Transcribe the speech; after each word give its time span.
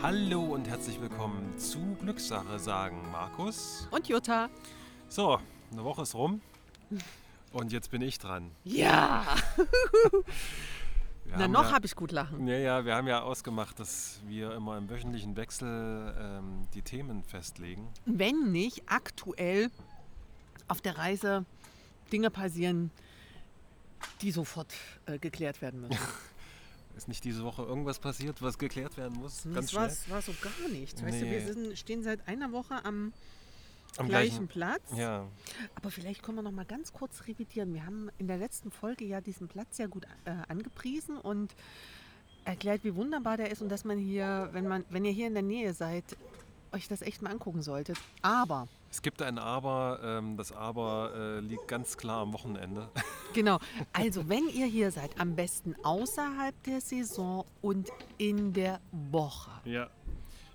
Hallo 0.00 0.40
und 0.44 0.68
herzlich 0.68 1.00
willkommen 1.00 1.58
zu 1.58 1.96
Glückssache, 2.00 2.60
sagen 2.60 3.10
Markus. 3.10 3.88
Und 3.90 4.06
Jutta. 4.06 4.48
So, 5.08 5.40
eine 5.72 5.82
Woche 5.82 6.02
ist 6.02 6.14
rum 6.14 6.40
und 7.52 7.72
jetzt 7.72 7.90
bin 7.90 8.00
ich 8.02 8.20
dran. 8.20 8.52
Ja. 8.62 9.26
Na, 11.36 11.48
noch 11.48 11.64
ja, 11.64 11.72
habe 11.72 11.86
ich 11.86 11.96
gut 11.96 12.12
lachen. 12.12 12.46
Ja, 12.46 12.56
ja, 12.56 12.84
wir 12.84 12.94
haben 12.94 13.08
ja 13.08 13.22
ausgemacht, 13.22 13.80
dass 13.80 14.20
wir 14.28 14.52
immer 14.54 14.78
im 14.78 14.88
wöchentlichen 14.88 15.36
Wechsel 15.36 16.14
ähm, 16.16 16.68
die 16.74 16.82
Themen 16.82 17.24
festlegen. 17.24 17.88
Wenn 18.06 18.52
nicht 18.52 18.84
aktuell 18.86 19.68
auf 20.68 20.80
der 20.80 20.96
Reise 20.96 21.44
Dinge 22.12 22.30
passieren, 22.30 22.92
die 24.22 24.30
sofort 24.30 24.72
äh, 25.06 25.18
geklärt 25.18 25.60
werden 25.60 25.80
müssen. 25.80 25.98
Ist 26.98 27.06
nicht 27.08 27.22
diese 27.24 27.44
Woche 27.44 27.62
irgendwas 27.62 28.00
passiert, 28.00 28.42
was 28.42 28.58
geklärt 28.58 28.96
werden 28.96 29.18
muss? 29.20 29.44
Ganz 29.44 29.54
das 29.54 29.70
schnell. 29.70 29.82
war's- 29.84 30.10
war 30.10 30.20
so 30.22 30.34
gar 30.42 30.68
nichts. 30.68 31.00
Weißt 31.02 31.20
du, 31.20 31.24
Nee. 31.26 31.30
wir 31.30 31.54
sind, 31.54 31.78
stehen 31.78 32.02
seit 32.02 32.26
einer 32.26 32.50
Woche 32.52 32.84
am, 32.84 33.12
Am 33.98 34.08
gleichen 34.08 34.48
Platz. 34.48 34.82
Ja, 34.96 35.26
Aber 35.76 35.90
vielleicht 35.92 36.22
können 36.24 36.38
wir 36.38 36.42
noch 36.42 36.50
mal 36.52 36.64
ganz 36.64 36.92
kurz 36.92 37.26
revidieren. 37.28 37.72
Wir 37.72 37.86
haben 37.86 38.10
in 38.18 38.26
der 38.26 38.36
letzten 38.36 38.70
Folge 38.72 39.04
ja 39.04 39.20
diesen 39.20 39.46
Platz 39.48 39.76
sehr 39.76 39.86
gut 39.88 40.04
äh, 40.24 40.30
angepriesen 40.48 41.16
und 41.18 41.54
erklärt, 42.44 42.82
wie 42.84 42.94
wunderbar 42.96 43.36
der 43.36 43.50
ist 43.52 43.62
und 43.62 43.68
dass 43.70 43.84
man 43.84 43.98
hier, 43.98 44.48
wenn 44.52 44.66
man, 44.66 44.84
wenn 44.90 45.04
ihr 45.04 45.12
hier 45.12 45.26
in 45.28 45.34
der 45.34 45.42
Nähe 45.44 45.72
seid, 45.74 46.04
euch 46.72 46.88
das 46.88 47.00
echt 47.02 47.22
mal 47.22 47.30
angucken 47.30 47.62
solltet. 47.62 47.96
Aber 48.22 48.66
es 48.90 49.02
gibt 49.02 49.22
ein 49.22 49.38
Aber. 49.38 50.00
Ähm, 50.02 50.36
das 50.36 50.52
Aber 50.52 51.12
äh, 51.14 51.40
liegt 51.40 51.68
ganz 51.68 51.96
klar 51.96 52.22
am 52.22 52.32
Wochenende. 52.32 52.88
Genau. 53.34 53.58
Also, 53.92 54.26
wenn 54.28 54.48
ihr 54.48 54.64
hier 54.66 54.90
seid, 54.90 55.20
am 55.20 55.36
besten 55.36 55.76
außerhalb 55.84 56.54
der 56.62 56.80
Saison 56.80 57.44
und 57.60 57.90
in 58.16 58.52
der 58.54 58.80
Woche. 59.10 59.50
ja. 59.64 59.88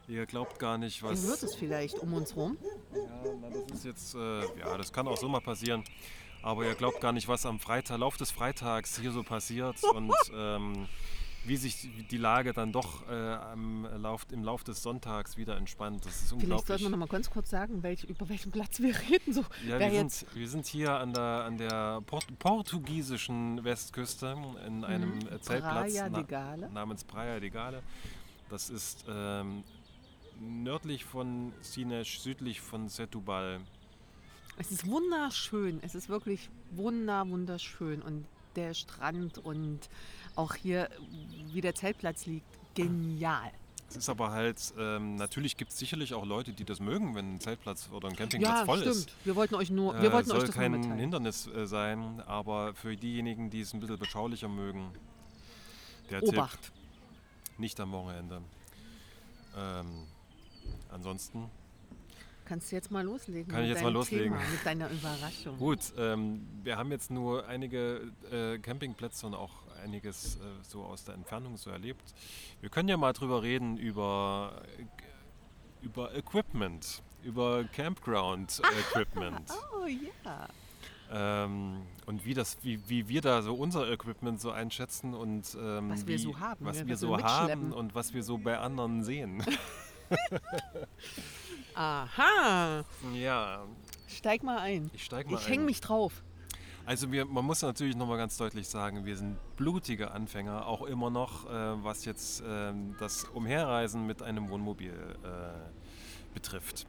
Ihr 0.08 0.26
glaubt 0.26 0.60
gar 0.60 0.78
nicht, 0.78 1.02
Ihr 1.02 1.10
was. 1.12 1.26
hört 1.26 1.44
es 1.44 1.56
vielleicht 1.56 1.98
um 2.00 2.14
uns 2.14 2.36
rum. 2.36 2.58
Ja, 2.94 3.02
na, 3.40 3.50
das 3.50 3.78
ist 3.78 3.86
jetzt, 3.86 4.16
äh, 4.16 4.42
ja, 4.60 4.78
das 4.78 4.92
kann 4.92 5.08
auch 5.08 5.16
so 5.16 5.30
mal 5.30 5.40
passieren. 5.40 5.86
Aber 6.42 6.66
ihr 6.66 6.76
glaubt 6.76 7.00
gar 7.00 7.14
nicht, 7.14 7.30
was 7.30 7.46
am 7.46 7.58
Freitag, 7.58 8.00
Lauf 8.00 8.18
des 8.18 8.30
Freitags 8.30 9.00
hier 9.00 9.14
so 9.14 9.24
passiert 9.24 9.82
und 9.96 10.14
ähm, 10.36 10.90
wie 11.46 11.58
sich 11.58 11.90
die 12.10 12.18
Lage 12.18 12.54
dann 12.54 12.72
doch 12.72 13.08
äh, 13.10 13.14
am 13.14 13.88
Lauf, 14.02 14.26
im 14.32 14.44
Lauf 14.44 14.64
des 14.64 14.82
Sonntags 14.82 15.38
wieder 15.38 15.58
entspannt. 15.58 16.06
Das 16.06 16.16
ist 16.16 16.22
Vielleicht 16.22 16.44
unglaublich. 16.44 16.68
sollten 16.68 16.84
wir 16.84 16.90
noch 16.90 16.98
mal 16.98 17.08
ganz 17.08 17.30
kurz 17.30 17.50
sagen, 17.50 17.84
welch, 17.84 18.04
über 18.06 18.30
welchen 18.30 18.52
Platz 18.52 18.80
wir 18.80 18.96
reden. 19.10 19.34
So, 19.34 19.44
ja, 19.68 19.80
wir, 19.80 19.92
jetzt, 19.92 20.20
sind, 20.20 20.36
wir 20.36 20.48
sind 20.48 20.66
hier 20.66 20.94
an 20.94 21.14
der, 21.14 21.44
an 21.46 21.58
der 21.58 22.02
Port 22.06 22.28
portugiesischen 22.40 23.64
Westküste 23.64 24.38
in 24.66 24.84
einem 24.86 25.20
äh, 25.20 25.40
Zeltplatz 25.42 25.94
Praia 25.94 26.10
de 26.10 26.24
Gale. 26.24 26.70
namens 26.72 27.04
Praia 27.04 27.40
de 27.40 27.50
Gale. 27.50 27.84
Das 28.50 28.70
ist 28.70 29.06
ähm, 29.10 29.64
nördlich 30.40 31.04
von 31.06 31.52
Sines, 31.62 32.24
südlich 32.24 32.62
von 32.62 32.88
Setúbal. 32.88 33.60
Es 34.58 34.72
ist 34.72 34.88
wunderschön. 34.88 35.80
Es 35.82 35.96
ist 35.96 36.10
wirklich 36.10 36.50
wunder, 36.72 37.28
wunderschön. 37.28 38.02
Und 38.02 38.26
der 38.56 38.74
Strand 38.74 39.40
und 39.40 39.90
auch 40.36 40.56
hier, 40.56 40.90
wie 41.52 41.62
der 41.62 41.76
Zeltplatz 41.76 42.26
liegt, 42.26 42.46
genial. 42.76 43.52
Es 43.90 43.98
ist 43.98 44.10
aber 44.10 44.32
halt, 44.32 44.74
ähm, 44.80 45.16
natürlich 45.18 45.56
gibt 45.56 45.72
es 45.72 45.78
sicherlich 45.78 46.16
auch 46.16 46.26
Leute, 46.26 46.52
die 46.54 46.66
das 46.66 46.80
mögen, 46.80 47.14
wenn 47.14 47.36
ein 47.36 47.40
Zeltplatz 47.40 47.90
oder 47.92 48.08
ein 48.08 48.14
Ja, 48.14 48.18
Campingplatz 48.18 48.66
voll 48.66 48.80
stimmt. 48.80 48.96
ist. 48.96 49.12
Wir 49.26 49.36
wollten 49.36 49.54
euch 49.56 49.70
nur, 49.70 49.94
wir 50.02 50.10
Äh, 50.10 50.14
wollten 50.14 50.30
soll 50.30 50.40
euch 50.40 50.46
das 50.48 50.56
kein 50.56 50.72
mitteilen. 50.72 50.98
Hindernis 50.98 51.46
äh, 51.48 51.68
sein, 51.68 52.20
aber 52.26 52.74
für 52.74 52.96
diejenigen, 52.98 53.52
die 53.52 53.62
es 53.62 53.72
ein 53.74 53.80
bisschen 53.82 54.00
beschaulicher 54.00 54.48
mögen, 54.48 54.92
der 56.10 56.24
Obacht. 56.24 56.60
Tipp, 56.64 56.74
nicht 57.60 57.80
am 57.80 57.92
Wochenende. 57.92 58.42
Ähm, 59.56 60.08
ansonsten, 60.90 61.50
Kannst 62.46 62.72
du 62.72 62.76
jetzt 62.76 62.92
mal 62.92 63.06
loslegen? 63.06 63.50
Kann 63.50 63.64
ich 63.64 63.70
jetzt 63.70 63.84
mal 63.84 63.94
loslegen? 63.94 64.34
Thema, 64.34 64.50
mit 64.52 64.66
deiner 64.66 64.90
Überraschung. 64.90 65.58
gut, 65.58 65.80
ähm, 65.98 66.46
wir 66.64 66.78
haben 66.78 66.92
jetzt 66.92 67.10
nur 67.10 67.48
einige 67.48 68.12
äh, 68.32 68.58
Campingplätze 68.58 69.26
und 69.28 69.34
auch 69.34 69.52
einiges 69.84 70.38
äh, 70.38 70.40
so 70.64 70.84
aus 70.84 71.04
der 71.04 71.16
Entfernung 71.16 71.58
so 71.58 71.70
erlebt. 71.70 72.14
Wir 72.62 72.70
können 72.70 72.90
ja 72.90 72.98
mal 72.98 73.14
drüber 73.14 73.44
reden 73.44 73.78
über, 73.78 74.64
äh, 74.78 75.86
über 75.86 76.16
Equipment, 76.16 77.02
über 77.24 77.64
Campground-Equipment. 77.66 79.52
Oh 79.76 79.86
ja. 79.86 80.48
Ähm, 81.12 81.82
und 82.06 82.26
wie, 82.26 82.34
das, 82.34 82.58
wie, 82.64 82.80
wie 82.88 83.08
wir 83.10 83.22
da 83.22 83.42
so 83.42 83.54
unser 83.54 83.92
Equipment 83.92 84.40
so 84.40 84.52
einschätzen 84.52 85.14
und 85.14 85.56
ähm, 85.60 85.90
Was 85.90 86.08
wir 86.08 86.16
wie, 86.16 86.22
so 86.22 86.40
haben, 86.40 86.66
was 86.66 86.78
ja, 86.78 86.84
wir 86.84 86.90
wir 86.90 86.98
so 86.98 87.18
haben 87.22 87.74
und 87.74 87.94
was 87.94 88.14
wir 88.14 88.24
so 88.24 88.38
bei 88.38 88.58
anderen 88.58 89.04
sehen. 89.04 89.44
Aha. 91.76 92.86
ja, 93.14 93.66
Steig 94.08 94.44
mal 94.44 94.60
ein. 94.60 94.90
ich 94.94 95.04
steige 95.04 95.30
mal 95.30 95.40
Ich 95.40 95.48
hänge 95.48 95.66
mich 95.66 95.82
drauf. 95.82 96.24
Also 96.86 97.12
wir, 97.12 97.26
man 97.26 97.46
muss 97.46 97.62
natürlich 97.62 97.96
nochmal 97.96 98.18
ganz 98.18 98.36
deutlich 98.38 98.68
sagen, 98.68 99.06
wir 99.06 99.16
sind 99.16 99.38
blutige 99.56 100.12
Anfänger, 100.12 100.68
auch 100.68 100.82
immer 100.82 101.10
noch, 101.10 101.50
äh, 101.50 101.84
was 101.84 102.04
jetzt 102.04 102.44
ähm, 102.46 102.96
das 103.00 103.24
Umherreisen 103.24 104.06
mit 104.06 104.22
einem 104.22 104.50
Wohnmobil 104.50 104.92
äh, 104.92 106.34
betrifft. 106.34 106.86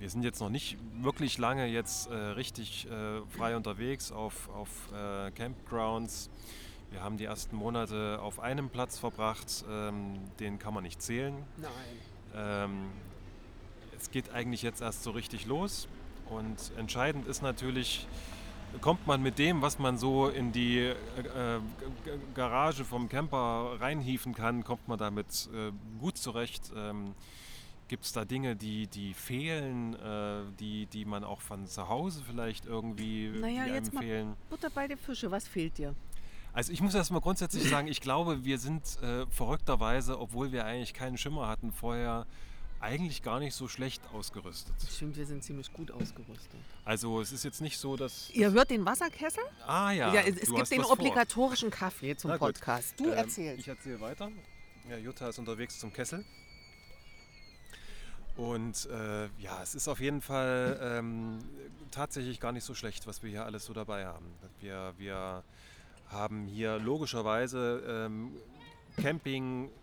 Wir 0.00 0.10
sind 0.10 0.22
jetzt 0.24 0.40
noch 0.40 0.48
nicht 0.48 0.76
wirklich 1.02 1.38
lange 1.38 1.66
jetzt 1.66 2.10
äh, 2.10 2.14
richtig 2.14 2.86
äh, 2.90 3.20
frei 3.36 3.56
unterwegs 3.56 4.10
auf, 4.10 4.48
auf 4.48 4.68
äh, 4.92 5.30
Campgrounds. 5.32 6.30
Wir 6.90 7.02
haben 7.02 7.16
die 7.16 7.24
ersten 7.24 7.54
Monate 7.54 8.18
auf 8.20 8.40
einem 8.40 8.70
Platz 8.70 8.98
verbracht, 8.98 9.64
ähm, 9.70 10.14
den 10.40 10.58
kann 10.58 10.74
man 10.74 10.82
nicht 10.82 11.00
zählen. 11.00 11.34
Nein. 11.56 11.70
Ähm, 12.34 12.86
es 13.96 14.10
geht 14.10 14.32
eigentlich 14.32 14.62
jetzt 14.62 14.80
erst 14.80 15.02
so 15.02 15.10
richtig 15.10 15.46
los 15.46 15.86
und 16.28 16.72
entscheidend 16.76 17.26
ist 17.26 17.42
natürlich, 17.42 18.06
kommt 18.80 19.06
man 19.06 19.22
mit 19.22 19.38
dem, 19.38 19.62
was 19.62 19.78
man 19.78 19.98
so 19.98 20.28
in 20.28 20.52
die 20.52 20.78
äh, 20.78 20.90
äh, 20.90 21.60
Garage 22.34 22.84
vom 22.84 23.08
Camper 23.08 23.76
reinhieven 23.80 24.34
kann, 24.34 24.64
kommt 24.64 24.86
man 24.88 24.98
damit 24.98 25.48
äh, 25.54 25.72
gut 25.98 26.16
zurecht. 26.18 26.70
Ähm, 26.76 27.14
Gibt 27.88 28.04
es 28.04 28.12
da 28.12 28.26
Dinge, 28.26 28.54
die, 28.54 28.86
die 28.86 29.14
fehlen, 29.14 29.94
äh, 29.94 30.42
die, 30.60 30.84
die 30.86 31.06
man 31.06 31.24
auch 31.24 31.40
von 31.40 31.66
zu 31.66 31.88
Hause 31.88 32.22
vielleicht 32.28 32.66
irgendwie 32.66 33.30
Naja, 33.30 33.64
die 33.64 33.70
jetzt 33.72 33.88
einem 33.88 33.94
mal- 33.94 34.02
fehlen? 34.02 34.36
Butter 34.50 34.68
bei 34.70 34.86
den 34.86 34.98
Fische, 34.98 35.30
was 35.30 35.48
fehlt 35.48 35.78
dir? 35.78 35.94
Also 36.52 36.70
ich 36.72 36.82
muss 36.82 36.94
erstmal 36.94 37.22
grundsätzlich 37.22 37.64
sagen, 37.70 37.88
ich 37.88 38.02
glaube, 38.02 38.44
wir 38.44 38.58
sind 38.58 38.82
äh, 39.02 39.24
verrückterweise, 39.30 40.20
obwohl 40.20 40.52
wir 40.52 40.66
eigentlich 40.66 40.92
keinen 40.92 41.16
Schimmer 41.16 41.48
hatten 41.48 41.72
vorher, 41.72 42.26
eigentlich 42.80 43.22
gar 43.22 43.40
nicht 43.40 43.54
so 43.54 43.66
schlecht 43.68 44.02
ausgerüstet. 44.12 44.74
Stimmt, 44.90 45.16
wir 45.16 45.26
sind 45.26 45.42
ziemlich 45.42 45.72
gut 45.72 45.90
ausgerüstet. 45.90 46.60
Also 46.84 47.20
es 47.20 47.32
ist 47.32 47.44
jetzt 47.44 47.60
nicht 47.60 47.78
so, 47.78 47.96
dass... 47.96 48.30
Ihr 48.30 48.52
hört 48.52 48.70
den 48.70 48.84
Wasserkessel? 48.86 49.42
Ah 49.66 49.90
ja, 49.90 50.14
Ja, 50.14 50.20
es, 50.20 50.36
es 50.36 50.54
gibt 50.54 50.70
den 50.70 50.80
was 50.80 50.86
vor. 50.86 50.98
obligatorischen 50.98 51.70
Kaffee 51.70 52.16
zum 52.16 52.30
Na 52.30 52.36
gut. 52.36 52.54
Podcast. 52.54 52.98
Du 53.00 53.06
Ähm, 53.06 53.12
erzählst. 53.12 53.60
Ich 53.60 53.68
erzähle 53.68 54.00
weiter. 54.00 54.30
Ja, 54.88 54.96
Jutta 54.96 55.28
ist 55.28 55.38
unterwegs 55.38 55.78
zum 55.78 55.92
Kessel. 55.92 56.24
Und 58.36 58.86
äh, 58.86 59.26
ja, 59.40 59.60
es 59.62 59.74
ist 59.74 59.88
auf 59.88 60.00
jeden 60.00 60.20
Fall 60.22 60.78
ähm, 60.80 61.38
tatsächlich 61.90 62.38
gar 62.38 62.52
nicht 62.52 62.64
so 62.64 62.74
schlecht, 62.74 63.06
was 63.08 63.22
wir 63.22 63.30
hier 63.30 63.44
alles 63.44 63.64
so 63.64 63.72
dabei 63.72 64.06
haben. 64.06 64.26
Wir, 64.60 64.94
wir 64.96 65.42
haben 66.08 66.46
hier 66.46 66.78
logischerweise 66.78 67.82
ähm, 68.06 68.36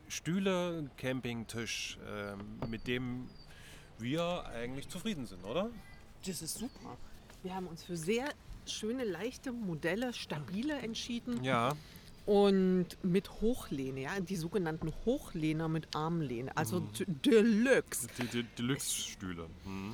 Campingstühle, 0.09 0.89
Campingtisch, 0.97 1.97
ähm, 2.07 2.39
mit 2.69 2.87
dem 2.87 3.27
wir 3.97 4.45
eigentlich 4.47 4.87
zufrieden 4.89 5.25
sind, 5.25 5.43
oder? 5.43 5.69
Das 6.25 6.41
ist 6.41 6.57
super. 6.57 6.97
Wir 7.43 7.55
haben 7.55 7.67
uns 7.67 7.83
für 7.83 7.97
sehr 7.97 8.29
schöne, 8.65 9.03
leichte 9.03 9.51
Modelle, 9.51 10.13
stabile 10.13 10.77
entschieden 10.79 11.43
Ja, 11.43 11.73
und 12.25 12.87
mit 13.03 13.29
Hochlehne, 13.41 14.01
ja, 14.01 14.19
die 14.19 14.35
sogenannten 14.35 14.91
Hochlehner 15.05 15.67
mit 15.67 15.95
Armlehne, 15.95 16.55
also 16.57 16.81
Mhm. 16.81 17.21
Deluxe. 17.23 18.07
Deluxe-Stühle. 18.57 19.47
Mhm. 19.65 19.93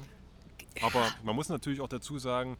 Aber 0.81 1.05
man 1.23 1.35
muss 1.35 1.49
natürlich 1.49 1.81
auch 1.81 1.89
dazu 1.89 2.17
sagen, 2.17 2.57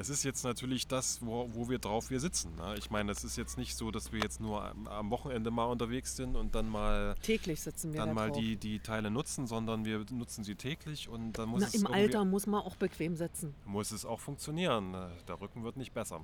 es 0.00 0.08
ist 0.08 0.24
jetzt 0.24 0.42
natürlich 0.44 0.86
das, 0.88 1.20
wo, 1.24 1.48
wo 1.52 1.68
wir 1.68 1.78
drauf 1.78 2.10
wir 2.10 2.18
sitzen. 2.20 2.56
Ne? 2.56 2.74
Ich 2.78 2.90
meine, 2.90 3.12
es 3.12 3.22
ist 3.22 3.36
jetzt 3.36 3.58
nicht 3.58 3.76
so, 3.76 3.90
dass 3.90 4.12
wir 4.12 4.20
jetzt 4.20 4.40
nur 4.40 4.64
am, 4.64 4.86
am 4.88 5.10
Wochenende 5.10 5.50
mal 5.50 5.64
unterwegs 5.66 6.16
sind 6.16 6.36
und 6.36 6.54
dann 6.54 6.68
mal, 6.68 7.14
Täglich 7.22 7.60
sitzen 7.60 7.92
wir 7.92 8.00
dann 8.00 8.08
da 8.10 8.14
mal 8.14 8.28
drauf. 8.30 8.38
die, 8.38 8.56
die 8.56 8.80
Teile 8.80 9.10
nutzen, 9.10 9.46
sondern 9.46 9.84
wir 9.84 10.04
nutzen 10.10 10.42
sie 10.44 10.54
täglich 10.54 11.08
und 11.08 11.32
dann 11.32 11.48
muss, 11.50 11.60
Na, 11.60 11.66
es, 11.68 11.74
Im 11.74 11.82
irgendwie- 11.82 11.94
Alter 12.00 12.24
muss 12.24 12.46
man 12.46 12.62
auch 12.62 12.76
bequem 12.76 13.14
sitzen. 13.16 13.54
muss 13.66 13.90
es 13.92 14.04
auch 14.04 14.20
funktionieren. 14.20 14.90
Ne? 14.90 15.10
Der 15.28 15.40
Rücken 15.40 15.62
wird 15.64 15.76
nicht 15.76 15.92
besser. 15.92 16.20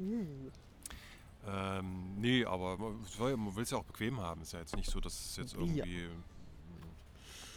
Uh. 0.00 0.50
Ähm, 1.46 2.20
nee, 2.20 2.44
aber 2.44 2.76
man 2.78 3.56
will 3.56 3.62
es 3.62 3.70
ja 3.70 3.78
auch 3.78 3.84
bequem 3.84 4.20
haben. 4.20 4.42
Ist 4.42 4.52
ja 4.52 4.58
jetzt 4.58 4.76
nicht 4.76 4.90
so, 4.90 5.00
dass 5.00 5.12
es 5.30 5.36
jetzt 5.36 5.52
Ja. 5.54 5.60
irgendwie, 5.60 6.08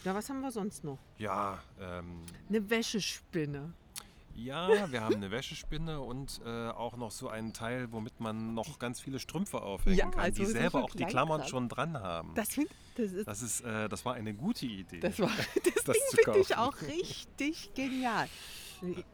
Ja, 0.06 0.16
was 0.16 0.30
haben 0.30 0.42
wir 0.42 0.52
sonst 0.52 0.84
noch? 0.84 0.98
ja, 1.18 1.60
ähm, 1.80 2.22
Eine 2.50 2.70
Wäschespinne. 2.70 3.74
Ja, 4.36 4.92
wir 4.92 5.02
haben 5.02 5.16
eine 5.16 5.32
Wäschespinne 5.32 6.00
und 6.00 6.42
äh, 6.46 6.70
auch 6.70 6.98
noch 6.98 7.12
so 7.12 7.30
einen 7.30 7.54
Teil, 7.54 7.92
womit 7.92 8.20
man 8.20 8.54
noch 8.54 8.80
ganz 8.80 9.00
viele 9.00 9.20
Strümpfe 9.20 9.62
aufhängen 9.62 9.98
Ja, 9.98 10.10
kann, 10.10 10.20
also 10.20 10.44
die 10.44 10.50
selber 10.50 10.84
auch 10.84 10.92
die 10.92 11.06
Klammern 11.06 11.42
Kleinkram. 11.42 11.50
schon 11.50 11.70
dran 11.70 12.00
haben. 12.00 12.34
Das, 12.36 12.50
find, 12.50 12.70
das, 12.96 13.12
ist, 13.12 13.28
Das, 13.28 13.42
ist, 13.42 13.62
äh, 13.62 13.90
das 13.90 14.06
war 14.06 14.14
eine 14.16 14.34
gute 14.34 14.66
Idee. 14.66 15.00
das, 15.00 15.20
war, 15.20 15.30
das, 15.76 15.84
das 15.84 15.98
Ding 15.98 16.24
finde 16.24 16.40
ich 16.40 16.58
auch 16.58 16.76
richtig 16.82 17.74
genial. 17.74 18.28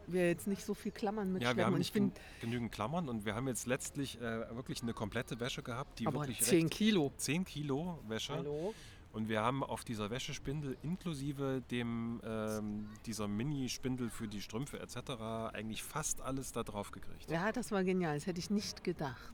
Wir 0.06 0.28
jetzt 0.28 0.46
nicht 0.46 0.64
so 0.64 0.72
viel 0.72 0.92
Klammern 0.92 1.38
ja, 1.40 1.54
wir 1.54 1.66
haben 1.66 1.76
nicht 1.76 1.92
gen 1.92 2.12
genügend 2.40 2.72
Klammern 2.72 3.08
und 3.08 3.26
wir 3.26 3.34
haben 3.34 3.48
jetzt 3.48 3.66
letztlich 3.66 4.18
äh, 4.18 4.56
wirklich 4.56 4.82
eine 4.82 4.94
komplette 4.94 5.38
Wäsche 5.40 5.62
gehabt, 5.62 5.98
die 5.98 6.06
aber 6.06 6.20
wirklich 6.20 6.40
10 6.40 6.62
recht, 6.62 6.74
Kilo. 6.74 7.12
10 7.18 7.44
Kilo 7.44 7.98
Wäsche. 8.08 8.32
Hallo? 8.32 8.74
Und 9.12 9.28
wir 9.28 9.40
haben 9.40 9.64
auf 9.64 9.84
dieser 9.84 10.10
Wäschespindel 10.10 10.76
inklusive 10.82 11.62
dem, 11.70 12.20
ähm, 12.24 12.88
dieser 13.06 13.26
Mini-Spindel 13.26 14.10
für 14.10 14.28
die 14.28 14.42
Strümpfe 14.42 14.80
etc. 14.80 15.52
eigentlich 15.54 15.82
fast 15.82 16.20
alles 16.20 16.52
da 16.52 16.62
drauf 16.62 16.90
gekriegt. 16.90 17.30
Ja, 17.30 17.50
das 17.50 17.72
war 17.72 17.84
genial. 17.84 18.14
Das 18.14 18.26
hätte 18.26 18.38
ich 18.38 18.50
nicht 18.50 18.84
gedacht. 18.84 19.32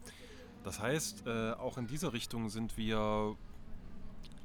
Das 0.63 0.81
heißt, 0.81 1.27
äh, 1.27 1.53
auch 1.53 1.77
in 1.77 1.87
dieser 1.87 2.13
Richtung 2.13 2.49
sind 2.49 2.77
wir 2.77 3.37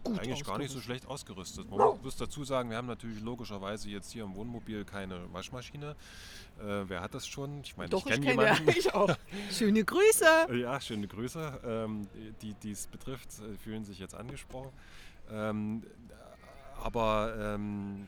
Gut 0.03 0.19
eigentlich 0.19 0.43
gar 0.45 0.57
nicht 0.57 0.71
so 0.71 0.79
schlecht 0.79 1.07
ausgerüstet. 1.07 1.69
Man 1.69 2.01
muss 2.01 2.15
dazu 2.15 2.43
sagen, 2.43 2.69
wir 2.69 2.77
haben 2.77 2.87
natürlich 2.87 3.21
logischerweise 3.21 3.89
jetzt 3.89 4.11
hier 4.11 4.23
im 4.23 4.33
Wohnmobil 4.35 4.85
keine 4.85 5.31
Waschmaschine. 5.33 5.95
Äh, 6.59 6.63
wer 6.87 7.01
hat 7.01 7.13
das 7.13 7.27
schon? 7.27 7.61
Ich 7.63 7.75
meine, 7.75 7.89
Doch, 7.89 8.05
ich 8.05 8.13
kenne 8.13 8.25
ja, 8.25 8.53
jemanden. 8.53 8.69
ich 8.69 8.93
auch. 8.93 9.13
Schöne 9.51 9.83
Grüße. 9.83 10.55
Ja, 10.55 10.79
schöne 10.79 11.07
Grüße. 11.07 11.61
Ähm, 11.65 12.07
die, 12.41 12.53
die 12.53 12.71
es 12.71 12.87
betrifft, 12.87 13.29
äh, 13.39 13.57
fühlen 13.57 13.83
sich 13.83 13.99
jetzt 13.99 14.15
angesprochen. 14.15 14.71
Ähm, 15.31 15.83
aber 16.81 17.35
ähm, 17.37 18.07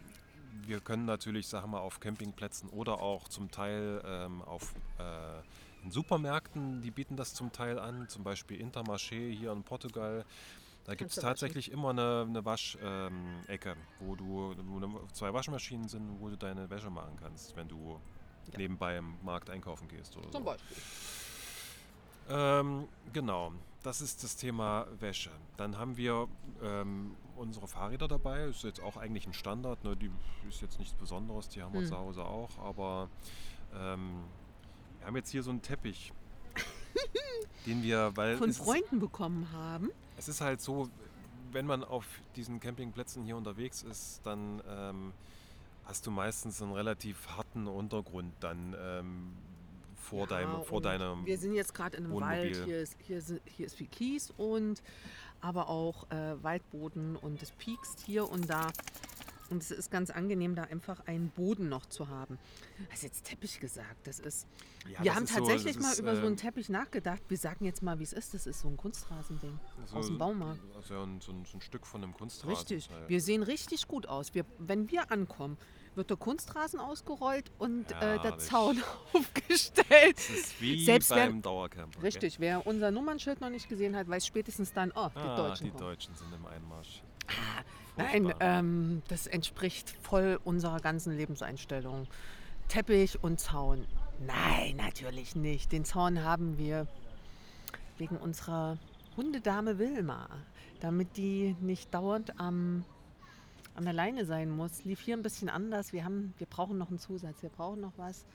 wir 0.65 0.79
können 0.79 1.05
natürlich, 1.05 1.47
sagen 1.47 1.65
wir 1.65 1.77
mal, 1.77 1.79
auf 1.79 1.99
Campingplätzen 1.99 2.69
oder 2.69 3.01
auch 3.01 3.27
zum 3.27 3.51
Teil 3.51 4.01
ähm, 4.05 4.41
auf 4.43 4.73
äh, 4.99 5.39
in 5.83 5.91
Supermärkten, 5.91 6.81
die 6.81 6.91
bieten 6.91 7.17
das 7.17 7.33
zum 7.33 7.51
Teil 7.51 7.79
an, 7.79 8.07
zum 8.07 8.23
Beispiel 8.23 8.61
Intermarché 8.61 9.31
hier 9.31 9.51
in 9.51 9.63
Portugal. 9.63 10.25
Da 10.85 10.95
gibt 10.95 11.11
es 11.11 11.17
tatsächlich 11.17 11.71
immer 11.71 11.89
eine, 11.89 12.25
eine 12.27 12.43
Waschecke, 12.45 13.75
wo 13.99 14.15
du 14.15 14.55
wo 14.57 15.07
zwei 15.13 15.33
Waschmaschinen 15.33 15.87
sind, 15.87 16.19
wo 16.19 16.29
du 16.29 16.37
deine 16.37 16.69
Wäsche 16.69 16.89
machen 16.89 17.17
kannst, 17.19 17.55
wenn 17.55 17.67
du 17.67 17.99
Ja. 18.51 18.57
nebenbei 18.57 18.97
im 18.97 19.15
Markt 19.23 19.49
einkaufen 19.49 19.87
gehst 19.87 20.15
oder 20.17 20.25
so. 20.25 20.31
Zum 20.31 20.43
Beispiel. 20.45 20.77
Ähm, 22.29 22.87
genau, 23.13 23.51
das 23.83 24.01
ist 24.01 24.23
das 24.23 24.35
Thema 24.35 24.85
Wäsche. 24.99 25.31
Dann 25.57 25.77
haben 25.77 25.97
wir 25.97 26.27
ähm, 26.61 27.15
unsere 27.35 27.67
Fahrräder 27.67 28.07
dabei. 28.07 28.45
Ist 28.45 28.63
jetzt 28.63 28.81
auch 28.81 28.97
eigentlich 28.97 29.25
ein 29.27 29.33
Standard. 29.33 29.83
Ne? 29.83 29.95
Die 29.95 30.11
ist 30.47 30.61
jetzt 30.61 30.77
nichts 30.79 30.93
Besonderes, 30.93 31.49
die 31.49 31.61
haben 31.63 31.73
wir 31.73 31.81
Hm. 31.81 31.87
zu 31.87 31.97
Hause 31.97 32.23
auch. 32.23 32.57
Aber 32.59 33.09
ähm, 33.73 34.23
wir 34.99 35.07
haben 35.07 35.15
jetzt 35.15 35.31
hier 35.31 35.41
so 35.43 35.49
einen 35.49 35.61
Teppich, 35.61 36.13
den 37.65 37.81
wir, 37.83 38.11
weil 38.15 38.37
Von 38.37 38.49
es 38.49 38.57
ist, 38.59 38.63
Freunden 38.65 38.99
bekommen 38.99 39.47
haben. 39.51 39.89
es 40.17 40.27
ist 40.27 40.41
halt 40.41 40.61
so, 40.61 40.89
wenn 41.51 41.65
man 41.65 41.83
auf 41.83 42.05
diesen 42.35 42.59
Campingplätzen 42.59 43.23
hier 43.23 43.35
unterwegs 43.35 43.81
ist, 43.83 44.21
dann 44.25 44.61
ähm, 44.67 45.11
hast 45.85 46.05
du 46.05 46.11
meistens 46.11 46.61
einen 46.61 46.71
relativ 46.73 47.27
harten 47.35 47.67
Untergrund 47.67 48.33
dann 48.39 48.75
ähm, 48.79 49.33
vor, 50.11 50.19
Ja, 50.21 50.25
deinem, 50.27 50.63
vor 50.63 50.81
deinem 50.81 51.25
Wir 51.25 51.37
sind 51.37 51.53
jetzt 51.55 51.73
gerade 51.73 51.97
in 51.97 52.03
einem 52.05 52.13
Wohnmobil. 52.13 52.37
Wald. 52.55 52.65
Hier 52.65 52.79
ist, 52.81 52.95
hier, 52.99 53.17
ist, 53.17 53.33
hier 53.45 53.65
ist 53.65 53.75
viel 53.75 53.87
Kies 53.87 54.31
und 54.37 54.83
aber 55.41 55.69
auch 55.69 56.09
äh, 56.11 56.41
Waldboden 56.43 57.15
und 57.15 57.41
es 57.41 57.51
piekst 57.51 57.99
hier 58.05 58.29
und 58.29 58.47
da. 58.49 58.67
Und 59.49 59.61
es 59.61 59.69
ist 59.71 59.91
ganz 59.91 60.09
angenehm, 60.11 60.55
da 60.55 60.63
einfach 60.63 61.05
einen 61.07 61.29
Boden 61.29 61.67
noch 61.67 61.85
zu 61.85 62.07
haben. 62.07 62.37
Hast 62.89 63.03
jetzt 63.03 63.25
Teppich 63.25 63.59
gesagt? 63.59 64.07
Das 64.07 64.19
ist. 64.19 64.47
Ja, 64.87 64.99
wir 65.03 65.05
das 65.07 65.15
haben 65.15 65.23
ist 65.25 65.33
so- 65.33 65.39
tatsächlich 65.39 65.73
das 65.75 65.83
mal 65.83 65.91
ist, 65.91 65.99
über 65.99 66.13
so 66.15 66.21
ähm, 66.21 66.27
einen 66.27 66.37
Teppich 66.37 66.69
nachgedacht. 66.69 67.21
Wir 67.27 67.37
sagen 67.37 67.65
jetzt 67.65 67.81
mal, 67.83 67.99
wie 67.99 68.03
es 68.03 68.13
ist. 68.13 68.33
Das 68.33 68.47
ist 68.47 68.61
so 68.61 68.69
ein 68.69 68.77
Kunstrasending 68.77 69.59
aus 69.93 70.07
dem 70.07 70.17
Baumarkt. 70.17 70.61
Also 70.75 71.01
ein- 71.01 71.19
so, 71.19 71.33
ein, 71.33 71.43
so 71.43 71.57
ein 71.57 71.61
Stück 71.61 71.85
von 71.85 72.01
einem 72.01 72.13
Kunstrasen. 72.13 72.49
Richtig. 72.49 72.89
halt. 72.91 73.09
Wir 73.09 73.19
sehen 73.19 73.43
richtig 73.43 73.89
gut 73.89 74.07
aus. 74.07 74.33
Wir, 74.33 74.45
wenn 74.57 74.89
wir 74.89 75.11
ankommen, 75.11 75.57
wird 75.95 76.09
der 76.09 76.17
Kunstrasen 76.17 76.79
ausgerollt 76.79 77.51
und 77.59 77.91
äh, 77.91 77.99
der 77.99 78.21
Herrlich. 78.23 78.39
Zaun 78.45 78.81
aufgestellt. 79.13 80.15
Das 80.17 80.29
ist 80.29 80.61
wie 80.61 80.83
Selbst 80.83 81.09
beim 81.09 81.41
Dauercamper. 81.41 81.99
gell? 81.99 82.01
Richtig, 82.03 82.39
wer 82.39 82.65
unser 82.65 82.91
Nummernschild 82.91 83.41
noch 83.41 83.49
nicht 83.49 83.67
gesehen 83.69 83.95
hat, 83.95 84.07
weiß 84.07 84.25
spätestens 84.25 84.71
dann, 84.73 84.91
oh, 84.95 85.09
die 85.15 85.19
Ah, 85.19 85.35
Deutschen 85.35 85.63
die 85.65 85.69
kommen. 85.71 85.81
Deutschen 85.83 86.15
sind 86.15 86.33
im 86.33 86.45
Einmarsch. 86.45 87.03
Nein, 87.97 88.23
Furchtbar. 88.23 88.59
ähm, 88.59 89.01
das 89.09 89.27
entspricht 89.27 89.89
voll 90.01 90.39
unserer 90.43 90.79
ganzen 90.79 91.15
Lebenseinstellung. 91.15 92.07
Teppich 92.67 93.21
und 93.21 93.39
Zaun. 93.39 93.85
Nein, 94.25 94.77
natürlich 94.77 95.35
nicht. 95.35 95.71
Den 95.71 95.83
Zaun 95.83 96.23
haben 96.23 96.57
wir 96.57 96.87
wegen 97.97 98.17
unserer 98.17 98.77
Hundedame 99.17 99.77
Wilma, 99.77 100.29
damit 100.79 101.17
die 101.17 101.55
nicht 101.59 101.93
dauernd 101.93 102.39
am, 102.39 102.85
an 103.75 103.83
der 103.85 103.93
Leine 103.93 104.25
sein 104.25 104.49
muss. 104.49 104.83
Lief 104.83 105.01
hier 105.01 105.15
ein 105.15 105.21
bisschen 105.21 105.49
anders. 105.49 105.93
Wir, 105.93 106.03
haben, 106.03 106.33
wir 106.37 106.47
brauchen 106.47 106.77
noch 106.77 106.89
einen 106.89 106.99
Zusatz. 106.99 107.41
Wir 107.41 107.49
brauchen 107.49 107.81
noch 107.81 107.93
was, 107.97 108.25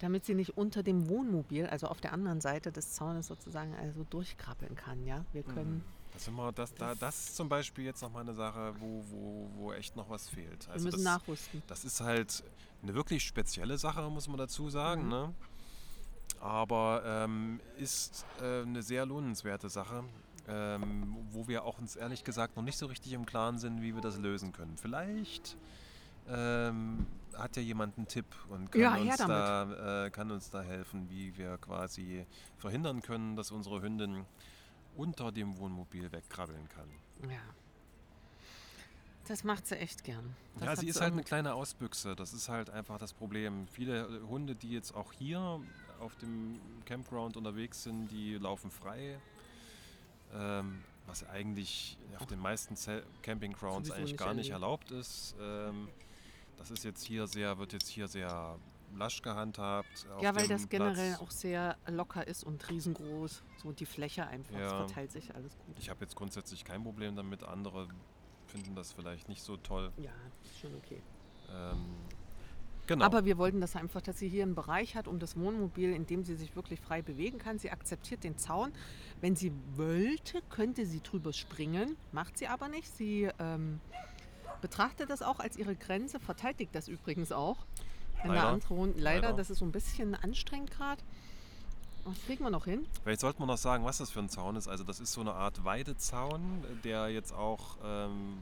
damit 0.00 0.24
sie 0.24 0.34
nicht 0.34 0.56
unter 0.56 0.82
dem 0.82 1.08
Wohnmobil, 1.08 1.66
also 1.66 1.86
auf 1.86 2.00
der 2.00 2.12
anderen 2.12 2.40
Seite 2.40 2.72
des 2.72 2.92
Zaunes 2.92 3.26
sozusagen, 3.26 3.74
also 3.74 4.04
durchkrabbeln 4.10 4.74
kann. 4.74 5.04
Ja, 5.06 5.24
wir 5.32 5.42
können. 5.42 5.84
Das, 6.12 6.24
sind 6.24 6.34
wir, 6.34 6.52
das, 6.52 6.74
da, 6.74 6.94
das 6.94 7.28
ist 7.28 7.36
zum 7.36 7.48
Beispiel 7.48 7.84
jetzt 7.84 8.02
nochmal 8.02 8.22
eine 8.22 8.34
Sache, 8.34 8.74
wo, 8.80 9.04
wo, 9.10 9.50
wo 9.56 9.72
echt 9.72 9.96
noch 9.96 10.10
was 10.10 10.28
fehlt. 10.28 10.66
Wir 10.66 10.74
Also 10.74 10.84
müssen 10.84 11.04
das, 11.04 11.04
nachrüsten. 11.04 11.62
das 11.66 11.84
ist 11.84 12.00
halt 12.00 12.42
eine 12.82 12.94
wirklich 12.94 13.24
spezielle 13.24 13.78
Sache, 13.78 14.02
muss 14.10 14.28
man 14.28 14.36
dazu 14.38 14.68
sagen. 14.68 15.04
Mhm. 15.04 15.08
Ne? 15.08 15.34
Aber 16.40 17.02
ähm, 17.06 17.60
ist 17.78 18.26
äh, 18.42 18.62
eine 18.62 18.82
sehr 18.82 19.06
lohnenswerte 19.06 19.68
Sache, 19.68 20.04
ähm, 20.48 21.16
wo 21.30 21.48
wir 21.48 21.64
auch 21.64 21.78
uns 21.78 21.96
ehrlich 21.96 22.24
gesagt 22.24 22.56
noch 22.56 22.62
nicht 22.62 22.78
so 22.78 22.86
richtig 22.86 23.12
im 23.12 23.26
Klaren 23.26 23.58
sind, 23.58 23.82
wie 23.82 23.94
wir 23.94 24.02
das 24.02 24.18
lösen 24.18 24.52
können. 24.52 24.76
Vielleicht 24.76 25.56
ähm, 26.28 27.06
hat 27.34 27.56
ja 27.56 27.62
jemand 27.62 27.96
einen 27.96 28.08
Tipp 28.08 28.26
und 28.48 28.70
kann, 28.70 28.80
Ja, 28.80 28.96
uns, 28.96 29.16
da, 29.16 30.04
äh, 30.06 30.10
kann 30.10 30.30
uns 30.30 30.50
da 30.50 30.62
helfen, 30.62 31.08
wie 31.10 31.36
wir 31.36 31.58
quasi 31.58 32.26
verhindern 32.58 33.02
können, 33.02 33.36
dass 33.36 33.50
unsere 33.50 33.82
Hündin 33.82 34.24
unter 34.96 35.32
dem 35.32 35.56
Wohnmobil 35.58 36.12
wegkrabbeln 36.12 36.68
kann. 36.68 36.88
Ja. 37.30 37.40
Das 39.28 39.44
macht 39.44 39.66
sie 39.66 39.78
echt 39.78 40.02
gern. 40.04 40.34
Das 40.56 40.64
ja, 40.64 40.76
sie 40.76 40.88
ist 40.88 41.00
halt 41.00 41.12
eine 41.12 41.22
kleine 41.22 41.54
Ausbüchse. 41.54 42.16
Das 42.16 42.32
ist 42.32 42.48
halt 42.48 42.70
einfach 42.70 42.98
das 42.98 43.12
Problem. 43.12 43.68
Viele 43.68 44.20
Hunde, 44.28 44.56
die 44.56 44.70
jetzt 44.72 44.94
auch 44.94 45.12
hier 45.12 45.60
auf 46.00 46.16
dem 46.16 46.60
Campground 46.84 47.36
unterwegs 47.36 47.84
sind, 47.84 48.08
die 48.10 48.34
laufen 48.34 48.70
frei. 48.70 49.18
Ähm, 50.34 50.82
was 51.06 51.28
eigentlich 51.28 51.98
auf 52.18 52.26
den 52.26 52.38
meisten 52.38 52.76
Campinggrounds 53.22 53.90
eigentlich 53.90 54.16
gar 54.16 54.34
nicht 54.34 54.50
erlaubt. 54.50 54.90
ist. 54.90 55.34
Ähm, 55.40 55.88
das 56.56 56.70
ist 56.70 56.84
jetzt 56.84 57.02
hier 57.04 57.26
sehr, 57.26 57.58
wird 57.58 57.72
jetzt 57.72 57.88
hier 57.88 58.06
sehr 58.06 58.58
lasch 58.94 59.20
gehandhabt. 59.22 60.06
Ja, 60.20 60.34
weil 60.34 60.46
das 60.46 60.68
generell 60.68 61.14
Platz. 61.14 61.20
auch 61.20 61.30
sehr 61.30 61.76
locker 61.86 62.26
ist 62.26 62.44
und 62.44 62.68
riesengroß. 62.68 63.42
So 63.62 63.72
die 63.72 63.86
Fläche 63.86 64.26
einfach. 64.26 64.54
Es 64.54 64.60
Ja. 64.60 64.76
verteilt 64.86 65.12
sich 65.12 65.34
alles 65.34 65.56
gut. 65.58 65.78
Ich 65.78 65.90
habe 65.90 66.00
jetzt 66.04 66.14
grundsätzlich 66.14 66.64
kein 66.64 66.82
Problem 66.82 67.16
damit. 67.16 67.42
Andere 67.42 67.88
finden 68.46 68.74
das 68.74 68.92
vielleicht 68.92 69.28
nicht 69.28 69.42
so 69.42 69.56
toll. 69.56 69.90
Ja, 69.96 70.12
ist 70.44 70.60
schon 70.60 70.74
okay. 70.76 71.02
Ähm, 71.50 71.96
genau. 72.86 73.04
Aber 73.04 73.24
wir 73.24 73.38
wollten 73.38 73.60
das 73.60 73.76
einfach, 73.76 74.00
dass 74.00 74.18
sie 74.18 74.28
hier 74.28 74.42
einen 74.42 74.54
Bereich 74.54 74.96
hat 74.96 75.08
um 75.08 75.18
das 75.18 75.36
Wohnmobil, 75.36 75.92
in 75.92 76.06
dem 76.06 76.24
sie 76.24 76.34
sich 76.34 76.56
wirklich 76.56 76.80
frei 76.80 77.02
bewegen 77.02 77.38
kann. 77.38 77.58
Sie 77.58 77.70
akzeptiert 77.70 78.24
den 78.24 78.38
Zaun. 78.38 78.72
Wenn 79.20 79.36
sie 79.36 79.52
wollte, 79.76 80.42
könnte 80.50 80.86
sie 80.86 81.02
drüber 81.02 81.32
springen, 81.32 81.96
macht 82.12 82.38
sie 82.38 82.48
aber 82.48 82.68
nicht. 82.68 82.88
Sie 82.96 83.28
ähm, 83.38 83.80
betrachtet 84.60 85.10
das 85.10 85.22
auch 85.22 85.40
als 85.40 85.56
ihre 85.56 85.76
Grenze, 85.76 86.20
verteidigt 86.20 86.74
das 86.74 86.88
übrigens 86.88 87.32
auch. 87.32 87.58
Leider. 88.24 88.34
der 88.34 88.44
andere 88.46 88.74
leider, 88.74 89.00
Leider. 89.00 89.32
das 89.32 89.50
ist 89.50 89.58
so 89.58 89.64
ein 89.64 89.72
bisschen 89.72 90.14
anstrengend 90.14 90.70
gerade. 90.70 91.02
Das 92.04 92.14
kriegen 92.26 92.42
wir 92.42 92.50
noch 92.50 92.64
hin. 92.64 92.86
Vielleicht 93.02 93.20
sollte 93.20 93.38
man 93.38 93.48
noch 93.48 93.58
sagen, 93.58 93.84
was 93.84 93.98
das 93.98 94.10
für 94.10 94.20
ein 94.20 94.28
Zaun 94.28 94.56
ist. 94.56 94.66
Also 94.66 94.82
das 94.82 94.98
ist 94.98 95.12
so 95.12 95.20
eine 95.20 95.34
Art 95.34 95.64
Weidezaun, 95.64 96.64
der 96.82 97.08
jetzt 97.10 97.32
auch 97.32 97.76
ähm, 97.84 98.38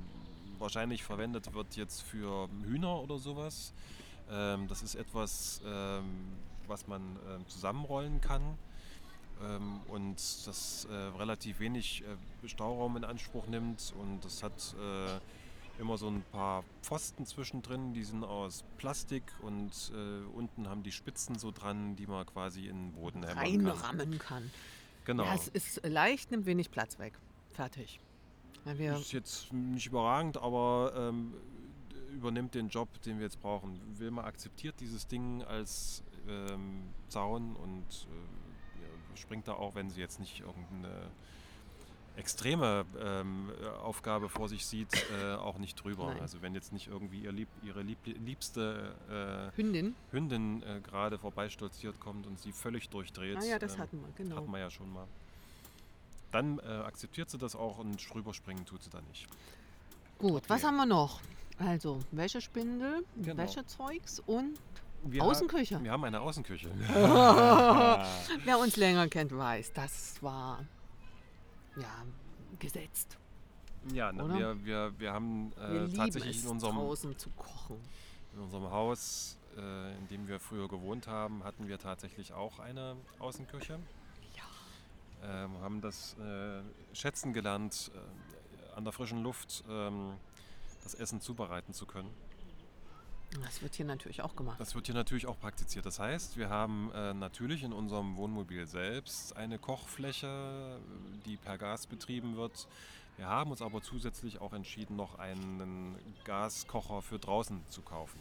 wahrscheinlich 0.59 1.05
verwendet 1.05 1.53
wird 1.53 1.77
jetzt 1.77 2.03
für 2.03 2.49
Hühner 2.65 3.01
oder 3.01 3.19
sowas. 3.19 3.75
Ähm, 4.31 4.69
das 4.69 4.83
ist 4.83 4.95
etwas, 4.95 5.61
ähm, 5.65 6.05
was 6.67 6.87
man 6.87 7.03
ähm, 7.29 7.47
zusammenrollen 7.49 8.21
kann 8.21 8.57
ähm, 9.43 9.81
und 9.89 10.17
das 10.47 10.87
äh, 10.91 10.95
relativ 11.19 11.61
wenig 11.61 12.03
äh, 12.03 12.49
Stauraum 12.49 12.97
in 12.97 13.05
Anspruch 13.05 13.47
nimmt. 13.47 13.93
Und 13.99 14.25
das 14.25 14.43
hat 14.43 14.75
äh, 14.79 15.81
immer 15.81 15.97
so 15.97 16.09
ein 16.09 16.23
paar 16.31 16.65
Pfosten 16.83 17.27
zwischendrin, 17.27 17.93
die 17.93 18.05
sind 18.05 18.23
aus 18.25 18.65
Plastik 18.77 19.23
und 19.43 19.71
äh, 19.95 20.37
unten 20.37 20.69
haben 20.69 20.83
die 20.83 20.93
Spitzen 20.93 21.39
so 21.39 21.51
dran, 21.51 21.97
die 21.97 22.07
man 22.07 22.27
quasi 22.27 22.67
in 22.67 22.91
den 22.91 22.93
Boden 22.93 23.23
hämmern 23.23 23.37
kann. 23.37 23.67
Reinrammen 23.67 24.19
kann. 24.19 24.51
Genau. 25.07 25.25
Ja, 25.25 25.35
es 25.35 25.49
ist 25.49 25.87
leicht, 25.87 26.31
nimmt 26.31 26.47
wenig 26.47 26.71
Platz 26.71 26.99
weg. 26.99 27.15
Fertig. 27.55 28.01
Wir, 28.65 28.97
ist 28.97 29.13
jetzt 29.13 29.51
nicht 29.53 29.87
überragend, 29.87 30.37
aber 30.37 30.93
ähm, 30.95 31.33
übernimmt 32.11 32.55
den 32.55 32.69
Job, 32.69 32.89
den 33.03 33.19
wir 33.19 33.25
jetzt 33.25 33.41
brauchen. 33.41 33.81
Wilma 33.99 34.25
akzeptiert 34.25 34.77
dieses 34.81 35.07
Ding 35.07 35.43
als 35.45 36.03
ähm, 36.29 36.83
Zaun 37.09 37.57
und 37.57 37.85
äh, 37.85 39.17
springt 39.17 39.49
da 39.49 39.55
auch, 39.55 39.75
wenn 39.75 39.91
sie 39.91 40.01
jetzt 40.01 40.21
nicht 40.21 40.41
irgendeine 40.41 41.11
extreme 42.17 42.85
ähm, 43.01 43.51
Aufgabe 43.83 44.29
vor 44.29 44.49
sich 44.49 44.67
sieht, 44.67 44.89
äh, 45.23 45.35
auch 45.35 45.59
nicht 45.59 45.83
drüber. 45.83 46.07
Nein. 46.07 46.21
Also 46.21 46.43
wenn 46.43 46.55
jetzt 46.55 46.73
nicht 46.73 46.89
irgendwie 46.89 47.21
ihr 47.21 47.33
Lieb, 47.33 47.49
ihre 47.63 47.83
Lieb, 47.83 47.99
liebste 48.05 48.95
äh, 49.09 49.57
Hündin. 49.57 49.95
Hündin 50.11 50.63
äh, 50.63 50.81
gerade 50.81 51.19
vorbeistolziert 51.19 51.99
kommt 52.01 52.27
und 52.27 52.39
sie 52.39 52.53
völlig 52.53 52.89
durchdreht. 52.89 53.39
Ah 53.41 53.45
ja, 53.45 53.59
das 53.59 53.75
ähm, 53.75 53.81
hatten 53.81 54.01
wir, 54.01 54.09
genau. 54.17 54.37
hatten 54.37 54.51
wir 54.51 54.59
ja 54.59 54.71
schon 54.71 54.93
mal. 54.93 55.07
Dann 56.33 56.59
äh, 56.59 56.63
akzeptiert 56.63 57.31
sie 57.31 57.39
das 57.39 57.57
auch 57.57 57.79
und 57.79 58.15
rüberspringen 58.15 58.65
tut 58.67 58.83
sie 58.83 58.91
da 58.91 59.01
nicht. 59.03 59.27
Gut, 60.19 60.33
Okay. 60.33 60.45
was 60.49 60.65
haben 60.65 60.77
wir 60.77 60.87
noch? 60.87 61.21
Also 61.61 62.01
Wäschespindel, 62.11 63.05
Genau. 63.17 63.43
Wäschezeugs 63.43 64.21
und 64.21 64.59
Wir 65.05 65.23
Außenküche. 65.23 65.77
Ha 65.79 65.83
wir 65.85 65.93
haben 65.93 66.05
eine 66.05 66.21
Außenküche. 66.21 66.71
Wer 68.45 68.59
uns 68.59 68.77
länger 68.77 69.09
kennt, 69.09 69.37
weiß, 69.37 69.73
das 69.75 70.23
war 70.23 70.65
ja 71.77 72.05
gesetzt. 72.59 73.19
ja, 73.93 74.11
ne, 74.13 74.29
wir, 74.39 74.65
wir, 74.65 74.93
wir 74.99 75.13
haben 75.13 75.53
Wir 75.57 75.65
äh, 75.69 75.85
lieben 75.85 75.95
tatsächlich 75.97 76.43
in 76.45 76.51
unserem, 76.51 76.77
draußen 76.77 77.17
zu 77.19 77.31
kochen. 77.31 77.77
in 78.35 78.41
unserem 78.41 78.71
Haus, 78.71 79.39
äh, 79.57 79.97
in 79.97 80.09
dem 80.09 80.29
wir 80.29 80.41
früher 80.41 80.69
gewohnt 80.69 81.07
haben, 81.09 81.45
hatten 81.45 81.69
wir 81.69 81.79
tatsächlich 81.79 82.33
auch 82.33 82.59
eine 82.59 82.97
Außenküche. 83.19 83.79
Ja. 84.35 85.45
Ähm, 85.45 85.51
haben 85.61 85.81
das 85.81 86.17
äh, 86.19 86.63
schätzen 86.95 87.33
gelernt, 87.33 87.91
äh, 87.95 88.77
an 88.77 88.85
der 88.85 88.93
frischen 88.93 89.23
Luft 89.23 89.63
ähm, 89.69 90.15
das 90.83 90.95
Essen 90.95 91.21
zubereiten 91.21 91.73
zu 91.73 91.87
können. 91.87 92.11
Das 93.45 93.63
wird 93.63 93.77
hier 93.77 93.87
natürlich 93.87 94.23
auch 94.23 94.35
gemacht. 94.35 94.59
Das 94.59 94.75
wird 94.75 94.87
hier 94.87 94.95
natürlich 94.95 95.27
auch 95.27 95.39
praktiziert. 95.39 95.87
Das 95.87 96.01
heißt, 96.01 96.37
wir 96.37 96.51
haben 96.51 96.91
äh, 96.93 97.15
natürlich 97.15 97.63
in 97.63 97.73
unserem 97.73 98.17
Wohnmobil 98.17 98.67
selbst 98.67 99.37
eine 99.37 99.59
Kochfläche, 99.59 100.81
die 101.27 101.37
per 101.37 101.57
Gas 101.57 101.87
betrieben 101.87 102.37
wird. 102.37 102.67
Wir 103.17 103.27
haben 103.29 103.53
uns 103.53 103.63
aber 103.63 103.83
zusätzlich 103.83 104.41
auch 104.41 104.53
entschieden, 104.53 104.97
noch 104.97 105.19
einen 105.21 105.95
Gaskocher 106.25 107.03
für 107.03 107.21
draußen 107.21 107.61
zu 107.69 107.83
kaufen. 107.83 108.19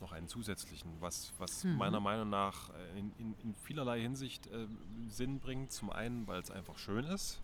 Noch 0.00 0.10
einen 0.12 0.26
zusätzlichen, 0.28 0.90
was, 1.00 1.32
was 1.38 1.62
Mhm. 1.64 1.76
meiner 1.76 2.00
Meinung 2.00 2.28
nach 2.28 2.70
äh, 2.70 2.98
in, 2.98 3.12
in, 3.18 3.34
in 3.44 3.54
vielerlei 3.54 4.00
Hinsicht 4.00 4.48
äh, 4.48 4.66
Sinn 5.08 5.38
bringt. 5.38 5.70
Zum 5.70 5.90
einen, 5.90 6.26
weil 6.26 6.40
es 6.40 6.50
einfach 6.50 6.78
schön 6.78 7.04
ist, 7.04 7.40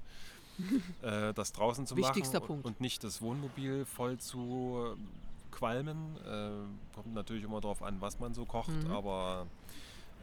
äh, 1.02 1.32
das 1.34 1.52
draußen 1.52 1.86
zu 1.86 1.96
Wichtigster 1.96 2.40
machen 2.40 2.46
Punkt. 2.48 2.66
und 2.66 2.80
nicht 2.80 3.04
das 3.04 3.20
Wohnmobil 3.22 3.84
voll 3.84 4.18
zu 4.18 4.96
qualmen. 5.50 6.16
Äh, 6.24 6.94
kommt 6.94 7.14
natürlich 7.14 7.44
immer 7.44 7.60
darauf 7.60 7.82
an, 7.82 8.00
was 8.00 8.18
man 8.20 8.34
so 8.34 8.44
kocht, 8.44 8.70
Mhm. 8.84 8.90
aber 8.90 9.46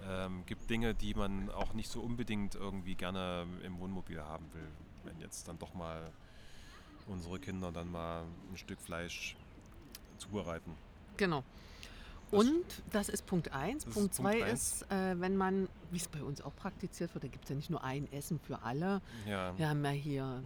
ähm, 0.07 0.43
gibt 0.45 0.69
Dinge, 0.69 0.93
die 0.95 1.13
man 1.13 1.49
auch 1.51 1.73
nicht 1.73 1.89
so 1.91 1.99
unbedingt 2.01 2.55
irgendwie 2.55 2.95
gerne 2.95 3.45
im 3.63 3.79
Wohnmobil 3.79 4.21
haben 4.21 4.45
will. 4.53 4.67
Wenn 5.03 5.19
jetzt 5.19 5.47
dann 5.47 5.57
doch 5.59 5.73
mal 5.73 6.11
unsere 7.07 7.39
Kinder 7.39 7.71
dann 7.71 7.91
mal 7.91 8.23
ein 8.51 8.57
Stück 8.57 8.79
Fleisch 8.79 9.35
zubereiten. 10.17 10.73
Genau. 11.17 11.43
Das- 12.31 12.39
Und 12.39 12.63
das 12.91 13.09
ist 13.09 13.25
Punkt 13.25 13.51
1. 13.51 13.83
Das 13.85 13.89
ist 13.89 13.93
Punkt 13.93 14.15
Punkt 14.15 14.15
2 14.15 14.43
eins. 14.45 14.81
ist, 14.81 14.91
äh, 14.91 15.19
wenn 15.19 15.35
man, 15.37 15.67
wie 15.91 15.97
es 15.97 16.07
bei 16.07 16.21
uns 16.21 16.41
auch 16.41 16.55
praktiziert 16.55 17.13
wird, 17.13 17.23
da 17.23 17.27
gibt 17.27 17.45
es 17.45 17.49
ja 17.49 17.55
nicht 17.55 17.69
nur 17.69 17.83
ein 17.83 18.11
Essen 18.11 18.39
für 18.39 18.61
alle. 18.63 19.01
Ja, 19.27 19.57
Wir 19.57 19.69
haben 19.69 19.83
ja 19.83 19.91
hier, 19.91 20.43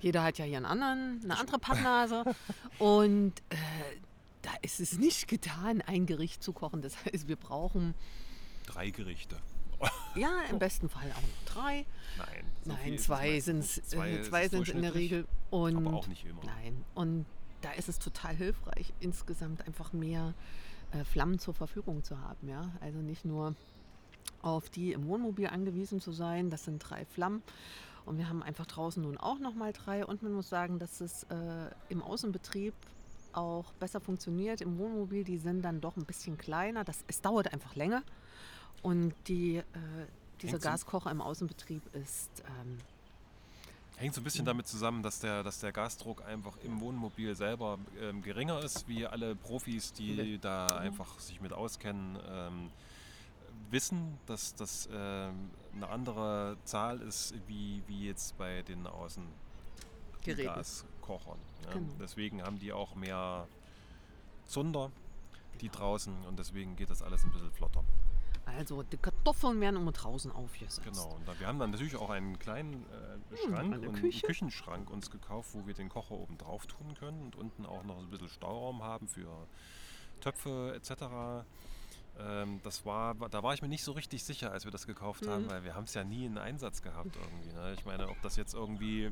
jeder 0.00 0.22
hat 0.24 0.38
ja 0.38 0.44
hier 0.44 0.56
einen 0.56 0.66
anderen, 0.66 1.20
eine 1.24 1.38
andere 1.38 1.58
Pappnase. 1.58 2.24
Und 2.78 3.32
äh, 3.50 3.56
da 4.42 4.50
ist 4.62 4.80
es 4.80 4.98
nicht 4.98 5.28
getan, 5.28 5.80
ein 5.82 6.06
Gericht 6.06 6.42
zu 6.42 6.52
kochen. 6.52 6.82
Das 6.82 6.96
heißt, 7.04 7.28
wir 7.28 7.36
brauchen, 7.36 7.94
drei 8.66 8.90
Gerichte. 8.90 9.36
ja, 10.16 10.40
im 10.50 10.58
besten 10.58 10.88
Fall 10.88 11.10
auch 11.12 11.20
noch 11.22 11.54
drei. 11.54 11.84
Nein, 12.16 12.44
so 12.64 12.72
Nein, 12.72 12.98
zwei 12.98 13.40
sind 13.40 13.58
es 13.58 13.74
Zwei 13.84 14.12
äh, 14.12 14.22
zwei 14.22 14.48
sind's 14.48 14.70
in 14.70 14.82
der 14.82 14.94
Regel. 14.94 15.26
Und 15.50 15.76
aber 15.76 15.94
auch 15.96 16.06
nicht 16.08 16.24
immer. 16.24 16.40
Nein, 16.44 16.84
und 16.94 17.26
da 17.60 17.72
ist 17.72 17.88
es 17.88 17.98
total 17.98 18.34
hilfreich, 18.34 18.92
insgesamt 19.00 19.66
einfach 19.66 19.92
mehr 19.92 20.32
äh, 20.92 21.04
Flammen 21.04 21.38
zur 21.38 21.54
Verfügung 21.54 22.02
zu 22.04 22.20
haben. 22.20 22.48
Ja? 22.48 22.70
Also 22.80 22.98
nicht 22.98 23.24
nur 23.24 23.54
auf 24.42 24.68
die 24.70 24.92
im 24.92 25.06
Wohnmobil 25.06 25.46
angewiesen 25.48 26.00
zu 26.00 26.12
sein, 26.12 26.50
das 26.50 26.64
sind 26.64 26.78
drei 26.78 27.04
Flammen. 27.04 27.42
Und 28.04 28.18
wir 28.18 28.28
haben 28.28 28.42
einfach 28.42 28.66
draußen 28.66 29.02
nun 29.02 29.18
auch 29.18 29.40
nochmal 29.40 29.72
drei. 29.72 30.06
Und 30.06 30.22
man 30.22 30.32
muss 30.32 30.48
sagen, 30.48 30.78
dass 30.78 31.00
es 31.00 31.24
äh, 31.24 31.70
im 31.88 32.02
Außenbetrieb 32.02 32.72
auch 33.32 33.72
besser 33.74 34.00
funktioniert. 34.00 34.60
Im 34.60 34.78
Wohnmobil, 34.78 35.24
die 35.24 35.38
sind 35.38 35.62
dann 35.62 35.80
doch 35.80 35.96
ein 35.96 36.04
bisschen 36.04 36.38
kleiner. 36.38 36.84
Das, 36.84 37.04
es 37.08 37.20
dauert 37.20 37.52
einfach 37.52 37.74
länger. 37.74 38.02
Und 38.82 39.14
die, 39.26 39.56
äh, 39.56 39.64
dieser 40.40 40.60
Gaskocher 40.60 41.10
im 41.10 41.20
Außenbetrieb 41.20 41.82
ist 41.94 42.30
ähm, 42.60 42.78
Hängt 43.96 44.14
so 44.14 44.20
ein 44.20 44.24
bisschen 44.24 44.44
damit 44.44 44.66
zusammen, 44.66 45.02
dass 45.02 45.20
der, 45.20 45.42
dass 45.42 45.58
der 45.60 45.72
Gasdruck 45.72 46.22
einfach 46.26 46.56
im 46.58 46.80
Wohnmobil 46.80 47.34
selber 47.34 47.78
ähm, 47.98 48.20
geringer 48.22 48.58
ist, 48.60 48.86
wie 48.88 49.06
alle 49.06 49.34
Profis, 49.34 49.92
die 49.94 50.38
da 50.38 50.66
Mhm. 50.72 50.78
einfach 50.78 51.18
sich 51.18 51.40
mit 51.40 51.52
auskennen, 51.54 52.18
ähm, 52.28 52.70
wissen, 53.70 54.18
dass 54.26 54.54
das 54.54 54.88
ähm, 54.92 55.50
eine 55.74 55.88
andere 55.88 56.58
Zahl 56.64 57.00
ist, 57.00 57.34
wie, 57.46 57.82
wie 57.86 58.06
jetzt 58.06 58.36
bei 58.36 58.62
den 58.62 58.86
Außen 58.86 59.24
Geräten. 60.22 60.54
Gaskochern. 60.54 61.38
Ja. 61.64 61.72
Genau. 61.72 61.92
Deswegen 61.98 62.42
haben 62.42 62.58
die 62.58 62.72
auch 62.74 62.94
mehr 62.96 63.48
Zunder, 64.44 64.90
die 65.62 65.70
draußen, 65.70 66.12
und 66.28 66.38
deswegen 66.38 66.76
geht 66.76 66.90
das 66.90 67.00
alles 67.00 67.24
ein 67.24 67.30
bisschen 67.32 67.50
flotter. 67.52 67.82
Also 68.46 68.82
die 68.84 68.96
Kartoffeln 68.96 69.60
werden 69.60 69.76
immer 69.76 69.92
draußen 69.92 70.30
aufgesetzt. 70.32 70.80
Genau, 70.84 71.08
und 71.16 71.26
da, 71.28 71.38
wir 71.38 71.46
haben 71.46 71.58
dann 71.58 71.72
natürlich 71.72 71.96
auch 71.96 72.10
einen 72.10 72.38
kleinen 72.38 72.84
äh, 73.32 73.36
Schrank 73.36 73.74
eine 73.74 73.88
und 73.88 73.94
Küche. 73.94 74.18
einen 74.18 74.22
Küchenschrank 74.22 74.88
uns 74.90 75.10
gekauft, 75.10 75.50
wo 75.52 75.66
wir 75.66 75.74
den 75.74 75.88
Kocher 75.88 76.12
oben 76.14 76.38
drauf 76.38 76.66
tun 76.66 76.94
können 76.94 77.22
und 77.24 77.36
unten 77.36 77.66
auch 77.66 77.82
noch 77.82 77.98
ein 77.98 78.08
bisschen 78.08 78.28
Stauraum 78.28 78.82
haben 78.82 79.08
für 79.08 79.46
Töpfe 80.20 80.72
etc. 80.76 81.44
Ähm, 82.18 82.60
das 82.62 82.86
war, 82.86 83.14
da 83.14 83.42
war 83.42 83.52
ich 83.52 83.62
mir 83.62 83.68
nicht 83.68 83.84
so 83.84 83.92
richtig 83.92 84.24
sicher, 84.24 84.52
als 84.52 84.64
wir 84.64 84.70
das 84.72 84.86
gekauft 84.86 85.26
haben, 85.26 85.44
Mhm. 85.44 85.50
weil 85.50 85.64
wir 85.64 85.74
haben 85.74 85.84
es 85.84 85.94
ja 85.94 86.04
nie 86.04 86.24
in 86.24 86.38
Einsatz 86.38 86.80
gehabt 86.82 87.14
irgendwie. 87.16 87.52
Ne? 87.52 87.74
Ich 87.76 87.84
meine, 87.84 88.08
ob 88.08 88.20
das 88.22 88.36
jetzt 88.36 88.54
irgendwie 88.54 89.10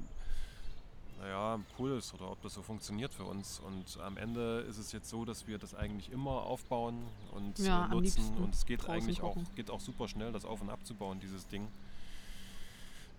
naja, 1.19 1.59
cool 1.79 1.93
ist 1.99 2.13
oder 2.15 2.31
ob 2.31 2.41
das 2.43 2.55
so 2.55 2.63
funktioniert 2.63 3.13
für 3.15 3.25
uns. 3.25 3.61
Und 3.61 3.99
am 4.03 4.17
Ende 4.17 4.61
ist 4.69 4.79
es 4.79 4.93
jetzt 4.93 5.09
so, 5.09 5.25
dass 5.25 5.47
wir 5.47 5.59
das 5.59 5.75
eigentlich 5.75 6.11
immer 6.13 6.43
aufbauen 6.43 7.03
und 7.33 7.59
Ja, 7.59 7.87
äh, 7.87 7.89
nutzen. 7.91 8.37
Und 8.37 8.55
es 8.55 8.67
geht 8.67 8.89
eigentlich 8.89 9.23
auch, 9.23 9.37
geht 9.55 9.71
auch 9.71 9.81
super 9.81 10.09
schnell, 10.09 10.33
das 10.33 10.45
auf 10.45 10.61
und 10.61 10.71
abzubauen, 10.71 11.21
dieses 11.21 11.47
Ding. 11.49 11.69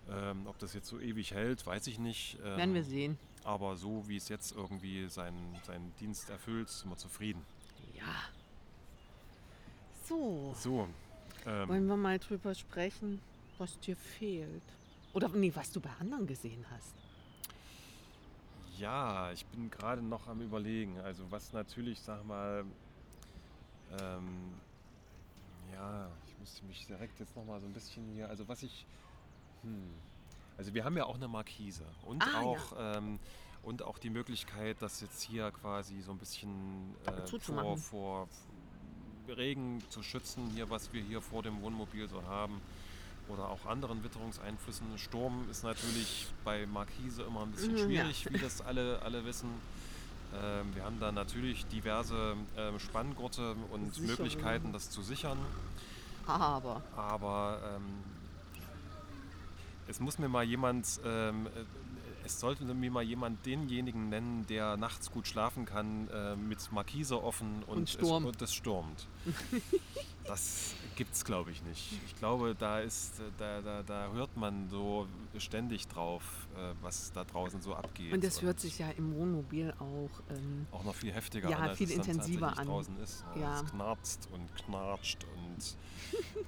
Ähm, 0.09 0.45
ob 0.45 0.59
das 0.59 0.73
jetzt 0.73 0.87
so 0.87 0.99
ewig 0.99 1.31
hält, 1.33 1.65
weiß 1.65 1.87
ich 1.87 1.97
nicht. 1.97 2.37
Ähm, 2.43 2.57
Werden 2.57 2.73
wir 2.75 2.83
sehen. 2.83 3.17
aber 3.43 3.75
so 3.75 4.07
wie 4.07 4.17
es 4.17 4.29
jetzt 4.29 4.51
irgendwie 4.55 5.07
seinen, 5.09 5.55
seinen 5.65 5.93
Dienst 5.99 6.29
erfüllt, 6.29 6.69
sind 6.69 6.89
wir 6.91 6.97
zufrieden. 6.97 7.41
Ja. 7.95 8.03
So, 10.07 10.53
So. 10.59 10.87
Ähm, 11.47 11.69
wollen 11.69 11.87
wir 11.87 11.97
mal 11.97 12.19
drüber 12.19 12.53
sprechen, 12.55 13.19
was 13.57 13.79
dir 13.79 13.95
fehlt. 13.95 14.61
Oder 15.13 15.29
nee, 15.29 15.51
was 15.55 15.71
du 15.71 15.79
bei 15.79 15.89
anderen 15.99 16.27
gesehen 16.27 16.65
hast. 16.71 16.93
Ja, 18.79 19.31
ich 19.31 19.45
bin 19.45 19.69
gerade 19.69 20.01
noch 20.01 20.27
am 20.27 20.41
Überlegen. 20.41 20.99
Also 20.99 21.29
was 21.31 21.53
natürlich, 21.53 21.99
sag 22.01 22.25
mal, 22.25 22.65
ähm, 23.99 24.53
ja, 25.73 26.09
ich 26.27 26.39
müsste 26.39 26.65
mich 26.65 26.85
direkt 26.87 27.19
jetzt 27.19 27.35
noch 27.35 27.45
mal 27.45 27.59
so 27.59 27.67
ein 27.67 27.73
bisschen 27.73 28.07
hier, 28.13 28.29
also 28.29 28.47
was 28.47 28.63
ich, 28.63 28.85
hm, 29.61 29.93
also 30.57 30.73
wir 30.73 30.83
haben 30.83 30.97
ja 30.97 31.05
auch 31.05 31.15
eine 31.15 31.27
Markise 31.27 31.85
und 32.05 32.23
Ah, 32.23 32.31
ja. 32.31 32.39
auch 32.41 32.73
ähm, 32.77 33.19
und 33.63 33.81
auch 33.81 33.97
die 33.97 34.09
Möglichkeit, 34.09 34.77
das 34.81 35.01
jetzt 35.01 35.21
hier 35.21 35.51
quasi 35.51 36.01
so 36.01 36.11
ein 36.11 36.17
bisschen 36.17 36.95
äh, 37.05 37.25
vor, 37.77 37.77
vor 37.77 38.27
Regen 39.27 39.81
zu 39.89 40.03
schützen, 40.03 40.49
hier 40.51 40.69
was 40.69 40.93
wir 40.93 41.01
hier 41.01 41.21
vor 41.21 41.41
dem 41.43 41.61
Wohnmobil 41.61 42.07
so 42.07 42.23
haben 42.23 42.61
oder 43.27 43.49
auch 43.49 43.65
anderen 43.65 44.03
Witterungseinflüssen. 44.03 44.97
Sturm 44.97 45.45
ist 45.49 45.63
natürlich 45.63 46.27
bei 46.43 46.65
Markise 46.67 47.23
immer 47.23 47.41
ein 47.43 47.51
bisschen 47.51 47.71
Mhm, 47.73 47.77
ja. 47.77 47.85
schwierig, 48.03 48.27
wie 48.31 48.37
das 48.37 48.61
alle, 48.61 49.01
alle 49.01 49.25
wissen. 49.25 49.49
Ähm, 50.33 50.75
wir 50.75 50.83
haben 50.83 50.99
da 50.99 51.11
natürlich 51.11 51.65
diverse 51.67 52.35
ähm, 52.57 52.79
Spanngurte 52.79 53.55
und 53.71 53.93
Sicherungen. 53.93 54.07
Möglichkeiten, 54.17 54.73
das 54.73 54.89
zu 54.89 55.01
sichern. 55.01 55.37
Aber 56.27 56.81
Aber 56.95 57.59
ähm, 57.75 57.83
es 59.87 59.99
muss 59.99 60.17
mir 60.17 60.27
mal 60.29 60.43
jemand, 60.43 60.99
ähm, 61.05 61.47
äh, 61.47 61.49
es 62.25 62.39
sollte 62.39 62.65
mir 62.65 62.91
mal 62.91 63.03
jemand 63.03 63.45
denjenigen 63.45 64.09
nennen, 64.09 64.45
der 64.47 64.77
nachts 64.77 65.11
gut 65.11 65.27
schlafen 65.27 65.65
kann, 65.65 66.09
äh, 66.09 66.35
mit 66.35 66.71
Markise 66.71 67.23
offen 67.23 67.63
und, 67.67 67.77
Und 67.77 67.89
Sturm. 67.89 68.23
Es, 68.23 68.29
und 68.29 68.41
es 68.41 68.53
stürmt. 68.53 69.07
Das 70.27 70.73
gibt's, 70.95 71.23
glaube 71.23 71.51
ich, 71.51 71.61
nicht. 71.63 71.99
Ich 72.07 72.15
glaube, 72.15 72.55
da 72.57 72.79
ist, 72.79 73.21
da, 73.37 73.61
da, 73.61 73.83
da 73.83 74.11
hört 74.11 74.35
man 74.35 74.67
so 74.69 75.07
ständig 75.37 75.87
drauf, 75.87 76.47
äh, 76.55 76.73
was 76.81 77.11
da 77.11 77.23
draußen 77.23 77.61
so 77.61 77.75
abgeht. 77.75 78.11
Und 78.11 78.23
das 78.23 78.41
hört 78.41 78.59
sich 78.59 78.79
ja 78.79 78.89
im 78.89 79.13
Wohnmobil 79.13 79.71
auch. 79.73 80.09
Ähm, 80.35 80.65
auch 80.71 80.83
noch 80.83 80.95
viel 80.95 81.13
heftiger 81.13 81.49
ja, 81.49 81.57
an, 81.57 81.69
als 81.69 81.77
viel 81.77 81.89
es 81.89 81.97
dann 81.97 82.05
intensiver 82.05 82.47
tatsächlich 82.47 82.59
an. 82.59 82.67
draußen 82.67 82.99
ist. 83.03 83.25
Ja. 83.39 83.61
Es 83.61 83.71
knarzt 83.71 84.29
und 84.33 84.55
knatscht 84.55 85.23
und, 85.35 85.77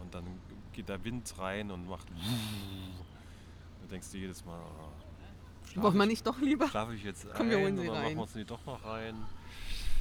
und 0.01 0.15
dann 0.15 0.25
geht 0.73 0.89
der 0.89 1.03
Wind 1.03 1.35
rein 1.37 1.69
und 1.71 1.87
macht. 1.87 2.07
Du 3.79 3.91
denkst 3.91 4.11
dir 4.11 4.19
jedes 4.19 4.43
Mal, 4.43 4.59
ah, 4.59 4.91
schlaf 5.71 5.83
Wollen 5.83 5.95
wir 5.97 6.03
ich- 6.03 6.09
nicht 6.09 6.27
doch 6.27 6.39
lieber? 6.39 6.67
Schlafe 6.67 6.95
ich 6.95 7.03
jetzt 7.03 7.27
Komm, 7.35 7.49
wir 7.49 7.57
ein 7.57 7.63
holen 7.63 7.77
sie 7.77 7.83
oder 7.89 7.93
rein. 7.93 8.03
machen 8.03 8.15
wir 8.15 8.21
uns 8.23 8.33
die 8.33 8.45
doch 8.45 8.65
noch 8.65 8.83
rein? 8.85 9.15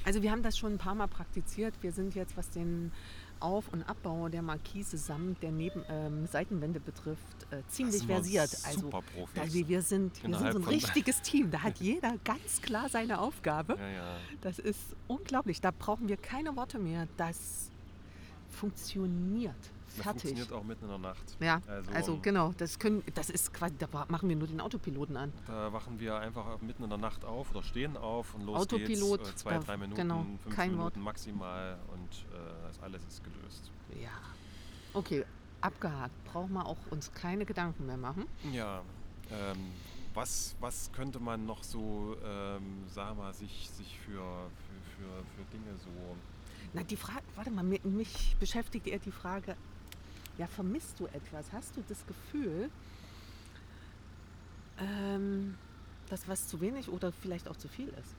Also 0.05 0.23
wir 0.23 0.31
haben 0.31 0.43
das 0.43 0.57
schon 0.57 0.75
ein 0.75 0.79
paar 0.79 0.95
Mal 0.95 1.09
praktiziert. 1.09 1.75
Wir 1.81 1.91
sind 1.93 2.15
jetzt, 2.15 2.37
was 2.37 2.49
den 2.51 2.93
Auf- 3.41 3.69
und 3.73 3.83
Abbau 3.89 4.29
der 4.29 4.41
Markise 4.41 4.97
samt 4.97 5.43
der 5.43 5.51
Neben 5.53 5.83
ähm, 5.91 6.27
Seitenwände 6.27 6.79
betrifft, 6.81 7.21
äh, 7.51 7.61
ziemlich 7.69 7.99
sind 7.99 8.09
wir 8.09 8.15
versiert. 8.17 8.57
Also, 8.65 8.81
Super 8.81 9.03
Profis. 9.03 9.39
also 9.43 9.55
wir 9.69 9.83
sind, 9.83 10.15
wir 10.15 10.23
sind 10.23 10.25
Innerhalb 10.25 10.53
so 10.53 10.59
ein 10.61 10.63
von- 10.65 10.73
richtiges 10.73 11.21
Team. 11.23 11.51
Da 11.51 11.63
hat 11.63 11.77
jeder 11.81 12.15
ganz 12.25 12.63
klar 12.63 12.89
seine 12.89 13.19
Aufgabe. 13.21 13.77
ja, 13.79 13.89
ja. 13.89 14.17
Das 14.43 14.59
ist 14.61 14.79
unglaublich. 15.09 15.61
Da 15.61 15.71
brauchen 15.77 16.09
wir 16.09 16.17
keine 16.17 16.55
Worte 16.57 16.79
mehr. 16.79 17.09
Das 17.17 17.71
funktioniert. 18.49 19.55
Das 19.97 20.05
Fertig. 20.05 20.23
funktioniert 20.23 20.53
auch 20.53 20.63
mitten 20.65 20.85
in 20.85 20.91
der 20.91 20.99
Nacht. 20.99 21.37
Ja, 21.41 21.61
Also, 21.67 21.91
also, 21.93 22.13
ähm, 22.15 22.23
genau, 22.23 22.53
das 22.59 22.79
können, 22.79 23.03
das 23.15 23.31
ist 23.31 23.53
quasi, 23.55 23.75
da 23.79 23.89
machen 24.09 24.29
wir 24.29 24.37
nur 24.37 24.47
den 24.49 24.61
Autopiloten 24.61 25.17
an. 25.17 25.33
Da 25.47 25.73
wachen 25.73 25.99
wir 25.99 26.17
einfach 26.19 26.61
mitten 26.61 26.83
in 26.85 26.89
der 26.91 26.99
Nacht 26.99 27.25
auf 27.25 27.51
oder 27.51 27.63
stehen 27.63 27.97
auf 27.97 28.35
und 28.35 28.43
los 28.45 28.59
Autopilot, 28.61 29.19
geht's. 29.25 29.31
Äh, 29.31 29.37
zwei, 29.37 29.59
drei 29.59 29.77
Minuten, 29.77 29.97
genau, 29.97 30.27
fünf 30.43 30.55
kein 30.55 30.71
Minuten 30.73 30.97
Wort. 30.97 31.05
maximal 31.05 31.79
und 31.93 32.11
äh, 32.35 32.39
das 32.69 32.81
alles 32.83 33.03
ist 33.07 33.23
gelöst. 33.25 33.71
Ja. 34.01 34.11
Okay, 34.93 35.25
abgehakt. 35.61 36.13
Brauchen 36.25 36.53
wir 36.53 36.67
auch 36.67 36.79
uns 36.91 37.13
keine 37.13 37.45
Gedanken 37.47 37.87
mehr 37.87 37.97
machen. 37.97 38.27
Ja, 38.53 38.83
ähm, 39.31 39.59
was, 40.15 40.57
was 40.61 40.91
könnte 40.93 41.21
man 41.21 41.45
noch 41.45 41.63
so, 41.63 42.17
ähm, 42.25 42.85
sag 42.89 43.17
mal, 43.17 43.33
sich, 43.35 43.69
sich 43.71 43.99
für, 44.01 44.13
für, 44.13 44.97
für, 44.97 45.25
für 45.37 45.45
Dinge 45.53 45.77
so... 45.79 45.91
Na, 46.73 46.83
die 46.83 46.97
Frage, 46.97 47.23
warte 47.35 47.51
mal, 47.51 47.63
mi- 47.65 47.81
mich 47.87 48.37
beschäftigt 48.41 48.87
eher 48.87 48.99
die 48.99 49.13
Frage, 49.13 49.57
ja, 50.39 50.47
vermisst 50.47 50.99
du 51.01 51.07
etwas? 51.07 51.53
Hast 51.53 51.77
du 51.77 51.83
das 51.89 52.05
Gefühl, 52.07 52.71
ähm, 54.79 55.57
dass 56.09 56.29
was 56.29 56.47
zu 56.47 56.61
wenig 56.61 56.89
oder 56.89 57.13
vielleicht 57.13 57.49
auch 57.49 57.57
zu 57.57 57.69
viel 57.69 57.89
ist? 57.89 58.15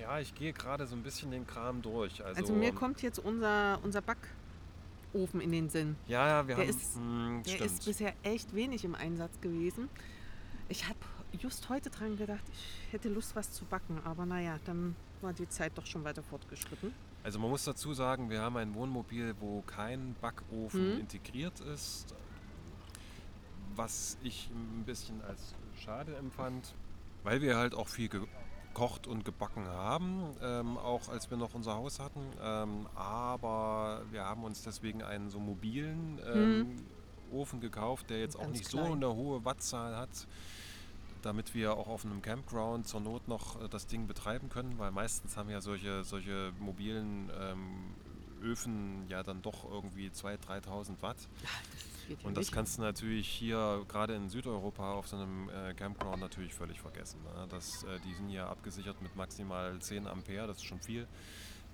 Ja, 0.00 0.18
ich 0.20 0.34
gehe 0.34 0.52
gerade 0.52 0.86
so 0.86 0.94
ein 0.94 1.02
bisschen 1.02 1.30
den 1.30 1.46
Kram 1.46 1.80
durch. 1.82 2.24
Also, 2.24 2.40
Also, 2.40 2.52
mir 2.52 2.72
kommt 2.72 3.02
jetzt 3.02 3.18
unser, 3.18 3.78
unser 3.82 4.02
Backofen 4.02 5.40
in 5.40 5.52
den 5.52 5.68
Sinn. 5.70 5.96
Ja, 6.06 6.26
ja, 6.28 6.48
wir 6.48 6.56
der 6.56 6.64
haben... 6.66 6.70
ist- 6.76 6.96
mh, 6.96 7.42
Der 7.44 7.50
stimmt. 7.52 7.70
ist 7.70 7.84
bisher 7.84 8.14
echt 8.22 8.54
wenig 8.54 8.84
im 8.84 8.94
Einsatz 8.94 9.40
gewesen. 9.40 9.88
Ich 10.68 10.86
habe 10.88 10.98
just 11.38 11.68
heute 11.68 11.90
dran 11.90 12.16
gedacht, 12.16 12.42
ich 12.52 12.92
hätte 12.92 13.08
Lust, 13.08 13.34
was 13.36 13.52
zu 13.52 13.64
backen. 13.64 14.00
Aber 14.04 14.26
naja, 14.26 14.58
dann 14.64 14.96
war 15.22 15.32
die 15.32 15.48
Zeit 15.48 15.72
doch 15.76 15.86
schon 15.86 16.04
weiter 16.04 16.22
fortgeschritten. 16.22 16.92
Also 17.26 17.40
man 17.40 17.50
muss 17.50 17.64
dazu 17.64 17.92
sagen, 17.92 18.30
wir 18.30 18.40
haben 18.40 18.56
ein 18.56 18.72
Wohnmobil, 18.76 19.34
wo 19.40 19.60
kein 19.62 20.14
Backofen 20.20 20.92
Mhm. 20.94 21.00
integriert 21.00 21.58
ist, 21.58 22.14
was 23.74 24.16
ich 24.22 24.48
ein 24.54 24.84
bisschen 24.84 25.20
als 25.22 25.52
schade 25.84 26.14
empfand, 26.14 26.72
weil 27.24 27.40
wir 27.42 27.56
halt 27.56 27.74
auch 27.74 27.88
viel 27.88 28.08
gekocht 28.08 29.08
und 29.08 29.24
gebacken 29.24 29.66
haben, 29.66 30.36
ähm, 30.40 30.78
auch 30.78 31.08
als 31.08 31.28
wir 31.28 31.36
noch 31.36 31.52
unser 31.54 31.74
Haus 31.74 31.98
hatten. 31.98 32.20
Ähm, 32.40 32.86
aber 32.94 34.02
wir 34.12 34.22
haben 34.24 34.44
uns 34.44 34.62
deswegen 34.62 35.02
einen 35.02 35.28
so 35.28 35.40
mobilen 35.40 36.20
ähm, 36.24 36.76
Ofen 37.32 37.60
gekauft, 37.60 38.08
der 38.08 38.20
jetzt 38.20 38.36
auch 38.38 38.46
Mhm. 38.46 38.52
Nicht 38.52 38.70
so 38.70 38.78
klein. 38.78 38.92
eine 38.92 39.12
hohe 39.12 39.44
Wattzahl 39.44 39.96
hat, 39.96 40.28
damit 41.26 41.54
wir 41.54 41.76
auch 41.76 41.88
auf 41.88 42.04
einem 42.04 42.22
Campground 42.22 42.86
zur 42.86 43.00
Not 43.00 43.28
noch 43.28 43.60
äh, 43.60 43.68
das 43.68 43.86
Ding 43.86 44.06
betreiben 44.06 44.48
können, 44.48 44.78
weil 44.78 44.92
meistens 44.92 45.36
haben 45.36 45.50
ja 45.50 45.60
solche, 45.60 46.04
solche 46.04 46.52
mobilen 46.58 47.30
ähm, 47.38 47.94
Öfen 48.42 49.06
ja 49.08 49.22
dann 49.22 49.42
doch 49.42 49.68
irgendwie 49.70 50.08
2.000, 50.08 50.64
3.000 50.66 51.02
Watt. 51.02 51.16
Das 52.08 52.24
Und 52.24 52.36
das 52.36 52.52
kannst 52.52 52.78
du 52.78 52.82
natürlich 52.82 53.28
hier 53.28 53.84
gerade 53.88 54.14
in 54.14 54.28
Südeuropa 54.28 54.92
auf 54.92 55.08
so 55.08 55.16
einem 55.16 55.48
äh, 55.48 55.74
Campground 55.74 56.20
natürlich 56.20 56.54
völlig 56.54 56.80
vergessen. 56.80 57.20
Ne? 57.24 57.46
Das, 57.48 57.82
äh, 57.82 57.98
die 58.06 58.14
sind 58.14 58.30
ja 58.30 58.48
abgesichert 58.48 59.02
mit 59.02 59.16
maximal 59.16 59.76
10 59.80 60.06
Ampere, 60.06 60.46
das 60.46 60.58
ist 60.58 60.64
schon 60.64 60.80
viel. 60.80 61.08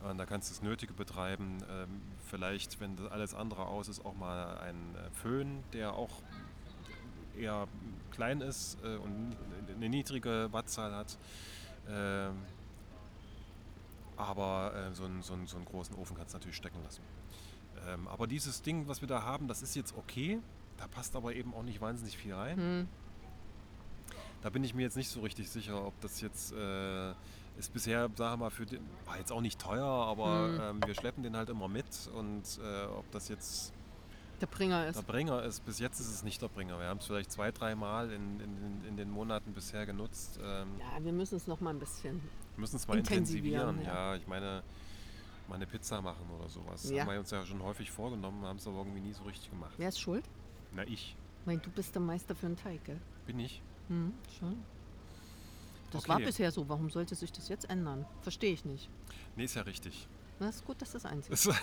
Und 0.09 0.19
da 0.19 0.27
kannst 0.27 0.49
du 0.49 0.55
das 0.55 0.63
Nötige 0.63 0.95
betreiben. 0.95 1.59
Ähm, 1.71 2.01
vielleicht, 2.27 2.81
wenn 2.81 2.99
alles 3.09 3.35
andere 3.35 3.67
aus 3.67 3.89
ist, 3.89 4.05
auch 4.05 4.15
mal 4.15 4.59
ein 4.59 4.97
äh, 4.97 5.11
Föhn, 5.13 5.63
der 5.73 5.95
auch 5.95 6.23
eher 7.37 7.67
klein 8.11 8.41
ist 8.41 8.79
äh, 8.85 8.97
und 8.97 9.37
eine 9.75 9.89
niedrige 9.89 10.49
Wattzahl 10.53 10.95
hat. 10.95 11.19
Ähm, 11.89 12.37
aber 14.17 14.73
äh, 14.75 14.95
so, 14.95 15.05
einen, 15.05 15.23
so, 15.23 15.35
einen, 15.35 15.47
so 15.47 15.57
einen 15.57 15.65
großen 15.65 15.97
Ofen 15.97 16.17
kannst 16.17 16.35
du 16.35 16.39
natürlich 16.39 16.57
stecken 16.57 16.83
lassen. 16.85 17.03
Ähm, 17.89 18.07
aber 18.09 18.27
dieses 18.27 18.63
Ding, 18.63 18.87
was 18.87 19.01
wir 19.01 19.09
da 19.09 19.23
haben, 19.23 19.49
das 19.49 19.63
ist 19.63 19.75
jetzt 19.75 19.97
okay. 19.97 20.39
Da 20.77 20.87
passt 20.87 21.17
aber 21.17 21.35
eben 21.35 21.55
auch 21.55 21.63
nicht 21.63 21.81
wahnsinnig 21.81 22.17
viel 22.17 22.35
rein. 22.35 22.57
Hm. 22.57 22.89
Da 24.43 24.51
bin 24.51 24.65
ich 24.65 24.75
mir 24.75 24.83
jetzt 24.83 24.97
nicht 24.97 25.09
so 25.09 25.21
richtig 25.21 25.49
sicher, 25.51 25.87
ob 25.87 26.01
das 26.01 26.21
jetzt 26.21 26.53
äh, 26.53 27.11
ist 27.59 27.73
bisher, 27.73 28.11
sagen 28.17 28.41
wir 28.41 28.45
mal, 28.47 28.51
für 28.51 28.67
den, 28.67 28.81
war 29.07 29.19
jetzt 29.19 29.31
auch 29.31 29.41
nicht 29.41 29.61
teuer, 29.61 29.87
aber 29.87 30.49
Hm. 30.49 30.61
ähm, 30.61 30.81
wir 30.87 30.95
schleppen 30.95 31.23
den 31.23 31.37
halt 31.37 31.49
immer 31.49 31.69
mit 31.69 32.11
und 32.15 32.43
äh, 32.63 32.85
ob 32.87 33.11
das 33.13 33.29
jetzt 33.29 33.73
Der 34.43 34.47
Bringer 34.49 34.87
ist. 34.89 34.97
der 34.97 35.03
Bringer 35.03 35.43
ist, 35.45 35.65
bis 35.65 35.79
jetzt 35.79 36.01
ist 36.01 36.09
es 36.13 36.23
nicht 36.25 36.43
der 36.43 36.49
Bringer. 36.49 36.79
Wir 36.79 36.87
haben 36.89 36.99
es 36.99 37.07
vielleicht 37.07 37.31
zwei, 37.33 37.51
dreimal 37.53 38.11
in, 38.11 38.41
in, 38.41 38.85
in, 38.89 38.97
den 38.97 39.09
Monaten 39.11 39.53
bisher 39.53 39.87
genutzt. 39.87 40.39
Ähm, 40.43 40.69
Ja, 40.81 41.03
wir 41.05 41.13
müssen 41.13 41.37
es 41.37 41.47
noch 41.47 41.61
mal 41.61 41.71
ein 41.71 41.79
bisschen. 41.79 42.21
müssen 42.57 42.77
es 42.77 42.87
mal 42.89 42.99
Intensivieren, 42.99 43.69
intensivieren. 43.79 43.97
ja. 43.97 44.11
Ja. 44.11 44.17
ich 44.17 44.27
meine, 44.27 44.63
mal 45.49 45.55
eine 45.55 45.67
Pizza 45.67 46.03
machen 46.03 46.27
oder 46.39 46.49
sowas. 46.49 46.91
Ja. 46.91 47.03
Haben 47.05 47.13
wir 47.13 47.21
uns 47.21 47.31
ja 47.31 47.47
schon 47.47 47.63
häufig 47.63 47.91
vorgenommen, 47.91 48.45
haben 48.45 48.57
es 48.57 48.67
aber 48.67 48.79
irgendwie 48.79 49.01
nie 49.01 49.13
so 49.13 49.23
richtig 49.23 49.49
gemacht. 49.51 49.73
Wer 49.79 49.89
ist 49.89 50.01
schuld? 50.01 50.25
Na, 50.75 50.83
ich. 50.89 51.15
Weil 51.45 51.59
du 51.59 51.71
bist 51.71 51.95
der 51.95 52.03
Meister 52.03 52.35
für 52.35 52.47
einen 52.47 52.57
Teig, 52.57 52.85
gell? 52.85 53.01
Bin 53.27 53.39
ich. 53.39 53.63
Hm, 53.89 54.13
schon. 54.39 54.57
Das 55.93 56.03
Okay. 56.03 56.09
war 56.11 56.19
bisher 56.21 56.51
so. 56.51 56.69
Warum 56.69 56.91
sollte 56.91 57.15
sich 57.15 57.31
das 57.31 57.49
jetzt 57.49 57.71
ändern? 57.71 58.07
Verstehe 58.23 58.53
ich 58.53 58.65
nicht. 58.65 58.89
Nee, 59.37 59.45
ist 59.45 59.55
ja 59.55 59.63
richtig. 59.63 60.09
Das 60.41 60.57
ist 60.57 60.65
gut, 60.65 60.83
dass 60.83 60.91
das 60.93 61.05
einzig 61.07 61.31
Das- 61.31 61.49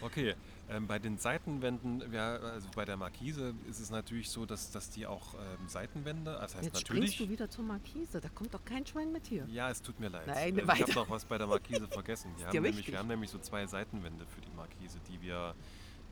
okay, 0.00 0.34
ähm, 0.70 0.86
bei 0.86 0.98
den 0.98 1.16
Seitenwänden, 1.18 2.02
ja, 2.12 2.36
also 2.36 2.68
bei 2.74 2.84
der 2.84 2.96
Markise 2.96 3.54
ist 3.68 3.80
es 3.80 3.90
natürlich 3.90 4.28
so, 4.30 4.44
dass, 4.46 4.70
dass 4.70 4.90
die 4.90 5.06
auch 5.06 5.34
ähm, 5.34 5.66
Seitenwände, 5.68 6.32
das 6.32 6.54
heißt 6.54 6.64
Jetzt 6.64 6.74
natürlich. 6.74 7.12
springst 7.14 7.20
du 7.20 7.28
wieder 7.32 7.48
zur 7.48 7.64
Markise. 7.64 8.20
Da 8.20 8.28
kommt 8.28 8.52
doch 8.52 8.64
kein 8.64 8.86
Schwein 8.86 9.10
mit 9.12 9.26
hier. 9.26 9.46
Ja, 9.50 9.70
es 9.70 9.80
tut 9.80 9.98
mir 9.98 10.08
leid. 10.08 10.26
Nein, 10.26 10.48
Ähm, 10.50 10.58
ich 10.58 10.66
weiter. 10.68 10.82
habe 10.82 10.94
noch 10.94 11.10
was 11.10 11.24
bei 11.24 11.38
der 11.38 11.46
Markise 11.46 11.88
vergessen. 11.90 12.30
Wir 12.36 12.40
Ist 12.40 12.46
haben, 12.48 12.52
nämlich, 12.54 12.76
wichtig. 12.76 12.92
wir 12.92 12.98
haben 12.98 13.08
nämlich 13.08 13.30
so 13.30 13.38
zwei 13.38 13.66
Seitenwände 13.66 14.26
für 14.26 14.40
die 14.42 14.50
Markise, 14.56 14.98
die 15.08 15.20
wir, 15.22 15.54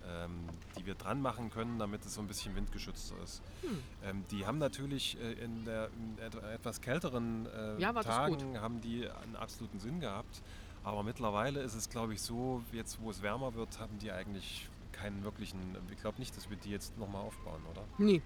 ähm, 0.08 0.32
die 0.78 0.86
wir 0.86 0.94
dran 0.94 1.20
machen 1.20 1.50
können, 1.50 1.78
damit 1.78 2.04
es 2.06 2.14
so 2.14 2.20
ein 2.22 2.26
bisschen 2.26 2.54
windgeschützter 2.56 3.16
ist. 3.22 3.42
Hm. 3.60 3.78
Ähm, 4.04 4.24
die 4.30 4.46
haben 4.46 4.56
natürlich 4.58 5.18
äh, 5.20 5.32
in, 5.34 5.64
der, 5.66 5.88
in 5.88 6.18
et- 6.24 6.42
etwas 6.54 6.80
kälteren 6.80 7.46
äh, 7.46 7.78
Ja, 7.80 7.94
war 7.94 8.02
das 8.04 8.06
Tagen 8.14 8.58
haben 8.60 8.80
die 8.80 9.06
einen 9.08 9.36
absoluten 9.36 9.80
Sinn 9.80 10.00
gehabt. 10.00 10.40
Aber 10.86 11.02
mittlerweile 11.02 11.60
ist 11.62 11.74
es, 11.74 11.90
glaube 11.90 12.14
ich, 12.14 12.22
so, 12.22 12.62
jetzt 12.70 13.00
wo 13.02 13.10
es 13.10 13.20
wärmer 13.20 13.54
wird, 13.54 13.80
haben 13.80 13.98
die 13.98 14.12
eigentlich 14.12 14.68
keinen 14.92 15.24
wirklichen. 15.24 15.58
Ich 15.92 16.00
glaube 16.00 16.18
nicht, 16.20 16.36
dass 16.36 16.48
wir 16.48 16.56
die 16.56 16.70
jetzt 16.70 16.96
nochmal 16.96 17.22
aufbauen, 17.22 17.60
oder? 17.72 17.82
Nee. 17.98 18.22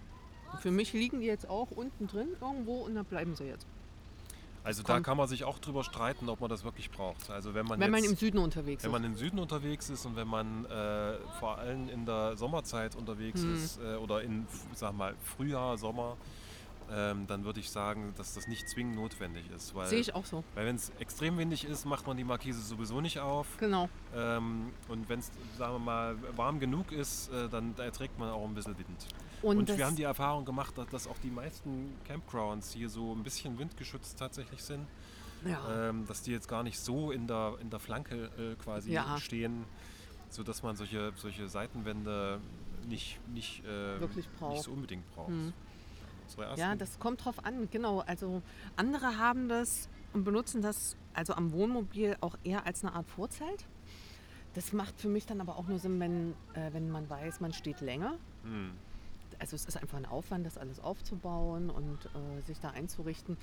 Für 0.58 0.70
mich 0.70 0.92
liegen 0.92 1.20
die 1.20 1.26
jetzt 1.26 1.48
auch 1.48 1.70
unten 1.70 2.06
drin 2.06 2.28
irgendwo 2.38 2.82
und 2.82 2.96
da 2.96 3.02
bleiben 3.02 3.34
sie 3.34 3.44
jetzt. 3.44 3.66
Also 4.62 4.82
da 4.82 4.92
kommt- 4.94 5.06
kann 5.06 5.16
man 5.16 5.26
sich 5.26 5.44
auch 5.44 5.58
drüber 5.58 5.84
streiten, 5.84 6.28
ob 6.28 6.40
man 6.42 6.50
das 6.50 6.62
wirklich 6.62 6.90
braucht. 6.90 7.30
Also 7.30 7.54
wenn 7.54 7.64
man 7.64 7.80
Wenn 7.80 7.90
man 7.90 8.02
jetzt, 8.02 8.10
im 8.10 8.16
Süden 8.18 8.36
unterwegs 8.38 8.82
Wenn 8.82 8.90
ist. 8.90 8.92
man 8.92 9.04
im 9.04 9.14
Süden 9.16 9.38
unterwegs 9.38 9.88
ist 9.88 10.04
und 10.04 10.16
wenn 10.16 10.28
man 10.28 10.66
äh, 10.66 11.14
vor 11.38 11.56
allem 11.56 11.88
in 11.88 12.04
der 12.04 12.36
Sommerzeit 12.36 12.94
unterwegs 12.94 13.40
Hm. 13.40 13.54
ist 13.54 13.80
äh, 13.80 13.94
oder 13.94 14.20
in, 14.22 14.46
sag 14.74 14.92
mal, 14.94 15.14
Frühjahr, 15.24 15.78
Sommer, 15.78 16.18
ähm, 16.92 17.26
dann 17.26 17.44
würde 17.44 17.60
ich 17.60 17.70
sagen, 17.70 18.12
dass 18.16 18.34
das 18.34 18.48
nicht 18.48 18.68
zwingend 18.68 18.96
notwendig 18.96 19.44
ist. 19.54 19.74
Weil, 19.74 19.88
Sehe 19.88 20.00
ich 20.00 20.14
auch 20.14 20.24
so. 20.26 20.44
weil 20.54 20.66
wenn 20.66 20.76
es 20.76 20.90
extrem 20.98 21.38
windig 21.38 21.64
ist, 21.64 21.84
macht 21.84 22.06
man 22.06 22.16
die 22.16 22.24
Markise 22.24 22.60
sowieso 22.60 23.00
nicht 23.00 23.20
auf. 23.20 23.46
Genau. 23.58 23.88
Ähm, 24.14 24.72
und 24.88 25.08
wenn 25.08 25.20
es, 25.20 25.30
sagen 25.56 25.74
wir 25.74 25.78
mal, 25.78 26.16
warm 26.36 26.58
genug 26.60 26.92
ist, 26.92 27.32
äh, 27.32 27.48
dann 27.48 27.74
erträgt 27.78 28.18
man 28.18 28.30
auch 28.30 28.44
ein 28.46 28.54
bisschen 28.54 28.76
Wind. 28.78 29.06
Und, 29.42 29.56
Und, 29.58 29.76
wir 29.78 29.86
haben 29.86 29.96
die 29.96 30.02
Erfahrung 30.02 30.44
gemacht, 30.44 30.76
dass, 30.76 30.86
dass 30.88 31.06
auch 31.06 31.18
die 31.22 31.30
meisten 31.30 31.94
Campgrounds 32.06 32.72
hier 32.72 32.88
so 32.90 33.14
ein 33.14 33.22
bisschen 33.22 33.58
windgeschützt 33.58 34.18
tatsächlich 34.18 34.62
sind 34.62 34.86
ja, 35.44 35.88
ähm, 35.88 36.06
dass 36.06 36.22
die 36.22 36.32
jetzt 36.32 36.48
gar 36.48 36.62
nicht 36.62 36.78
so 36.78 37.10
in 37.10 37.26
der, 37.26 37.54
in 37.60 37.70
der 37.70 37.80
Flanke 37.80 38.30
äh, 38.38 38.54
quasi 38.62 38.92
Ja. 38.92 39.18
stehen, 39.18 39.64
sodass 40.28 40.62
man 40.62 40.76
solche, 40.76 41.12
solche 41.16 41.48
Seitenwände 41.48 42.40
nicht, 42.86 43.20
nicht, 43.32 43.64
äh, 43.64 44.00
Wirklich 44.00 44.28
braucht. 44.38 44.52
nicht 44.52 44.64
so 44.64 44.72
unbedingt 44.72 45.08
braucht. 45.14 45.28
Hm. 45.28 45.52
Unsere 46.30 46.44
ersten, 46.44 46.60
ja, 46.60 46.74
das 46.74 46.98
kommt 46.98 47.24
drauf 47.24 47.44
an. 47.44 47.68
Genau. 47.70 48.00
Also 48.00 48.42
andere 48.76 49.18
haben 49.18 49.48
das 49.48 49.88
und 50.12 50.24
benutzen 50.24 50.62
das 50.62 50.96
also 51.14 51.34
am 51.34 51.52
Wohnmobil 51.52 52.16
auch 52.20 52.36
eher 52.44 52.66
als 52.66 52.84
eine 52.84 52.94
Art 52.94 53.08
Vorzelt. 53.08 53.66
Das 54.54 54.72
macht 54.72 55.00
für 55.00 55.08
mich 55.08 55.26
dann 55.26 55.40
aber 55.40 55.56
auch 55.56 55.68
nur 55.68 55.78
Sinn, 55.78 56.00
wenn, 56.00 56.32
äh, 56.54 56.72
wenn 56.72 56.90
man 56.90 57.08
weiß, 57.08 57.40
man 57.40 57.52
steht 57.52 57.80
länger. 57.80 58.16
Hm. 58.42 58.72
Also 59.38 59.56
es 59.56 59.64
ist 59.64 59.76
einfach 59.76 59.96
ein 59.96 60.06
Aufwand, 60.06 60.44
das 60.44 60.58
alles 60.58 60.80
aufzubauen 60.80 61.70
und 61.70 62.06
äh, 62.06 62.40
sich 62.42 62.58
da 62.60 62.70
einzurichten. 62.70 63.36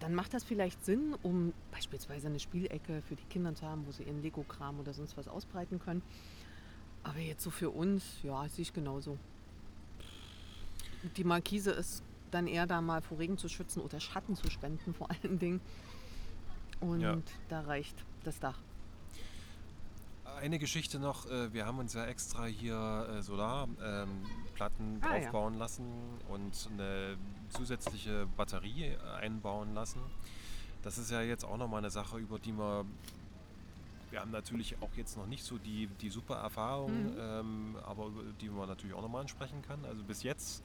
Dann 0.00 0.14
macht 0.14 0.34
das 0.34 0.42
vielleicht 0.42 0.84
Sinn, 0.84 1.14
um 1.22 1.52
beispielsweise 1.70 2.26
eine 2.26 2.40
Spielecke 2.40 3.02
für 3.02 3.14
die 3.14 3.24
Kinder 3.24 3.54
zu 3.54 3.66
haben, 3.66 3.86
wo 3.86 3.92
sie 3.92 4.02
ihren 4.02 4.20
Lego-Kram 4.20 4.80
oder 4.80 4.92
sonst 4.94 5.16
was 5.16 5.28
ausbreiten 5.28 5.78
können. 5.78 6.02
Aber 7.04 7.18
jetzt 7.18 7.42
so 7.42 7.50
für 7.50 7.70
uns, 7.70 8.20
ja, 8.22 8.48
sehe 8.48 8.62
ich 8.62 8.72
genauso. 8.72 9.18
Die 11.16 11.24
Markise 11.24 11.72
ist 11.72 12.02
dann 12.30 12.46
eher 12.46 12.66
da 12.66 12.80
mal 12.80 13.02
vor 13.02 13.18
Regen 13.18 13.36
zu 13.38 13.48
schützen 13.48 13.80
oder 13.80 14.00
Schatten 14.00 14.36
zu 14.36 14.50
spenden 14.50 14.94
vor 14.94 15.08
allen 15.10 15.38
Dingen. 15.38 15.60
Und 16.80 17.00
Ja. 17.00 17.16
da 17.48 17.60
reicht 17.62 17.96
das 18.24 18.38
Dach. 18.40 18.58
Eine 20.40 20.58
Geschichte 20.58 20.98
noch, 20.98 21.26
äh, 21.26 21.52
wir 21.52 21.66
haben 21.66 21.78
uns 21.78 21.92
ja 21.94 22.04
extra 22.06 22.46
hier 22.46 23.06
äh, 23.18 23.22
Solarplatten 23.22 24.98
Ah, 25.02 25.14
ja. 25.16 25.20
draufbauen 25.20 25.54
lassen 25.58 25.84
und 26.28 26.68
eine 26.72 27.16
zusätzliche 27.50 28.26
Batterie 28.36 28.86
äh, 28.86 28.98
einbauen 29.20 29.74
lassen. 29.74 30.00
Das 30.82 30.98
ist 30.98 31.10
ja 31.12 31.20
jetzt 31.22 31.44
auch 31.44 31.58
nochmal 31.58 31.78
eine 31.78 31.90
Sache, 31.90 32.18
über 32.18 32.38
die 32.40 32.52
wir, 32.52 32.84
wir 34.10 34.20
haben 34.20 34.32
natürlich 34.32 34.80
auch 34.82 34.90
jetzt 34.96 35.16
noch 35.16 35.26
nicht 35.26 35.44
so 35.44 35.58
die, 35.58 35.86
die 36.00 36.08
super 36.08 36.36
Erfahrung, 36.36 37.04
Mhm. 37.04 37.16
ähm, 37.20 37.76
aber 37.84 38.06
über 38.06 38.22
die 38.40 38.48
man 38.48 38.68
natürlich 38.68 38.94
auch 38.96 39.02
nochmal 39.02 39.20
ansprechen 39.20 39.62
kann. 39.62 39.84
Also 39.84 40.02
bis 40.02 40.24
jetzt 40.24 40.62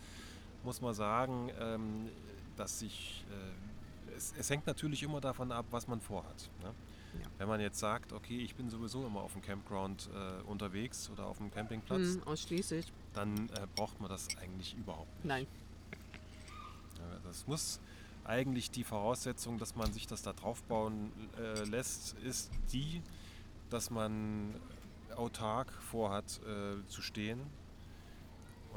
muss 0.68 0.82
man 0.82 0.94
sagen, 0.94 1.50
ähm, 1.62 2.10
dass 2.58 2.80
sich, 2.80 3.24
äh, 3.32 4.16
es, 4.18 4.34
es 4.38 4.50
hängt 4.50 4.68
natürlich 4.68 5.02
immer 5.02 5.22
davon 5.22 5.50
ab, 5.54 5.66
was 5.72 5.88
man 5.88 6.02
vorhat. 6.02 6.50
Ne? 6.62 6.74
Ja. 7.22 7.26
Wenn 7.38 7.48
man 7.48 7.62
jetzt 7.62 7.80
sagt, 7.80 8.12
okay, 8.12 8.38
ich 8.42 8.54
bin 8.54 8.70
sowieso 8.70 9.06
immer 9.08 9.22
auf 9.22 9.32
dem 9.32 9.42
Campground 9.42 10.10
äh, 10.14 10.42
unterwegs 10.44 11.10
oder 11.10 11.26
auf 11.26 11.38
dem 11.38 11.52
Campingplatz, 11.52 12.16
Mhm, 12.18 12.24
ausschließlich. 12.24 12.92
dann 13.14 13.48
äh, 13.50 13.66
braucht 13.78 14.02
man 14.02 14.10
das 14.10 14.28
eigentlich 14.42 14.76
überhaupt 14.76 15.16
nicht. 15.16 15.26
Nein. 15.26 15.48
Ja, 16.98 17.20
Das 17.24 17.48
muss 17.48 17.80
eigentlich 18.26 18.70
die 18.70 18.84
Voraussetzung, 18.84 19.58
dass 19.60 19.78
man 19.78 19.94
sich 19.94 20.06
das 20.06 20.22
da 20.22 20.34
draufbauen 20.34 21.12
äh, 21.40 21.64
lässt, 21.64 22.18
ist 22.20 22.52
die, 22.74 23.02
dass 23.70 23.90
man 23.90 24.54
autark 25.16 25.72
vorhat 25.72 26.42
äh, 26.44 26.86
zu 26.90 27.02
stehen. 27.02 27.40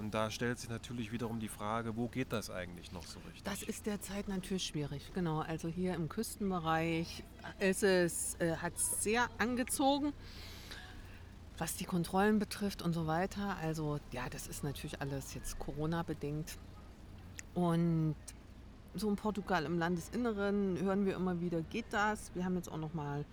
Und 0.00 0.14
da 0.14 0.30
stellt 0.30 0.58
sich 0.58 0.70
natürlich 0.70 1.12
wiederum 1.12 1.40
die 1.40 1.48
Frage, 1.48 1.94
wo 1.94 2.08
geht 2.08 2.32
das 2.32 2.48
eigentlich 2.48 2.90
noch 2.90 3.04
so 3.04 3.18
richtig? 3.20 3.42
Das 3.44 3.62
ist 3.62 3.84
derzeit 3.84 4.28
natürlich 4.28 4.62
schwierig. 4.62 5.12
Genau, 5.12 5.40
also 5.40 5.68
hier 5.68 5.92
im 5.92 6.08
Küstenbereich 6.08 7.22
ist 7.58 7.82
es, 7.82 8.34
äh, 8.40 8.56
hat 8.56 8.74
es 8.76 9.02
sehr 9.02 9.28
angezogen, 9.36 10.14
was 11.58 11.76
die 11.76 11.84
Kontrollen 11.84 12.38
betrifft 12.38 12.80
und 12.80 12.94
so 12.94 13.06
weiter. 13.06 13.58
Also 13.60 14.00
ja, 14.10 14.26
das 14.30 14.46
ist 14.46 14.64
natürlich 14.64 15.02
alles 15.02 15.34
jetzt 15.34 15.58
Corona-bedingt. 15.58 16.56
Und 17.52 18.16
so 18.94 19.10
in 19.10 19.16
Portugal 19.16 19.66
im 19.66 19.78
Landesinneren 19.78 20.78
hören 20.80 21.04
wir 21.04 21.14
immer 21.14 21.42
wieder, 21.42 21.60
geht 21.60 21.86
das? 21.90 22.34
Wir 22.34 22.46
haben 22.46 22.56
jetzt 22.56 22.72
auch 22.72 22.78
noch 22.78 22.94
mal 22.94 23.26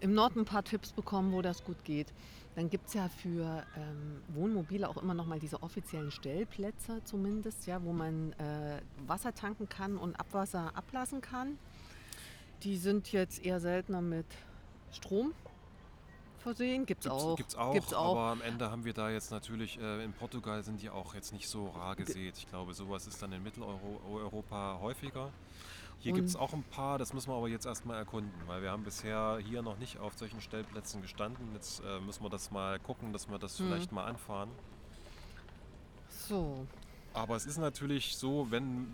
im 0.00 0.14
Norden 0.14 0.40
ein 0.40 0.44
paar 0.44 0.64
Tipps 0.64 0.92
bekommen, 0.92 1.32
wo 1.32 1.42
das 1.42 1.64
gut 1.64 1.84
geht. 1.84 2.12
Dann 2.54 2.70
gibt 2.70 2.88
es 2.88 2.94
ja 2.94 3.08
für 3.08 3.64
ähm, 3.76 4.22
Wohnmobile 4.28 4.88
auch 4.88 4.96
immer 4.96 5.12
noch 5.12 5.26
mal 5.26 5.38
diese 5.38 5.62
offiziellen 5.62 6.10
Stellplätze 6.10 7.02
zumindest, 7.04 7.66
ja, 7.66 7.82
wo 7.82 7.92
man 7.92 8.32
äh, 8.32 8.80
Wasser 9.06 9.34
tanken 9.34 9.68
kann 9.68 9.98
und 9.98 10.18
Abwasser 10.18 10.74
ablassen 10.74 11.20
kann. 11.20 11.58
Die 12.62 12.78
sind 12.78 13.12
jetzt 13.12 13.44
eher 13.44 13.60
seltener 13.60 14.00
mit 14.00 14.26
Strom 14.90 15.34
versehen. 16.38 16.86
Gibt 16.86 17.04
es 17.04 17.10
auch. 17.10 17.36
Gibt's 17.36 17.56
auch, 17.56 17.74
Gibt's 17.74 17.92
auch. 17.92 18.12
aber 18.12 18.30
am 18.30 18.40
Ende 18.40 18.70
haben 18.70 18.84
wir 18.84 18.94
da 18.94 19.10
jetzt 19.10 19.30
natürlich, 19.30 19.78
äh, 19.78 20.04
in 20.04 20.12
Portugal 20.12 20.62
sind 20.62 20.80
die 20.80 20.88
auch 20.88 21.14
jetzt 21.14 21.32
nicht 21.32 21.48
so 21.48 21.68
rar 21.68 21.96
gesät. 21.96 22.38
Ich 22.38 22.48
glaube, 22.48 22.72
sowas 22.72 23.06
ist 23.06 23.20
dann 23.20 23.32
in 23.32 23.42
Mitteleuropa 23.42 24.78
häufiger. 24.80 25.30
Hier 25.98 26.12
gibt 26.12 26.28
es 26.28 26.36
auch 26.36 26.52
ein 26.52 26.62
paar, 26.62 26.98
das 26.98 27.12
müssen 27.12 27.30
wir 27.30 27.34
aber 27.36 27.48
jetzt 27.48 27.66
erstmal 27.66 27.96
erkunden, 27.98 28.32
weil 28.46 28.62
wir 28.62 28.70
haben 28.70 28.84
bisher 28.84 29.38
hier 29.44 29.62
noch 29.62 29.78
nicht 29.78 29.98
auf 29.98 30.16
solchen 30.16 30.40
Stellplätzen 30.40 31.02
gestanden. 31.02 31.52
Jetzt 31.54 31.80
äh, 31.84 32.00
müssen 32.00 32.22
wir 32.22 32.30
das 32.30 32.50
mal 32.50 32.78
gucken, 32.78 33.12
dass 33.12 33.28
wir 33.28 33.38
das 33.38 33.58
Mhm. 33.58 33.64
vielleicht 33.64 33.92
mal 33.92 34.04
anfahren. 34.04 34.50
So, 36.08 36.66
Aber 37.14 37.34
es 37.36 37.46
ist 37.46 37.56
natürlich 37.58 38.16
so, 38.16 38.50
wenn, 38.50 38.86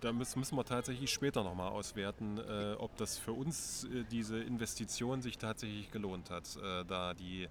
da 0.00 0.12
müssen, 0.12 0.38
müssen 0.38 0.56
wir 0.56 0.64
tatsächlich 0.64 1.12
später 1.12 1.42
nochmal 1.42 1.70
auswerten, 1.70 2.38
äh, 2.38 2.74
ob 2.78 2.96
das 2.96 3.18
für 3.18 3.32
uns 3.32 3.84
äh, 3.84 4.04
diese 4.10 4.38
Investition 4.40 5.20
sich 5.22 5.38
tatsächlich 5.38 5.90
gelohnt 5.90 6.30
hat, 6.30 6.56
äh, 6.56 6.84
da 6.84 7.14
die 7.14 7.48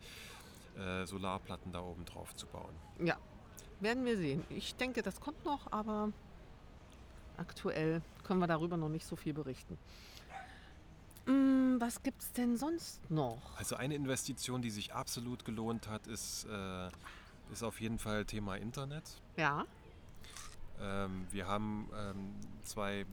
äh, 0.78 1.06
Solarplatten 1.06 1.72
da 1.72 1.82
oben 1.82 2.06
drauf 2.06 2.34
zu 2.36 2.48
bauen. 2.48 2.74
ja, 3.04 3.18
werden 3.80 4.06
wir 4.06 4.18
sehen. 4.18 4.44
Ich 4.50 4.76
denke, 4.76 5.02
das 5.04 5.20
kommt 5.20 5.44
noch, 5.46 5.72
aber 5.72 6.12
aktuell 7.38 8.02
können 8.24 8.40
wir 8.40 8.48
darüber 8.48 8.78
noch 8.78 8.90
nicht 8.90 9.06
so 9.06 9.16
viel 9.16 9.34
berichten. 9.34 9.78
Mm, 11.26 11.80
was 11.80 12.02
gibt 12.04 12.22
es 12.22 12.32
denn 12.34 12.58
sonst 12.58 13.10
noch? 13.10 13.56
Also 13.58 13.76
eine 13.76 13.96
Investition, 13.96 14.62
die 14.62 14.70
sich 14.70 14.94
absolut 14.94 15.44
gelohnt 15.46 15.88
hat, 15.88 16.08
ist, 16.08 16.46
äh, 16.50 16.88
ist 17.52 17.64
auf 17.64 17.82
jeden 17.82 18.00
Fall 18.00 18.26
Thema 18.26 18.56
Internet. 18.58 19.04
Ja, 19.36 19.66
Ähm, 20.80 21.26
wir 21.32 21.48
haben 21.48 21.90
ähm, 21.96 22.36
zwei 22.62 23.06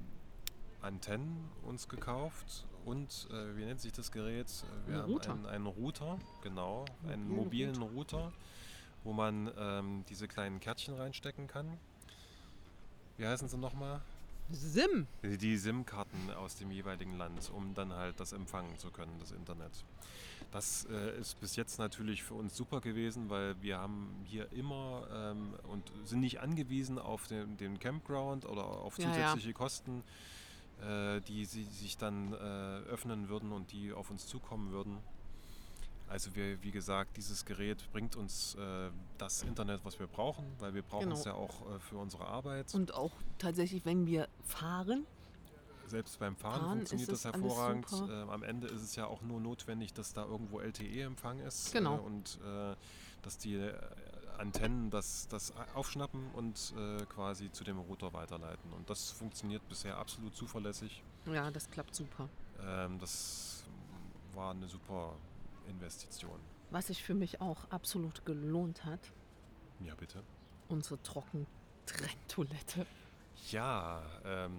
Antennen 0.82 1.48
uns 1.62 1.88
gekauft 1.88 2.66
und 2.84 3.26
äh, 3.30 3.56
wie 3.56 3.64
nennt 3.64 3.80
sich 3.80 3.92
das 3.92 4.12
Gerät? 4.12 4.46
Wir 4.86 4.96
Ein 4.96 5.02
haben 5.02 5.10
Router. 5.12 5.32
einen, 5.32 5.46
einen 5.46 5.66
Router, 5.66 6.18
genau, 6.42 6.84
einen 7.08 7.26
Mobilen 7.26 7.72
mobilen 7.78 7.96
Router, 7.96 8.32
wo 9.02 9.14
man 9.14 9.50
ähm, 9.56 10.04
diese 10.10 10.28
kleinen 10.28 10.60
Kärtchen 10.60 10.94
reinstecken 10.94 11.46
kann. 11.46 11.78
Wie 13.16 13.26
heißen 13.26 13.48
sie 13.48 13.56
nochmal? 13.56 14.02
Sim. 14.50 15.06
Die- 15.22 15.38
Die 15.38 15.56
SIM-Karten 15.56 16.30
aus 16.30 16.56
dem 16.56 16.70
jeweiligen 16.70 17.16
Land, 17.16 17.50
um 17.54 17.74
dann 17.74 17.92
halt 17.92 18.20
das 18.20 18.32
empfangen 18.32 18.76
zu 18.78 18.90
können, 18.90 19.12
das 19.18 19.32
Internet. 19.32 19.72
Das 20.52 20.84
äh, 20.90 21.18
ist 21.18 21.40
bis 21.40 21.56
jetzt 21.56 21.78
natürlich 21.78 22.22
für 22.22 22.34
uns 22.34 22.54
super 22.56 22.80
gewesen, 22.80 23.28
weil 23.30 23.60
wir 23.62 23.78
haben 23.78 24.14
hier 24.24 24.52
immer 24.52 25.08
ähm, 25.12 25.54
und 25.64 25.90
sind 26.04 26.20
nicht 26.20 26.40
angewiesen 26.40 26.98
auf 26.98 27.26
den, 27.26 27.56
den 27.56 27.78
Campground 27.80 28.44
oder 28.44 28.64
auf 28.64 28.98
Ja, 28.98 29.06
ja. 29.06 29.12
zusätzliche 29.14 29.52
Kosten, 29.54 30.04
äh, 30.82 31.20
die 31.22 31.44
sie 31.46 31.64
sich 31.64 31.96
dann 31.96 32.32
äh, 32.34 32.36
öffnen 32.36 33.28
würden 33.28 33.50
und 33.50 33.72
die 33.72 33.92
auf 33.92 34.10
uns 34.10 34.26
zukommen 34.26 34.70
würden. 34.70 34.98
Also 36.14 36.32
wir, 36.36 36.62
wie 36.62 36.70
gesagt, 36.70 37.16
dieses 37.16 37.44
Gerät 37.44 37.90
bringt 37.92 38.14
uns 38.14 38.54
äh, 38.54 38.88
das 39.18 39.42
Internet, 39.42 39.84
was 39.84 39.98
wir 39.98 40.06
brauchen, 40.06 40.44
weil 40.60 40.72
wir 40.72 40.82
brauchen 40.82 41.10
es 41.10 41.24
Genau. 41.24 41.36
ja 41.36 41.42
auch 41.42 41.74
äh, 41.74 41.80
für 41.80 41.96
unsere 41.98 42.24
Arbeit. 42.24 42.72
Und 42.72 42.94
auch 42.94 43.10
tatsächlich, 43.38 43.84
wenn 43.84 44.06
wir 44.06 44.28
fahren, 44.44 45.06
Selbst 45.88 46.20
beim 46.20 46.36
Fahren, 46.36 46.60
Fahren 46.60 46.76
funktioniert 46.76 47.08
das 47.10 47.18
es 47.18 47.24
hervorragend. 47.24 47.86
Ähm, 48.08 48.30
am 48.30 48.44
Ende 48.44 48.68
ist 48.68 48.82
es 48.82 48.94
ja 48.94 49.06
auch 49.06 49.22
nur 49.22 49.40
notwendig, 49.40 49.92
dass 49.92 50.12
da 50.12 50.24
irgendwo 50.24 50.60
LTE-Empfang 50.60 51.40
ist 51.40 51.72
Genau. 51.72 51.96
äh, 51.96 52.00
und 52.02 52.38
äh, 52.46 52.76
dass 53.22 53.36
die 53.38 53.56
äh, 53.56 53.74
Antennen 54.38 54.90
das, 54.90 55.26
das 55.26 55.52
aufschnappen 55.74 56.30
und 56.34 56.74
äh, 56.78 57.04
quasi 57.06 57.50
zu 57.50 57.64
dem 57.64 57.80
Router 57.80 58.12
weiterleiten. 58.12 58.72
Und 58.72 58.88
das 58.88 59.10
funktioniert 59.10 59.68
bisher 59.68 59.98
absolut 59.98 60.36
zuverlässig. 60.36 61.02
ja, 61.26 61.50
das 61.50 61.68
klappt 61.68 61.96
super. 61.96 62.28
Ähm, 62.64 63.00
das 63.00 63.64
war 64.32 64.52
eine 64.52 64.68
super 64.68 65.16
Investition. 65.68 66.38
Was 66.70 66.86
sich 66.88 67.02
für 67.02 67.14
mich 67.14 67.40
auch 67.40 67.70
absolut 67.70 68.24
gelohnt 68.24 68.84
hat, 68.84 69.00
Ja, 69.80 69.94
bitte. 69.94 70.22
unsere 70.68 71.00
Trockentrenntoilette. 71.02 72.86
Ja, 73.50 74.02
ähm, 74.24 74.52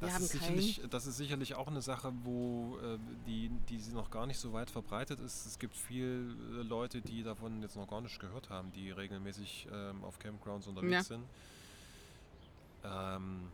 Wir 0.00 0.06
das, 0.08 0.14
haben 0.14 0.22
ist 0.24 0.32
sicherlich, 0.32 0.80
das 0.90 1.06
ist 1.06 1.16
sicherlich 1.16 1.54
auch 1.54 1.68
eine 1.68 1.82
Sache, 1.82 2.12
wo 2.24 2.78
äh, 2.78 2.98
die, 3.26 3.50
die 3.68 3.78
noch 3.92 4.10
gar 4.10 4.26
nicht 4.26 4.38
so 4.38 4.52
weit 4.52 4.70
verbreitet 4.70 5.20
ist. 5.20 5.46
Es 5.46 5.58
gibt 5.58 5.76
viele 5.76 6.18
Leute, 6.62 7.00
die 7.02 7.22
davon 7.22 7.60
jetzt 7.62 7.76
noch 7.76 7.86
gar 7.88 8.00
nicht 8.00 8.18
gehört 8.18 8.50
haben, 8.50 8.72
die 8.72 8.90
regelmäßig 8.90 9.68
ähm, 9.72 10.02
auf 10.04 10.18
Campgrounds 10.18 10.66
unterwegs 10.66 10.92
Ja. 10.92 11.02
sind. 11.02 11.24
Ähm, 12.84 13.52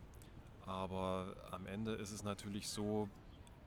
aber 0.66 1.34
am 1.50 1.66
Ende 1.66 1.92
ist 1.94 2.12
es 2.12 2.22
natürlich 2.22 2.68
so, 2.68 3.08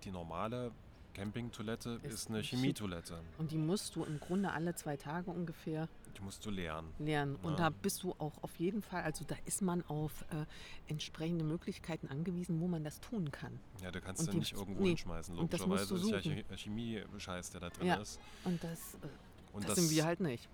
die 0.04 0.12
normale 0.12 0.72
Campingtoilette 1.14 2.00
Ist 2.04 2.14
ist 2.14 2.28
eine 2.28 2.38
eine 2.38 2.44
Chemie- 2.44 2.62
Chemietoilette. 2.62 3.20
Und 3.38 3.52
die 3.52 3.58
musst 3.58 3.96
du 3.96 4.04
im 4.04 4.20
Grunde 4.20 4.52
alle 4.52 4.74
zwei 4.76 4.98
Tage 4.98 5.30
ungefähr 5.32 5.88
Die 6.18 6.22
musst 6.22 6.46
du 6.46 6.50
leeren. 6.50 6.88
lernen. 7.00 7.36
Und 7.38 7.54
Ja. 7.54 7.58
da 7.58 7.70
bist 7.70 8.04
du 8.04 8.12
auch 8.18 8.42
auf 8.44 8.56
jeden 8.60 8.82
Fall, 8.82 9.04
also 9.04 9.24
da 9.26 9.36
ist 9.46 9.62
man 9.62 9.84
auf 9.88 10.26
äh, 10.32 10.46
entsprechende 10.88 11.44
Möglichkeiten 11.44 12.08
angewiesen, 12.08 12.60
wo 12.60 12.68
man 12.68 12.84
das 12.84 13.00
tun 13.00 13.32
kann. 13.32 13.60
Ja, 13.82 13.92
du 13.92 14.02
kannst 14.02 14.22
Und 14.22 14.34
ja 14.34 14.40
nicht 14.40 14.54
irgendwo 14.54 14.82
nee, 14.84 14.90
hinschmeißen. 14.90 15.38
und 15.38 15.52
das 15.54 15.66
musst 15.66 15.90
Logischerweise 15.90 16.12
du 16.12 16.18
ist 16.18 16.26
ja 16.50 16.58
Chemie-Scheiß, 16.58 17.50
der 17.52 17.62
da 17.62 17.70
drin 17.70 17.88
Ja. 17.88 17.96
ist. 17.96 18.20
Und 18.44 18.64
das, 18.64 18.96
äh, 18.96 19.08
Und 19.54 19.68
das, 19.68 19.76
sind 19.78 19.90
wir 19.92 20.06
halt 20.06 20.20
nicht. 20.22 20.48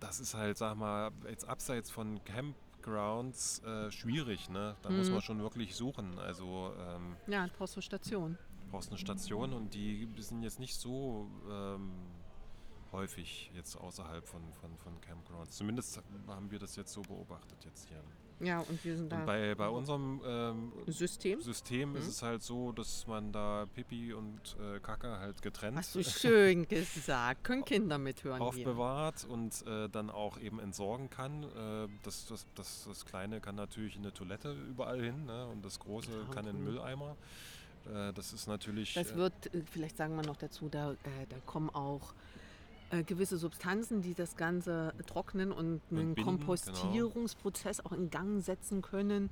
das 0.00 0.20
ist 0.20 0.34
halt, 0.34 0.56
sag 0.58 0.76
mal, 0.76 1.10
jetzt 1.28 1.46
abseits 1.48 1.90
von 1.90 2.20
Campgrounds 2.24 3.60
äh, 3.64 3.90
schwierig, 3.90 4.48
ne? 4.48 4.76
Da 4.82 4.90
muss 4.90 5.06
Mhm. 5.08 5.14
man 5.14 5.22
schon 5.22 5.38
wirklich 5.42 5.74
suchen. 5.74 6.18
Also 6.18 6.72
ähm, 6.78 7.16
Ja, 7.26 7.48
brauchst 7.56 7.76
du 7.76 7.80
Station. 7.80 8.36
Du 8.66 8.72
brauchst 8.72 8.90
eine 8.90 8.98
Station 8.98 9.52
und 9.52 9.74
die 9.74 10.08
sind 10.18 10.42
jetzt 10.42 10.58
nicht 10.60 10.74
so 10.76 11.30
ähm, 11.48 11.90
häufig 12.92 13.50
jetzt 13.54 13.76
außerhalb 13.76 14.26
von, 14.26 14.40
von, 14.60 14.76
von 14.78 15.00
Campgrounds. 15.00 15.56
Zumindest 15.56 16.02
haben 16.26 16.50
wir 16.50 16.58
das 16.58 16.76
jetzt 16.76 16.92
so 16.92 17.02
beobachtet 17.02 17.64
jetzt 17.64 17.88
hier. 17.88 18.02
Ja, 18.38 18.60
und 18.60 18.84
wir 18.84 18.96
sind 18.96 19.10
da. 19.10 19.20
Und 19.20 19.26
bei, 19.26 19.54
bei 19.54 19.68
unserem 19.68 20.20
ähm, 20.26 20.72
System? 20.88 21.40
System 21.40 21.90
Mhm. 21.92 21.96
ist 21.96 22.06
es 22.08 22.22
halt 22.22 22.42
so, 22.42 22.70
dass 22.72 23.06
man 23.06 23.32
da 23.32 23.64
Pipi 23.74 24.12
und 24.12 24.56
äh, 24.60 24.78
Kacke 24.80 25.18
halt 25.18 25.40
getrennt 25.40 25.78
Hast 25.78 25.94
du 25.94 26.04
schön 26.04 26.68
gesagt. 26.68 27.44
Können 27.44 27.64
Kinder 27.64 27.96
mithören 27.96 28.38
hier. 28.40 28.46
aufbewahrt 28.46 29.24
und 29.24 29.66
äh, 29.66 29.88
dann 29.88 30.10
auch 30.10 30.38
eben 30.38 30.58
entsorgen 30.60 31.08
kann. 31.08 31.44
Äh, 31.44 31.88
das, 32.02 32.26
das, 32.26 32.44
das, 32.56 32.84
das 32.86 33.06
Kleine 33.06 33.40
kann 33.40 33.54
natürlich 33.54 33.96
in 33.96 34.02
eine 34.02 34.12
Toilette 34.12 34.52
überall 34.68 35.00
hin 35.02 35.24
ne? 35.24 35.46
und 35.46 35.64
das 35.64 35.78
Große 35.78 36.10
Ja, 36.10 36.34
kann 36.34 36.46
in 36.46 36.56
den 36.56 36.66
cool. 36.66 36.72
Mülleimer. 36.74 37.12
Äh, 37.12 37.16
das 38.12 38.32
ist 38.32 38.46
natürlich. 38.46 38.94
Das 38.94 39.12
äh, 39.12 39.16
wird, 39.16 39.54
äh, 39.54 39.62
vielleicht 39.70 39.96
sagen 39.96 40.16
wir 40.16 40.22
noch 40.24 40.36
dazu, 40.36 40.68
da, 40.68 40.92
äh, 40.92 40.96
da 41.28 41.36
kommen 41.46 41.70
auch 41.70 42.14
äh, 42.90 43.02
gewisse 43.02 43.36
Substanzen, 43.38 44.02
die 44.02 44.14
das 44.14 44.36
Ganze 44.36 44.92
trocknen 45.06 45.52
und 45.52 45.66
einen 45.66 45.80
binden, 45.90 46.14
genau. 46.14 46.26
Kompostierungsprozess 46.28 47.80
auch 47.84 47.92
in 47.92 48.10
Gang 48.10 48.42
setzen 48.42 48.82
können. 48.82 49.30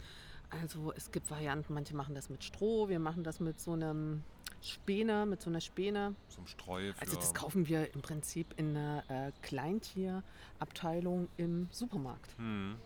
Also 0.50 0.92
es 0.96 1.10
gibt 1.10 1.30
Varianten, 1.30 1.74
manche 1.74 1.96
machen 1.96 2.14
das 2.14 2.28
mit 2.30 2.44
Stroh, 2.44 2.88
wir 2.88 2.98
machen 3.00 3.24
das 3.24 3.40
mit 3.40 3.60
so 3.60 3.72
einem 3.72 4.22
Späne, 4.60 5.26
mit 5.26 5.42
so 5.42 5.50
einer 5.50 5.60
Späne. 5.60 6.14
zum 6.28 6.46
Streu 6.46 6.92
für. 6.92 7.00
Also 7.00 7.16
das 7.16 7.34
kaufen 7.34 7.66
wir 7.68 7.92
im 7.94 8.02
Prinzip 8.02 8.54
in 8.56 8.76
einer 8.76 9.02
äh, 9.08 9.32
Kleintierabteilung 9.42 11.28
im 11.36 11.68
Supermarkt, 11.70 12.36
Hm. 12.38 12.76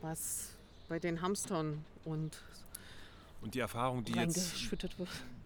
was 0.00 0.56
bei 0.88 0.98
den 0.98 1.20
Hamstern 1.22 1.84
und 2.04 2.42
Und 3.42 3.54
die 3.54 3.60
Erfahrung, 3.60 4.02
die 4.04 4.12
jetzt, 4.34 4.56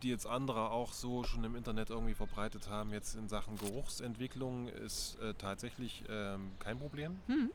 die 0.03 0.09
jetzt 0.09 0.27
andere 0.27 0.71
auch 0.71 0.93
so 0.93 1.25
schon 1.25 1.45
im 1.45 1.57
Internet 1.57 1.91
irgendwie 1.91 2.15
verbreitet 2.15 2.69
haben, 2.69 2.93
jetzt 2.93 3.15
in 3.17 3.29
Sachen 3.29 3.59
Geruchsentwicklung, 3.59 4.69
ist 4.69 5.19
äh, 5.21 5.35
tatsächlich 5.35 6.05
ähm, 6.09 6.53
kein 6.61 6.79
Problem. 6.79 7.19
Hm. 7.27 7.51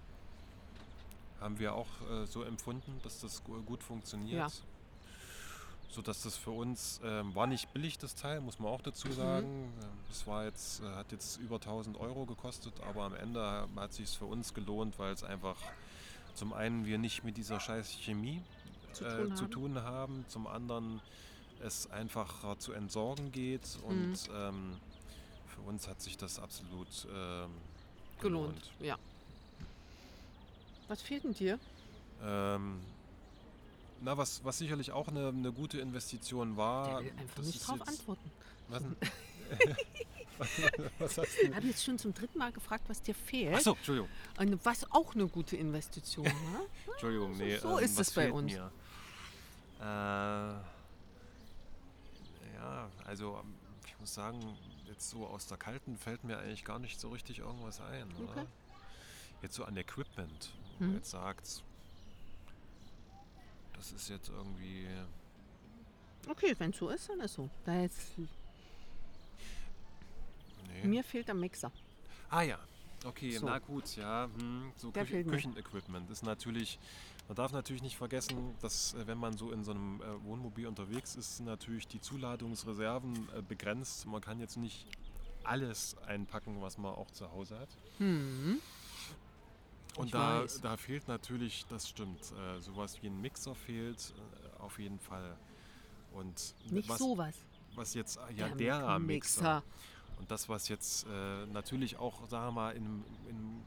Haben 1.40 1.60
wir 1.60 1.74
auch 1.74 1.88
äh, 2.12 2.26
so 2.28 2.44
empfunden, 2.44 3.00
dass 3.04 3.20
das 3.22 3.44
gu- 3.44 3.62
gut 3.64 3.82
funktioniert. 3.84 4.38
Ja. 4.38 4.48
So 5.90 6.02
dass 6.02 6.24
das 6.24 6.36
für 6.36 6.52
uns 6.52 7.00
ähm, 7.04 7.34
war 7.36 7.48
nicht 7.48 7.72
billig, 7.74 7.98
das 7.98 8.16
Teil, 8.16 8.42
muss 8.42 8.60
man 8.60 8.70
auch 8.70 8.82
dazu 8.82 9.10
sagen. 9.14 9.72
Ähm, 9.82 9.88
Es 10.12 10.28
war 10.28 10.44
jetzt, 10.46 10.82
äh, 10.82 10.88
hat 10.96 11.12
jetzt 11.14 11.38
über 11.40 11.56
1000 11.56 11.98
Euro 11.98 12.26
gekostet, 12.26 12.74
aber 12.88 13.04
am 13.04 13.16
Ende 13.16 13.68
hat 13.78 13.94
sich 13.94 14.10
für 14.10 14.26
uns 14.26 14.54
gelohnt, 14.54 15.00
weil 15.00 15.14
es 15.14 15.24
einfach 15.24 15.56
zum 16.36 16.52
einen 16.54 16.86
wir 16.86 16.98
nicht 16.98 17.24
mit 17.24 17.38
dieser 17.38 17.60
scheiß 17.62 17.92
Chemie 17.92 18.42
Zu 18.96 19.06
äh, 19.06 19.18
tun 19.18 19.36
zu 19.36 19.44
haben. 19.44 19.52
tun 19.52 19.82
haben, 19.82 20.26
zum 20.28 20.48
anderen 20.48 21.02
es 21.62 21.90
einfacher 21.92 22.58
zu 22.60 22.74
entsorgen 22.74 23.32
geht 23.32 23.62
Mhm. 23.80 23.84
und 23.90 24.30
ähm, 24.34 24.78
für 25.48 25.62
uns 25.62 25.88
hat 25.88 26.02
sich 26.02 26.18
das 26.18 26.40
absolut 26.40 27.08
ähm, 27.14 27.52
Gelohnt, 28.20 28.72
ja. 28.80 28.98
Was 30.88 31.02
fehlt 31.02 31.24
denn 31.24 31.34
dir? 31.34 31.60
Ähm, 32.24 32.80
na, 34.02 34.18
was, 34.18 34.44
was 34.44 34.58
sicherlich 34.60 34.92
auch 34.92 35.08
eine, 35.08 35.30
eine 35.30 35.52
gute 35.52 35.80
Investition 35.80 36.58
war. 36.58 37.02
Der 37.02 37.12
will 37.14 37.20
einfach 37.20 37.44
nicht 37.44 37.68
drauf 37.68 37.82
antworten. 37.88 38.32
Was, 38.70 38.84
denn? 38.84 38.96
was 41.00 41.18
hast 41.18 41.38
du? 41.42 41.48
Ich 41.48 41.56
habe 41.56 41.68
jetzt 41.68 41.84
schon 41.84 41.98
zum 41.98 42.14
dritten 42.14 42.38
Mal 42.38 42.52
gefragt, 42.52 42.84
was 42.88 43.02
dir 43.02 43.16
fehlt. 43.16 43.56
Achso, 43.56 43.74
Entschuldigung. 43.74 44.10
Und 44.38 44.66
was 44.66 44.90
auch 44.92 45.14
eine 45.16 45.28
gute 45.28 45.56
Investition 45.56 46.26
war. 46.26 46.66
Entschuldigung, 46.94 47.38
nee. 47.38 47.58
so 47.58 47.78
ähm, 47.78 47.86
ist 47.86 48.00
es 48.00 48.12
bei 48.12 48.32
uns. 48.32 48.52
Mir? 48.52 48.72
Äh, 49.80 49.84
ja, 52.54 52.90
also 53.06 53.40
ähm, 53.44 53.54
ich 53.86 54.00
muss 54.00 54.14
sagen, 54.14 54.40
jetzt 54.88 55.10
so 55.10 55.26
aus 55.28 55.48
der 55.48 55.58
Kalten 55.58 55.98
fällt 55.98 56.24
mir 56.24 56.38
eigentlich 56.38 56.64
gar 56.66 56.80
nicht 56.80 57.00
so 57.00 57.10
richtig 57.10 57.40
irgendwas 57.40 57.82
ein. 57.82 58.12
Oder? 58.18 58.32
Okay. 58.32 58.46
Jetzt 59.42 59.56
so 59.56 59.64
an 59.64 59.78
Equipment, 59.78 60.54
wo 60.80 60.86
man 60.86 60.96
jetzt 60.96 61.12
sagt, 61.12 61.64
das 63.76 63.92
ist 63.92 64.10
jetzt 64.10 64.30
irgendwie. 64.30 64.88
Okay, 66.28 66.56
wenn 66.58 66.72
es 66.72 66.78
so 66.78 66.90
ist, 66.90 67.10
dann 67.10 67.20
ist 67.20 67.34
so. 67.34 67.50
Da 67.66 67.82
jetzt, 67.82 68.14
Nee. 70.82 70.88
mir 70.88 71.04
fehlt 71.04 71.28
der 71.28 71.36
Mixer. 71.36 71.72
Ah 72.30 72.42
ja, 72.42 72.60
okay, 73.06 73.32
So. 73.38 73.46
na 73.46 73.60
gut, 73.60 73.96
ja. 73.96 74.30
Hm, 74.38 74.72
so 74.76 74.92
Der 74.92 75.04
mir. 75.06 75.24
Küchenequipment 75.24 76.10
ist 76.10 76.24
natürlich, 76.24 76.80
man 77.28 77.36
darf 77.36 77.52
natürlich 77.52 77.82
nicht 77.84 77.98
vergessen, 77.98 78.56
dass 78.62 78.94
äh, 78.96 79.08
wenn 79.08 79.18
man 79.18 79.38
so 79.38 79.52
in 79.52 79.64
so 79.64 79.72
einem 79.72 80.02
äh, 80.02 80.24
Wohnmobil 80.24 80.68
unterwegs 80.68 81.16
ist, 81.16 81.40
natürlich 81.42 81.88
die 81.88 82.00
Zuladungsreserven 82.02 83.30
äh, 83.38 83.42
begrenzt. 83.42 84.06
Man 84.08 84.22
kann 84.22 84.40
jetzt 84.40 84.58
nicht 84.58 84.88
alles 85.44 85.96
einpacken, 86.08 86.62
was 86.62 86.78
man 86.78 86.94
auch 86.96 87.12
zu 87.12 87.32
Hause 87.32 87.60
hat. 87.60 87.70
Hm. 88.00 88.60
Und 89.98 90.14
da, 90.14 90.44
da 90.62 90.76
fehlt 90.76 91.08
natürlich, 91.08 91.66
das 91.70 91.88
stimmt, 91.88 92.20
äh, 92.34 92.60
sowas 92.60 93.02
wie 93.02 93.08
ein 93.08 93.22
Mixer 93.22 93.56
fehlt 93.56 94.14
äh, 94.58 94.62
auf 94.62 94.78
jeden 94.80 95.00
Fall. 95.00 95.38
Und 96.12 96.54
Nicht 96.70 96.90
was, 96.90 96.98
sowas. 97.00 97.36
was 97.76 97.94
jetzt, 97.94 98.20
ja, 98.36 98.50
der, 98.50 98.80
Der 98.80 99.00
Mixer. 99.00 99.64
Und 100.18 100.32
das, 100.32 100.48
was 100.50 100.68
jetzt 100.70 101.06
äh, 101.08 101.46
natürlich 101.48 101.98
auch, 101.98 102.28
sagen 102.30 102.48
wir 102.48 102.52
mal, 102.52 102.72
in, 102.76 103.04
in, 103.30 103.62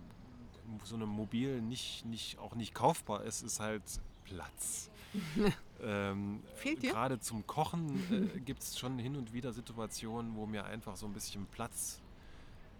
in 0.66 0.80
so 0.84 0.94
einem 0.96 1.08
Mobil 1.08 1.60
nicht, 1.60 2.04
nicht, 2.04 2.38
auch 2.38 2.54
nicht 2.54 2.74
kaufbar 2.74 3.24
ist, 3.24 3.42
ist 3.42 3.60
halt 3.60 3.82
Platz. 4.24 4.90
ähm, 5.82 6.42
Fehlt 6.54 6.82
dir? 6.82 6.92
Gerade 6.92 7.20
zum 7.20 7.46
Kochen 7.46 8.34
äh, 8.36 8.40
gibt 8.40 8.62
es 8.62 8.78
schon 8.78 8.98
hin 8.98 9.16
und 9.16 9.32
wieder 9.32 9.52
Situationen, 9.52 10.34
wo 10.36 10.46
mir 10.46 10.64
einfach 10.64 10.96
so 10.96 11.06
ein 11.06 11.12
bisschen 11.12 11.46
Platz 11.46 12.00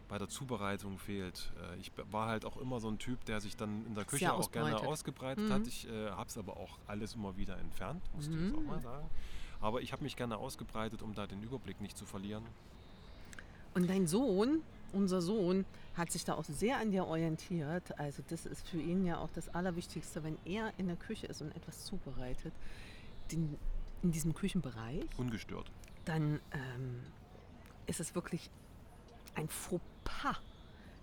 bei 0.09 0.17
der 0.19 0.29
Zubereitung 0.29 0.99
fehlt. 0.99 1.53
Äh, 1.75 1.77
ich 1.81 1.93
war 2.11 2.29
halt 2.29 2.45
auch 2.47 2.57
immer 2.57 2.81
so 2.81 2.89
ein 2.89 2.99
Typ, 2.99 3.25
der 3.27 3.41
sich 3.41 3.57
dann 3.57 3.85
in 3.87 3.95
der 3.95 4.05
Küche 4.05 4.33
auch 4.33 4.51
gerne 4.51 4.79
ausgebreitet 4.79 5.49
Mhm. 5.49 5.53
hat. 5.53 5.67
Ich 5.67 5.87
äh, 5.89 6.11
habe 6.11 6.29
es 6.29 6.39
aber 6.39 6.57
auch 6.57 6.79
alles 6.87 7.15
immer 7.15 7.37
wieder 7.37 7.59
entfernt, 7.59 8.03
musst 8.15 8.29
du 8.33 8.37
jetzt 8.39 8.55
auch 8.55 8.61
Mhm. 8.61 8.67
mal 8.67 8.81
sagen. 8.81 9.09
Aber 9.61 9.83
ich 9.83 9.93
habe 9.93 10.03
mich 10.05 10.17
gerne 10.17 10.37
ausgebreitet, 10.39 11.03
um 11.03 11.15
da 11.15 11.27
den 11.27 11.43
Überblick 11.43 11.81
nicht 11.81 11.97
zu 11.99 12.07
verlieren. 12.07 12.45
Und 13.79 13.89
dein 13.89 14.09
Sohn, 14.09 14.63
unser 14.93 15.23
Sohn, 15.23 15.65
hat 15.95 16.11
sich 16.11 16.25
da 16.25 16.35
auch 16.35 16.45
sehr 16.45 16.79
an 16.79 16.91
dir 16.91 17.07
orientiert. 17.07 17.97
Also 17.97 18.25
das 18.29 18.45
ist 18.45 18.67
für 18.67 18.81
ihn 18.81 19.05
ja 19.05 19.19
auch 19.19 19.31
das 19.31 19.49
Allerwichtigste, 19.55 20.25
wenn 20.25 20.37
er 20.45 20.73
in 20.79 20.89
der 20.89 20.97
Küche 20.97 21.29
ist 21.29 21.43
und 21.43 21.55
etwas 21.55 21.85
zubereitet, 21.85 22.53
den, 23.31 23.57
in 24.03 24.11
diesem 24.11 24.35
Küchenbereich, 24.35 25.05
Ungestört. 25.17 25.71
dann 26.05 26.41
ähm, 26.51 27.01
ist 27.87 28.01
es 28.01 28.17
wirklich 28.17 28.51
ein 29.37 29.49
Fauxpas, 29.49 30.41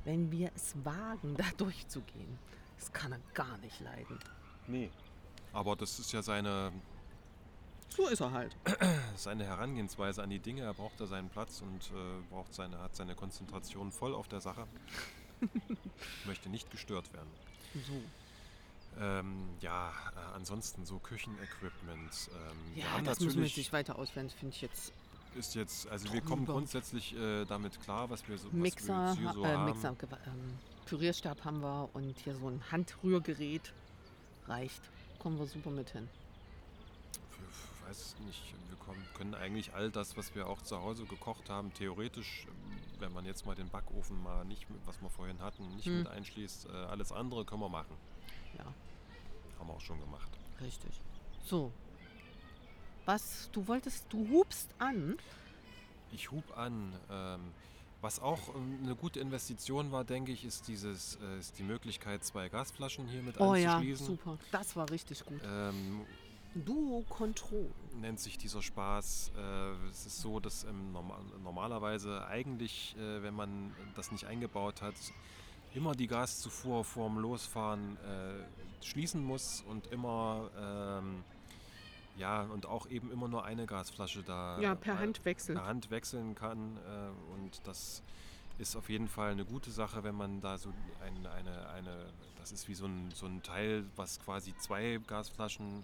wenn 0.03 0.29
wir 0.33 0.51
es 0.53 0.75
wagen, 0.83 1.37
da 1.37 1.45
durchzugehen. 1.55 2.37
Das 2.77 2.91
kann 2.91 3.13
er 3.13 3.19
gar 3.33 3.57
nicht 3.59 3.79
leiden. 3.79 4.19
Nee. 4.67 4.89
Aber 5.53 5.77
das 5.77 5.97
ist 5.99 6.11
ja 6.11 6.21
seine, 6.21 6.73
So 7.89 8.07
ist 8.07 8.19
er 8.19 8.31
halt. 8.31 8.55
seine 9.15 9.45
Herangehensweise 9.45 10.21
an 10.21 10.29
die 10.29 10.39
Dinge. 10.39 10.63
Er 10.63 10.73
braucht 10.73 10.99
da 10.99 11.05
seinen 11.07 11.29
Platz 11.29 11.61
und 11.61 11.91
äh, 11.91 12.21
braucht 12.29 12.53
seine, 12.53 12.79
hat 12.79 12.95
seine 12.95 13.15
Konzentration 13.15 13.91
voll 13.91 14.13
auf 14.13 14.27
der 14.27 14.41
Sache. 14.41 14.67
Möchte 16.25 16.49
nicht 16.49 16.69
gestört 16.71 17.11
werden. 17.13 17.29
So. 17.87 18.01
Ähm, 19.01 19.49
ja, 19.59 19.89
äh, 19.89 20.35
ansonsten 20.35 20.85
so 20.85 20.99
Küchenequipment. 20.99 22.29
Ähm, 22.31 22.75
wir 22.75 22.83
Ja, 22.83 22.91
haben 22.91 23.05
das 23.05 23.19
müssen 23.19 23.35
wir 23.35 23.41
natürlich 23.41 23.55
sich 23.55 23.73
weiter 23.73 23.97
auswählen, 23.97 24.29
finde 24.29 24.55
ich 24.55 24.61
jetzt. 24.61 24.93
ist 25.35 25.55
jetzt, 25.55 25.87
also 25.89 26.11
wir 26.13 26.21
kommen 26.21 26.45
drüber. 26.45 26.53
grundsätzlich 26.53 27.13
äh, 27.15 27.43
damit 27.45 27.81
klar, 27.81 28.09
was 28.09 28.27
wir 28.27 28.37
so, 28.37 28.47
was 28.47 28.53
Mixer, 28.53 28.87
wir 28.93 29.07
jetzt 29.09 29.17
hier 29.19 29.33
so 29.33 29.43
äh, 29.43 29.47
haben. 29.47 29.65
Mixer 29.65 29.89
ähm, 30.27 30.59
Pürierstab 30.85 31.43
haben 31.43 31.61
wir 31.61 31.89
und 31.93 32.17
hier 32.19 32.35
so 32.35 32.47
ein 32.47 32.61
Handrührgerät 32.71 33.73
reicht. 34.47 34.81
Kommen 35.19 35.37
wir 35.39 35.45
super 35.47 35.71
mit 35.71 35.89
hin. 35.89 36.07
Ich 37.85 37.89
weiß 37.89 37.99
es 37.99 38.19
nicht. 38.25 38.53
Wir 38.69 38.77
können 39.17 39.35
eigentlich 39.35 39.73
all 39.73 39.91
das, 39.91 40.17
was 40.17 40.33
wir 40.33 40.47
auch 40.47 40.61
zu 40.61 40.81
Hause 40.81 41.05
gekocht 41.05 41.49
haben, 41.49 41.71
theoretisch, 41.73 42.45
ähm, 42.47 42.77
wenn 42.99 43.13
man 43.13 43.25
jetzt 43.25 43.45
mal 43.45 43.55
den 43.55 43.69
Backofen 43.69 44.21
mal 44.23 44.43
nicht, 44.45 44.69
mit, 44.69 44.79
was 44.87 44.99
wir 45.01 45.09
vorhin 45.09 45.39
hatten, 45.41 45.67
nicht 45.75 45.85
Hm. 45.85 45.99
mit 45.99 46.07
einschließt, 46.07 46.67
äh, 46.67 46.71
alles 46.71 47.11
andere 47.11 47.45
können 47.45 47.61
wir 47.61 47.69
machen. 47.69 47.95
Ja, 48.57 48.65
Haben 49.59 49.67
wir 49.67 49.73
auch 49.75 49.81
schon 49.81 49.99
gemacht. 49.99 50.29
richtig. 50.61 50.99
So. 51.43 51.71
Was, 53.05 53.49
du 53.51 53.67
wolltest, 53.67 54.05
du 54.11 54.27
hubst 54.31 54.69
an. 54.79 55.17
Ich 56.11 56.31
hub 56.31 56.57
an. 56.57 56.93
Ähm, 57.11 57.39
was 58.01 58.19
auch 58.19 58.53
ähm, 58.55 58.79
eine 58.83 58.95
gute 58.95 59.19
Investition 59.19 59.91
war, 59.91 60.03
denke 60.03 60.31
ich, 60.31 60.43
ist, 60.43 60.67
dieses, 60.67 61.17
äh, 61.21 61.39
ist 61.39 61.57
die 61.59 61.63
Möglichkeit, 61.63 62.23
zwei 62.23 62.49
Gasflaschen 62.49 63.07
hier 63.07 63.21
mit 63.21 63.39
Oh 63.39 63.53
ja, 63.55 63.75
anzuschließen. 63.75 64.05
super. 64.07 64.37
Das 64.51 64.75
war 64.75 64.89
richtig 64.89 65.23
gut. 65.25 65.39
Ähm, 65.45 66.01
Duo 66.55 67.03
Control. 67.09 67.69
nennt 67.99 68.19
sich 68.19 68.37
dieser 68.37 68.61
Spaß. 68.61 69.31
Äh, 69.37 69.89
es 69.89 70.05
ist 70.05 70.21
so, 70.21 70.39
dass 70.39 70.63
ähm, 70.63 70.91
norma 70.93 71.19
normalerweise 71.43 72.25
eigentlich, 72.27 72.95
äh, 72.97 73.21
wenn 73.23 73.33
man 73.35 73.73
das 73.95 74.11
nicht 74.11 74.25
eingebaut 74.25 74.81
hat, 74.81 74.95
immer 75.73 75.93
die 75.93 76.07
Gaszufuhr 76.07 76.85
vorm 76.85 77.17
Losfahren 77.19 77.97
äh, 77.97 78.83
schließen 78.85 79.23
muss 79.23 79.61
und 79.67 79.87
immer 79.87 80.49
ähm, 80.57 81.23
ja, 82.17 82.43
und 82.43 82.65
auch 82.65 82.87
eben 82.87 83.11
immer 83.11 83.27
nur 83.27 83.43
eine 83.43 83.65
Gasflasche 83.65 84.23
da 84.23 84.57
Ja, 84.61 84.75
per 84.75 84.93
äh, 84.95 84.97
Hand 84.99 85.25
wechseln. 85.25 85.57
per 85.57 85.67
Hand 85.67 85.89
wechseln 85.91 86.35
kann. 86.35 86.77
Äh, 86.77 87.33
und 87.33 87.59
das 87.65 88.01
ist 88.57 88.77
auf 88.77 88.87
jeden 88.89 89.09
Fall 89.09 89.31
eine 89.31 89.43
gute 89.43 89.69
Sache, 89.71 90.03
wenn 90.05 90.15
man 90.15 90.39
da 90.39 90.57
so 90.57 90.69
ein, 91.03 91.27
eine, 91.27 91.67
eine, 91.69 92.05
das 92.39 92.53
ist 92.53 92.69
wie 92.69 92.73
so 92.73 92.85
ein, 92.85 93.11
so 93.13 93.25
ein 93.25 93.43
Teil, 93.43 93.83
was 93.97 94.19
quasi 94.21 94.55
zwei 94.57 95.01
Gasflaschen 95.05 95.83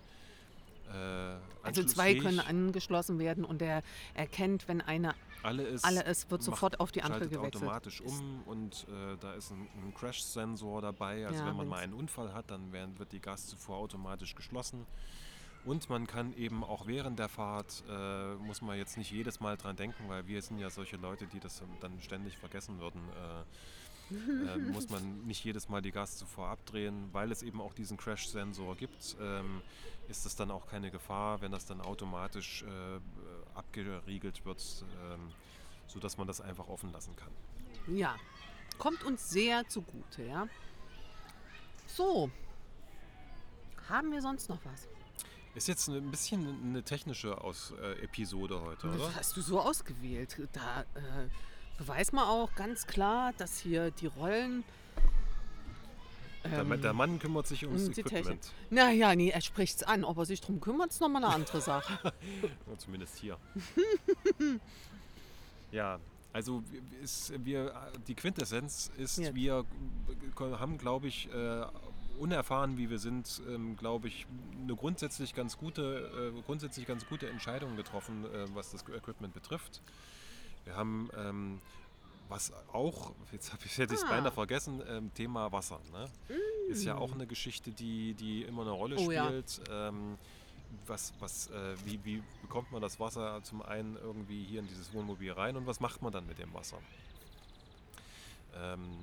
Also 1.63 1.83
zwei 1.83 2.15
können 2.15 2.39
angeschlossen 2.39 3.19
werden 3.19 3.45
und 3.45 3.61
er 3.61 3.83
erkennt, 4.13 4.67
wenn 4.67 4.81
eine 4.81 5.15
alle 5.43 5.63
ist, 5.63 5.85
alle 5.85 6.03
ist, 6.03 6.29
wird 6.29 6.43
sofort 6.43 6.79
auf 6.79 6.91
die 6.91 7.01
andere 7.01 7.27
gewechselt. 7.27 7.55
automatisch 7.55 8.01
um 8.01 8.43
und 8.45 8.85
äh, 8.89 9.17
da 9.19 9.33
ist 9.33 9.51
ein, 9.51 9.67
ein 9.83 9.93
Crash-Sensor 9.93 10.81
dabei. 10.81 11.25
Also 11.25 11.39
Ja, 11.39 11.47
wenn 11.47 11.55
man 11.55 11.67
mal 11.67 11.79
einen 11.79 11.93
Unfall 11.93 12.33
hat, 12.33 12.51
dann 12.51 12.71
werden, 12.71 12.99
wird 12.99 13.11
die 13.11 13.19
Gaszufuhr 13.19 13.75
automatisch 13.75 14.35
geschlossen. 14.35 14.85
Und 15.63 15.89
man 15.89 16.07
kann 16.07 16.33
eben 16.33 16.63
auch 16.63 16.87
während 16.87 17.19
der 17.19 17.29
Fahrt, 17.29 17.83
äh, 17.87 18.33
muss 18.35 18.61
man 18.61 18.77
jetzt 18.77 18.97
nicht 18.97 19.11
jedes 19.11 19.39
Mal 19.39 19.57
dran 19.57 19.75
denken, 19.75 20.05
weil 20.07 20.25
wir 20.27 20.41
sind 20.41 20.57
ja 20.57 20.69
solche 20.71 20.97
Leute, 20.97 21.27
die 21.27 21.39
das 21.39 21.61
dann 21.81 22.01
ständig 22.01 22.37
vergessen 22.37 22.79
würden. 22.79 23.01
Äh, 23.09 23.43
äh, 24.11 24.57
muss 24.57 24.89
man 24.89 25.25
nicht 25.25 25.43
jedes 25.43 25.69
Mal 25.69 25.81
die 25.81 25.91
Gaszufuhr 25.91 26.47
abdrehen, 26.47 27.09
weil 27.11 27.31
es 27.31 27.43
eben 27.43 27.61
auch 27.61 27.73
diesen 27.73 27.97
Crash-Sensor 27.97 28.75
gibt, 28.75 29.15
ähm, 29.21 29.61
ist 30.07 30.25
es 30.25 30.35
dann 30.35 30.51
auch 30.51 30.67
keine 30.67 30.91
Gefahr, 30.91 31.41
wenn 31.41 31.51
das 31.51 31.65
dann 31.65 31.81
automatisch 31.81 32.63
äh, 32.63 32.99
abgeriegelt 33.55 34.45
wird, 34.45 34.85
ähm, 35.03 35.31
sodass 35.87 36.17
man 36.17 36.27
das 36.27 36.41
einfach 36.41 36.67
offen 36.67 36.91
lassen 36.91 37.15
kann. 37.15 37.31
Ja, 37.95 38.15
kommt 38.77 39.03
uns 39.03 39.29
sehr 39.29 39.67
zugute, 39.67 40.23
ja. 40.23 40.47
So, 41.87 42.29
haben 43.89 44.11
wir 44.11 44.21
sonst 44.21 44.49
noch 44.49 44.59
was? 44.63 44.87
Ist 45.53 45.67
jetzt 45.67 45.89
ein 45.89 46.09
bisschen 46.11 46.47
eine 46.63 46.81
technische 46.81 47.41
Aus 47.41 47.73
äh, 47.81 48.03
Episode 48.03 48.61
heute, 48.61 48.87
oder? 48.87 48.97
Das 48.97 49.15
hast 49.15 49.37
du 49.37 49.41
so 49.41 49.59
ausgewählt. 49.59 50.37
Da 50.53 50.81
äh, 50.81 51.27
beweist 51.81 52.13
man 52.13 52.25
auch 52.25 52.53
ganz 52.55 52.85
klar, 52.85 53.33
dass 53.37 53.57
hier 53.59 53.89
die 53.91 54.05
Rollen. 54.05 54.63
Der, 56.43 56.63
Ma- 56.63 56.77
der 56.77 56.93
Mann 56.93 57.17
kümmert 57.19 57.47
sich 57.47 57.65
ums 57.65 57.87
ähm, 57.87 57.93
die 57.93 58.03
Technik. 58.03 58.19
Equipment, 58.19 58.51
Naja, 58.69 59.15
nee, 59.15 59.29
er 59.29 59.41
spricht 59.41 59.77
es 59.77 59.83
an. 59.83 60.03
Ob 60.03 60.17
er 60.17 60.25
sich 60.25 60.41
drum 60.41 60.59
kümmert, 60.61 60.91
ist 60.91 61.01
nochmal 61.01 61.23
eine 61.23 61.33
andere 61.33 61.61
Sache. 61.61 62.13
Zumindest 62.77 63.17
hier. 63.17 63.37
ja, 65.71 65.99
also 66.33 66.63
ist, 67.03 67.33
wir, 67.45 67.73
die 68.07 68.15
Quintessenz 68.15 68.91
ist, 68.97 69.17
Ja. 69.17 69.33
wir 69.35 69.65
haben, 70.39 70.77
glaube 70.77 71.07
ich, 71.07 71.29
äh, 71.33 71.65
unerfahren 72.19 72.77
wie 72.77 72.89
wir 72.89 72.99
sind, 72.99 73.41
ähm, 73.49 73.75
glaube 73.77 74.07
ich, 74.07 74.25
eine 74.63 74.75
grundsätzlich 74.75 75.33
ganz 75.33 75.57
gute, 75.57 76.33
äh, 76.35 76.41
grundsätzlich 76.43 76.85
ganz 76.87 77.07
gute 77.07 77.27
Entscheidung 77.29 77.75
getroffen, 77.75 78.25
äh, 78.25 78.45
was 78.55 78.71
das 78.71 78.83
Equipment 78.87 79.33
betrifft. 79.33 79.81
Wir 80.65 80.75
haben 80.75 81.09
ähm, 81.17 81.61
was 82.29 82.53
auch, 82.71 83.11
jetzt 83.31 83.51
habe 83.51 83.63
ich 83.65 83.77
hätte 83.77 83.93
ich 83.93 83.99
es 83.99 84.05
Ah. 84.05 84.09
beinahe 84.09 84.31
vergessen, 84.31 84.81
ähm, 84.87 85.13
Thema 85.13 85.51
Wasser. 85.51 85.79
Ne? 85.91 86.09
Ist 86.69 86.85
ja 86.85 86.95
auch 86.97 87.11
eine 87.11 87.27
Geschichte, 87.27 87.71
die, 87.71 88.13
die 88.13 88.43
immer 88.43 88.61
eine 88.61 88.71
Rolle 88.71 88.95
Mm. 88.95 88.99
Oh 89.07 89.11
ja. 89.11 89.25
spielt. 89.25 89.61
Ähm, 89.69 90.17
was, 90.87 91.11
was, 91.19 91.47
äh, 91.47 91.75
wie, 91.85 91.99
wie 92.05 92.23
bekommt 92.41 92.71
man 92.71 92.81
das 92.81 92.97
Wasser 92.99 93.43
zum 93.43 93.61
einen 93.61 93.97
irgendwie 93.97 94.45
hier 94.45 94.61
in 94.61 94.67
dieses 94.67 94.93
Wohnmobil 94.93 95.33
rein 95.33 95.57
und 95.57 95.67
was 95.67 95.81
macht 95.81 96.01
man 96.01 96.13
dann 96.13 96.25
mit 96.25 96.39
dem 96.39 96.53
Wasser? 96.53 96.77
Ähm, 98.55 98.99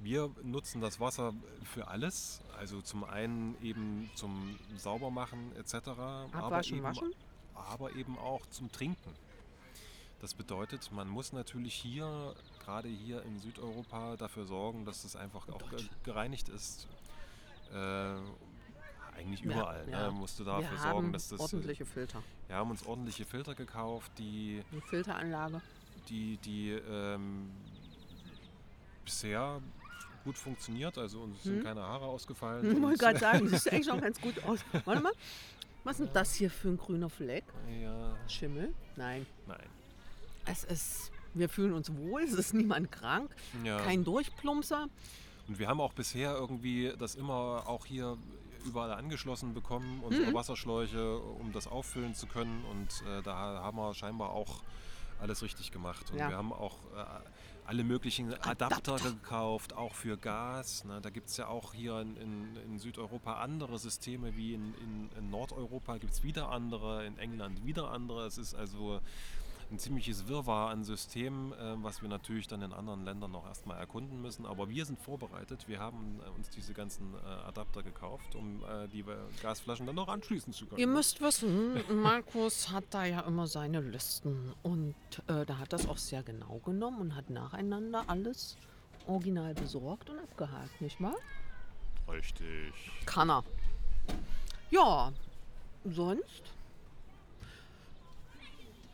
wir 0.00 0.30
nutzen 0.42 0.80
das 0.80 0.98
Wasser 1.00 1.32
für 1.64 1.86
alles, 1.88 2.40
also 2.58 2.80
zum 2.82 3.04
einen 3.04 3.56
eben 3.62 4.10
zum 4.14 4.58
Saubermachen 4.76 5.54
etc., 5.56 5.74
aber 5.88 6.28
Abwaschen, 6.32 6.78
eben, 6.78 6.84
waschen? 6.84 7.14
aber 7.54 7.94
eben 7.94 8.16
auch 8.18 8.44
zum 8.50 8.70
Trinken. 8.72 9.14
Das 10.20 10.34
bedeutet, 10.34 10.90
man 10.92 11.08
muss 11.08 11.32
natürlich 11.32 11.74
hier, 11.74 12.34
gerade 12.64 12.88
hier 12.88 13.22
in 13.22 13.38
Südeuropa, 13.38 14.16
dafür 14.16 14.44
sorgen, 14.46 14.84
dass 14.84 15.04
es 15.04 15.14
einfach 15.14 15.48
auch 15.48 15.70
ge- 15.70 15.84
gereinigt 16.02 16.48
ist. 16.48 16.88
Äh, 17.72 17.76
eigentlich 19.16 19.40
Ja, 19.40 19.52
überall. 19.52 19.88
ja. 19.88 20.06
Ne? 20.06 20.12
Musst 20.12 20.40
du 20.40 20.44
Wir 20.46 20.52
dafür 20.52 20.80
haben 20.80 20.90
sorgen, 20.92 21.12
dass 21.12 21.28
das. 21.28 21.40
ordentliche 21.40 21.84
Filter. 21.86 22.22
Wir 22.48 22.56
haben 22.56 22.70
uns 22.70 22.84
ordentliche 22.84 23.24
Filter 23.24 23.54
gekauft, 23.54 24.10
die, 24.18 24.62
Eine 24.72 24.80
Filteranlage. 24.82 25.60
die, 26.08 26.36
die 26.38 26.70
ähm, 26.70 27.50
bisher 29.04 29.60
gut 30.24 30.36
funktioniert. 30.36 30.98
Also 30.98 31.20
uns 31.22 31.42
sind 31.44 31.58
Hm? 31.58 31.64
keine 31.64 31.82
Haare 31.82 32.06
ausgefallen. 32.06 32.70
Ich 32.76 32.82
wollte 32.82 32.98
gerade 32.98 33.18
sagen, 33.20 33.50
das 33.50 33.62
sieht 33.64 33.72
eigentlich 33.72 33.86
schon 33.86 34.00
ganz 34.00 34.20
gut 34.20 34.42
aus. 34.44 34.64
Warte 34.84 35.00
mal. 35.02 35.12
Was 35.84 36.00
ist 36.00 36.06
denn 36.08 36.14
das 36.14 36.34
hier 36.34 36.50
für 36.50 36.68
ein 36.68 36.76
grüner 36.76 37.08
Fleck? 37.08 37.44
ja, 37.80 38.16
Schimmel? 38.28 38.74
Nein. 38.96 39.24
nein. 39.46 39.66
Es 40.50 40.64
ist. 40.64 41.10
Wir 41.34 41.48
fühlen 41.48 41.72
uns 41.74 41.94
wohl, 41.94 42.22
es 42.24 42.32
ist 42.32 42.54
niemand 42.54 42.90
krank, 42.90 43.34
Ja. 43.64 43.78
kein 43.80 44.04
Durchplumpser. 44.04 44.88
Und 45.46 45.58
wir 45.58 45.68
haben 45.68 45.80
auch 45.80 45.92
bisher 45.92 46.34
irgendwie 46.34 46.92
das 46.98 47.14
immer 47.14 47.62
auch 47.66 47.86
hier 47.86 48.16
überall 48.66 48.92
angeschlossen 48.92 49.54
bekommen, 49.54 50.00
unsere 50.02 50.30
Mhm. 50.30 50.34
Wasserschläuche, 50.34 51.18
um 51.18 51.52
das 51.52 51.66
auffüllen 51.66 52.14
zu 52.14 52.26
können. 52.26 52.64
Und 52.70 53.02
äh, 53.08 53.22
da 53.22 53.34
haben 53.62 53.76
wir 53.78 53.94
scheinbar 53.94 54.30
auch 54.30 54.62
alles 55.20 55.42
richtig 55.42 55.70
gemacht. 55.70 56.10
Und 56.10 56.18
Ja. 56.18 56.28
wir 56.28 56.36
haben 56.36 56.52
auch 56.52 56.76
äh, 56.96 57.04
alle 57.66 57.84
möglichen 57.84 58.32
Adapter, 58.34 58.94
Adapter. 58.94 59.10
gekauft, 59.10 59.74
auch 59.74 59.94
für 59.94 60.16
Gas. 60.16 60.84
Ne? 60.84 61.00
Da 61.02 61.10
gibt 61.10 61.28
es 61.28 61.36
ja 61.36 61.46
auch 61.48 61.72
hier 61.74 62.00
in, 62.00 62.16
in, 62.16 62.56
in 62.64 62.78
Südeuropa 62.78 63.34
andere 63.40 63.78
Systeme 63.78 64.36
wie 64.36 64.54
in, 64.54 64.74
in, 64.82 65.10
in 65.18 65.30
Nordeuropa 65.30 65.98
gibt 65.98 66.12
es 66.14 66.22
wieder 66.22 66.50
andere, 66.50 67.06
in 67.06 67.16
England 67.18 67.64
wieder 67.64 67.90
andere. 67.90 68.26
Es 68.26 68.38
ist 68.38 68.54
also 68.54 69.00
ein 69.70 69.78
ziemliches 69.78 70.28
Wirrwarr 70.28 70.70
an 70.70 70.84
Systemen, 70.84 71.52
äh, 71.52 71.74
was 71.82 72.02
wir 72.02 72.08
natürlich 72.08 72.46
dann 72.46 72.62
in 72.62 72.72
anderen 72.72 73.04
Ländern 73.04 73.32
noch 73.32 73.46
erstmal 73.46 73.78
erkunden 73.78 74.20
müssen. 74.22 74.46
Aber 74.46 74.68
wir 74.68 74.84
sind 74.84 74.98
vorbereitet. 74.98 75.68
Wir 75.68 75.78
haben 75.78 76.20
äh, 76.24 76.30
uns 76.30 76.48
diese 76.50 76.72
ganzen 76.72 77.14
äh, 77.14 77.26
Adapter 77.46 77.82
gekauft, 77.82 78.34
um 78.34 78.64
äh, 78.64 78.88
die 78.88 79.04
Gasflaschen 79.42 79.86
dann 79.86 79.96
noch 79.96 80.08
anschließen 80.08 80.52
zu 80.52 80.66
können. 80.66 80.80
Ihr 80.80 80.86
müsst 80.86 81.20
wissen, 81.20 81.82
Markus 82.02 82.70
hat 82.70 82.84
da 82.90 83.04
ja 83.04 83.20
immer 83.20 83.46
seine 83.46 83.80
Listen 83.80 84.52
und 84.62 84.94
äh, 85.26 85.44
da 85.44 85.58
hat 85.58 85.72
das 85.72 85.86
auch 85.88 85.98
sehr 85.98 86.22
genau 86.22 86.60
genommen 86.64 87.00
und 87.00 87.14
hat 87.16 87.30
nacheinander 87.30 88.04
alles 88.06 88.56
original 89.06 89.54
besorgt 89.54 90.10
und 90.10 90.18
abgehakt, 90.18 90.80
nicht 90.80 91.00
wahr? 91.00 91.16
Richtig. 92.10 92.72
Kann 93.06 93.30
er. 93.30 93.44
Ja, 94.70 95.12
sonst 95.84 96.42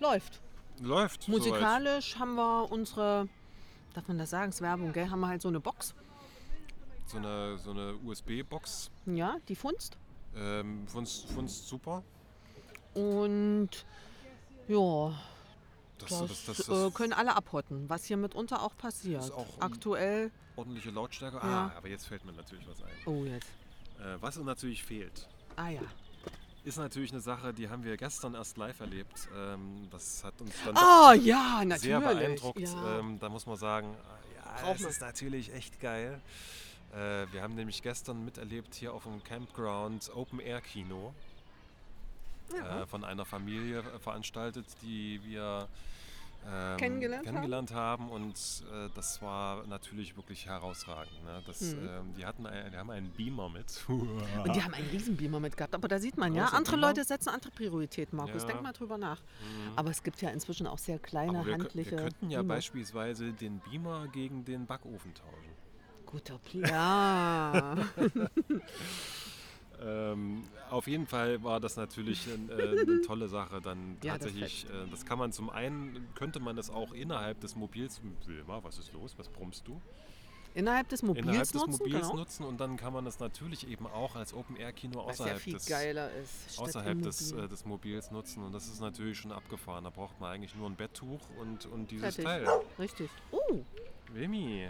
läuft. 0.01 0.41
Läuft. 0.81 1.25
soweit. 1.25 1.39
Musikalisch 1.39 2.19
haben 2.19 2.35
wir 2.35 2.71
unsere, 2.71 3.29
darf 3.95 4.09
man 4.09 4.19
das 4.19 4.31
sagen, 4.31 4.51
ist 4.51 4.61
Werbung, 4.61 4.93
gell? 4.93 5.09
Haben 5.11 5.21
wir 5.21 5.29
halt 5.29 5.43
so 5.43 5.49
eine 5.49 5.61
Box. 5.61 5.95
So 7.07 7.19
eine, 7.19 7.59
so 7.59 7.71
eine 7.71 7.95
USB-Box. 8.05 8.91
Ja, 9.07 9.37
die 9.49 9.57
Funst. 9.57 9.97
Ähm, 10.35 10.87
Funst, 10.89 11.31
Funst 11.31 11.69
super. 11.69 12.03
Und 12.95 13.71
ja, 14.69 15.13
Das, 15.99 16.09
das, 16.09 16.45
das, 16.47 16.57
das, 16.67 16.69
äh, 16.69 16.91
können 16.93 17.13
alle 17.13 17.37
abhotten, 17.37 17.89
was 17.89 18.05
hier 18.05 18.17
mitunter 18.17 18.63
auch 18.63 18.77
passiert. 18.77 19.23
Ist 19.23 19.33
auch, 19.33 19.61
Aktuell. 19.61 20.31
ordentliche 20.57 20.91
Lautstärke. 20.91 21.37
Ja. 21.37 21.43
Ah, 21.73 21.73
aber 21.77 21.89
jetzt 21.89 22.07
fällt 22.07 22.25
mir 22.25 22.33
natürlich 22.33 22.67
was 22.67 22.83
ein. 22.83 22.93
Oh, 23.07 23.25
jetzt. 23.25 23.49
Äh, 24.01 24.17
was 24.21 24.37
natürlich 24.39 24.83
fehlt, 24.83 25.29
Ah 25.57 25.69
ja. 25.69 25.83
Ist 26.65 26.79
natürlich 26.79 27.13
eine 27.13 27.21
Sache, 27.21 27.53
die 27.53 27.69
haben 27.69 27.85
wir 27.85 27.97
gestern 27.97 28.35
erst 28.35 28.57
live 28.57 28.81
erlebt. 28.81 29.29
Ähm, 29.37 29.89
das 29.91 30.25
hat 30.25 30.41
uns 30.41 30.55
dann 30.65 30.77
Oh 30.77 31.13
ja, 31.13 31.63
sehr 31.77 32.01
beeindruckt. 32.01 32.59
Ja. 32.61 32.99
Ähm, 32.99 33.19
da 33.21 33.29
muss 33.29 33.47
man 33.47 33.57
sagen, 33.57 33.95
äh, 33.95 34.37
ja, 34.65 34.73
das 34.73 34.81
ist 34.83 35.01
natürlich 35.01 35.53
echt 35.55 35.81
geil. 35.81 36.21
Äh, 36.93 37.27
wir 37.33 37.43
haben 37.43 37.55
nämlich 37.55 37.83
gestern 37.83 38.25
miterlebt 38.25 38.75
hier 38.75 38.95
auf 38.95 39.03
dem 39.05 39.23
Campground 39.25 40.11
Open 40.15 40.41
Air 40.41 40.61
Kino 40.61 41.13
Ja. 42.57 42.83
äh, 42.83 42.87
von 42.87 43.05
einer 43.05 43.25
Familie 43.25 43.81
äh, 43.81 43.99
veranstaltet, 43.99 44.67
die 44.83 45.21
wir 45.25 45.69
ähm, 46.47 46.77
Kennengelernt 46.77 47.27
haben? 47.27 47.33
kennengelernt 47.35 47.73
haben. 47.75 48.09
Und 48.11 48.35
äh, 48.73 48.89
das 48.95 49.21
war 49.23 49.67
natürlich 49.67 50.17
wirklich 50.17 50.47
herausragend. 50.47 51.23
Ne? 51.25 51.43
Das, 51.47 51.61
Mhm. 51.61 51.89
ähm, 51.89 52.15
die, 52.17 52.27
hatten 52.27 52.47
ein, 52.47 52.71
die 52.71 52.77
haben 52.77 52.91
einen 52.91 53.11
Beamer 53.11 53.49
mit. 53.49 53.85
Und 53.89 54.55
die 54.55 54.63
haben 54.63 54.75
einen 54.75 54.89
Riesenbeamer 54.91 55.41
mitgehabt. 55.41 55.75
Aber 55.75 55.89
da 55.89 55.99
sieht 55.99 56.17
man 56.17 56.35
ja, 56.35 56.47
andere 56.47 56.77
Beamer. 56.77 56.89
Leute 56.89 57.05
setzen 57.05 57.29
andere 57.31 57.51
Prioritäten, 57.51 58.17
Markus. 58.17 58.43
Ja. 58.43 58.49
Denk 58.49 58.63
mal 58.63 58.73
drüber 58.73 58.99
nach. 58.99 59.21
Mhm. 59.21 59.73
Aber 59.77 59.91
es 59.91 60.03
gibt 60.03 60.21
ja 60.23 60.31
inzwischen 60.31 60.67
auch 60.67 60.79
sehr 60.79 60.99
kleine, 60.99 61.39
Aber 61.39 61.47
wir, 61.47 61.55
handliche. 61.55 61.91
wir 61.93 61.99
könnten 61.99 62.31
ja 62.31 62.41
Beamer. 62.41 62.55
beispielsweise 62.55 63.33
den 63.33 63.61
Beamer 63.61 64.09
gegen 64.09 64.45
den 64.45 64.67
Backofen 64.67 65.13
tauschen. 65.15 65.55
Guter 66.07 66.39
Plan. 66.39 67.89
Ähm, 69.85 70.45
auf 70.71 70.87
jeden 70.87 71.07
Fall 71.07 71.43
war 71.43 71.61
das 71.61 71.77
natürlich 71.77 72.27
äh, 72.29 72.33
eine 72.35 73.03
tolle 73.07 73.29
Sache. 73.29 73.61
Dann 73.61 73.99
Ja, 74.03 74.17
das 74.17 74.33
äh, 74.33 74.55
das 74.91 75.05
kann 75.05 75.19
man 75.19 75.33
zum 75.33 75.51
einen, 75.51 76.09
könnte 76.15 76.41
man 76.41 76.57
das 76.57 76.71
auch 76.71 76.93
innerhalb 76.93 77.41
des 77.41 77.55
Mobils. 77.55 78.01
Wilma, 78.27 78.63
was 78.63 78.79
ist 78.79 78.93
los? 78.93 79.15
Was 79.19 79.29
brummst 79.29 79.67
du? 79.69 79.81
Innerhalb 80.55 80.89
des 80.89 81.03
Mobils 81.03 81.25
innerhalb 81.27 81.43
des 81.43 81.55
nutzen, 81.55 81.71
Mobils 81.71 82.01
genau. 82.01 82.17
nutzen 82.17 82.45
und 82.45 82.61
dann 82.61 82.77
kann 82.77 82.93
man 82.93 83.05
es 83.09 83.19
natürlich 83.19 83.69
eben 83.69 83.89
auch 83.89 84.15
als 84.15 84.33
Open-Air-Kino 84.33 85.05
Was 85.05 85.19
ja 85.19 85.25
außerhalb, 85.25 85.41
viel 85.41 85.55
des, 85.55 85.67
geiler 85.67 86.13
ist. 86.15 86.59
außerhalb 86.61 87.03
des, 87.03 87.33
äh, 87.33 87.49
des 87.49 87.65
Mobils 87.65 88.13
nutzen 88.13 88.45
und 88.45 88.53
das 88.53 88.69
ist 88.69 88.81
natürlich 88.81 89.19
schon 89.19 89.33
abgefahren. 89.33 89.83
Da 89.83 89.91
braucht 89.91 90.21
man 90.21 90.31
eigentlich 90.31 90.55
nur 90.55 90.71
ein 90.71 90.77
Betttuch 90.77 91.21
und, 91.41 91.67
und 91.67 91.91
dieses 91.91 92.15
Fertig. 92.15 92.25
Teil. 92.25 92.47
Richtig. 92.79 93.11
Oh, 93.33 93.59
Wemi, 94.13 94.69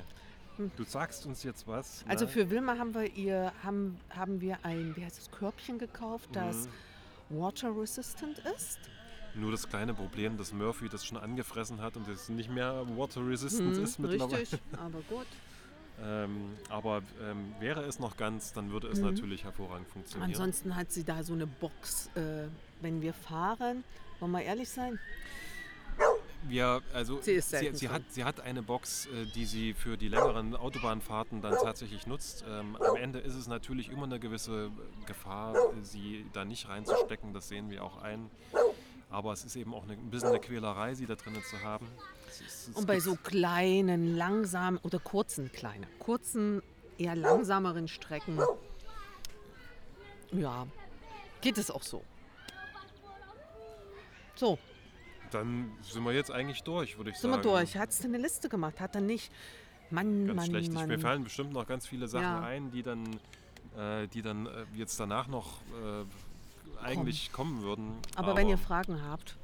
Hm. 0.56 0.70
du 0.76 0.84
sagst 0.84 1.26
uns 1.26 1.42
jetzt 1.42 1.66
was. 1.66 2.04
also 2.08 2.24
ne? 2.26 2.30
für 2.30 2.50
Wilma 2.50 2.78
haben 2.78 2.94
wir 2.94 3.14
ihr 3.16 3.52
haben, 3.62 3.98
haben 4.10 4.40
wir 4.40 4.58
ein, 4.64 4.94
wie 4.96 5.04
heißt 5.04 5.18
das, 5.18 5.30
Körbchen 5.30 5.78
gekauft, 5.78 6.28
das 6.32 6.68
Mhm. 7.30 7.38
water 7.40 7.76
resistant 7.76 8.38
ist. 8.56 8.78
Nur 9.34 9.50
das 9.50 9.68
kleine 9.68 9.94
Problem, 9.94 10.36
dass 10.38 10.52
Murphy 10.52 10.88
das 10.88 11.04
schon 11.04 11.18
angefressen 11.18 11.80
hat 11.82 11.96
und 11.96 12.06
es 12.08 12.28
nicht 12.28 12.50
mehr 12.50 12.84
water 12.96 13.26
resistant 13.26 13.76
Mhm, 13.76 13.82
ist 13.84 13.98
mittlerweile. 13.98 14.38
richtig, 14.42 14.60
aber 14.78 15.00
gut. 15.02 15.26
Ähm, 16.02 16.50
aber 16.70 17.02
ähm, 17.22 17.54
wäre 17.60 17.84
es 17.84 18.00
noch 18.00 18.16
ganz, 18.16 18.52
dann 18.52 18.72
würde 18.72 18.88
es 18.88 18.98
Mhm. 18.98 19.04
natürlich 19.06 19.44
hervorragend 19.44 19.86
funktionieren. 19.88 20.28
Ansonsten 20.32 20.74
hat 20.74 20.90
sie 20.90 21.04
da 21.04 21.22
so 21.22 21.34
eine 21.34 21.46
Box, 21.46 22.08
äh, 22.16 22.48
wenn 22.80 23.00
wir 23.00 23.14
fahren. 23.14 23.84
Wollen 24.18 24.32
wir 24.32 24.42
ehrlich 24.42 24.68
sein? 24.68 24.98
Wir, 26.46 26.82
also 26.92 27.20
Sie 27.22 27.32
ist 27.32 27.50
sie, 27.50 27.70
sie, 27.74 27.88
hat, 27.88 28.02
sie 28.10 28.22
hat 28.24 28.40
eine 28.40 28.62
Box, 28.62 29.06
äh, 29.06 29.24
die 29.34 29.46
sie 29.46 29.72
für 29.72 29.96
die 29.96 30.08
längeren 30.08 30.54
Autobahnfahrten 30.54 31.40
dann 31.40 31.54
tatsächlich 31.54 32.06
nutzt. 32.06 32.44
Ähm, 32.46 32.76
am 32.76 32.96
Ende 32.96 33.18
ist 33.18 33.34
es 33.34 33.46
natürlich 33.48 33.90
immer 33.90 34.04
eine 34.04 34.20
gewisse 34.20 34.70
Gefahr, 35.06 35.54
sie 35.82 36.26
da 36.32 36.44
nicht 36.44 36.68
reinzustecken. 36.68 37.32
Das 37.32 37.48
sehen 37.48 37.70
wir 37.70 37.82
auch 37.82 38.02
ein. 38.02 38.30
Aber 39.10 39.32
es 39.32 39.44
ist 39.44 39.56
eben 39.56 39.72
auch 39.74 39.84
eine, 39.84 39.94
ein 39.94 40.10
bisschen 40.10 40.28
eine 40.30 40.40
Quälerei, 40.40 40.94
sie 40.94 41.06
da 41.06 41.14
drinnen 41.14 41.42
zu 41.44 41.62
haben. 41.62 41.86
Es 42.28 42.40
ist- 42.40 42.68
es 42.68 42.76
Und 42.76 42.86
bei 42.86 43.00
so 43.00 43.14
kleinen, 43.16 44.16
langsamen 44.16 44.78
oder 44.82 44.98
kurzen, 44.98 45.50
kleiner, 45.52 45.86
kurzen, 45.98 46.62
eher 46.98 47.14
langsameren 47.16 47.88
Strecken, 47.88 48.38
ja, 50.32 50.66
geht 51.40 51.58
es 51.58 51.70
auch 51.70 51.82
so. 51.82 52.02
So, 54.34 54.58
Dann 55.34 55.72
sind 55.82 56.04
wir 56.04 56.12
jetzt 56.12 56.30
eigentlich 56.30 56.62
durch, 56.62 56.96
würde 56.96 57.10
ich 57.10 57.16
sind 57.16 57.30
sagen. 57.32 57.44
wir 57.44 57.50
durch. 57.50 57.76
Hat 57.76 57.90
es 57.90 58.04
eine 58.04 58.18
Liste 58.18 58.48
gemacht? 58.48 58.78
Hat 58.80 58.94
er 58.94 59.00
nicht? 59.00 59.32
Mann, 59.90 60.26
Ganz 60.26 60.36
Mann, 60.36 60.46
schlecht. 60.46 60.72
Mann. 60.72 60.88
mir 60.88 60.98
fallen 60.98 61.24
bestimmt 61.24 61.52
noch 61.52 61.66
ganz 61.66 61.86
viele 61.86 62.06
Sachen 62.08 62.22
Ja. 62.22 62.40
ein, 62.40 62.70
die 62.70 62.82
dann, 62.82 63.18
äh, 63.76 64.06
die 64.08 64.22
dann 64.22 64.46
äh, 64.46 64.64
jetzt 64.76 64.98
danach 65.00 65.26
noch 65.26 65.60
äh, 65.72 66.84
eigentlich 66.84 67.32
kommen 67.32 67.62
würden. 67.62 67.98
Aber 68.16 68.36
wenn 68.36 68.48
ihr 68.48 68.58
Fragen 68.58 69.02
habt, 69.08 69.36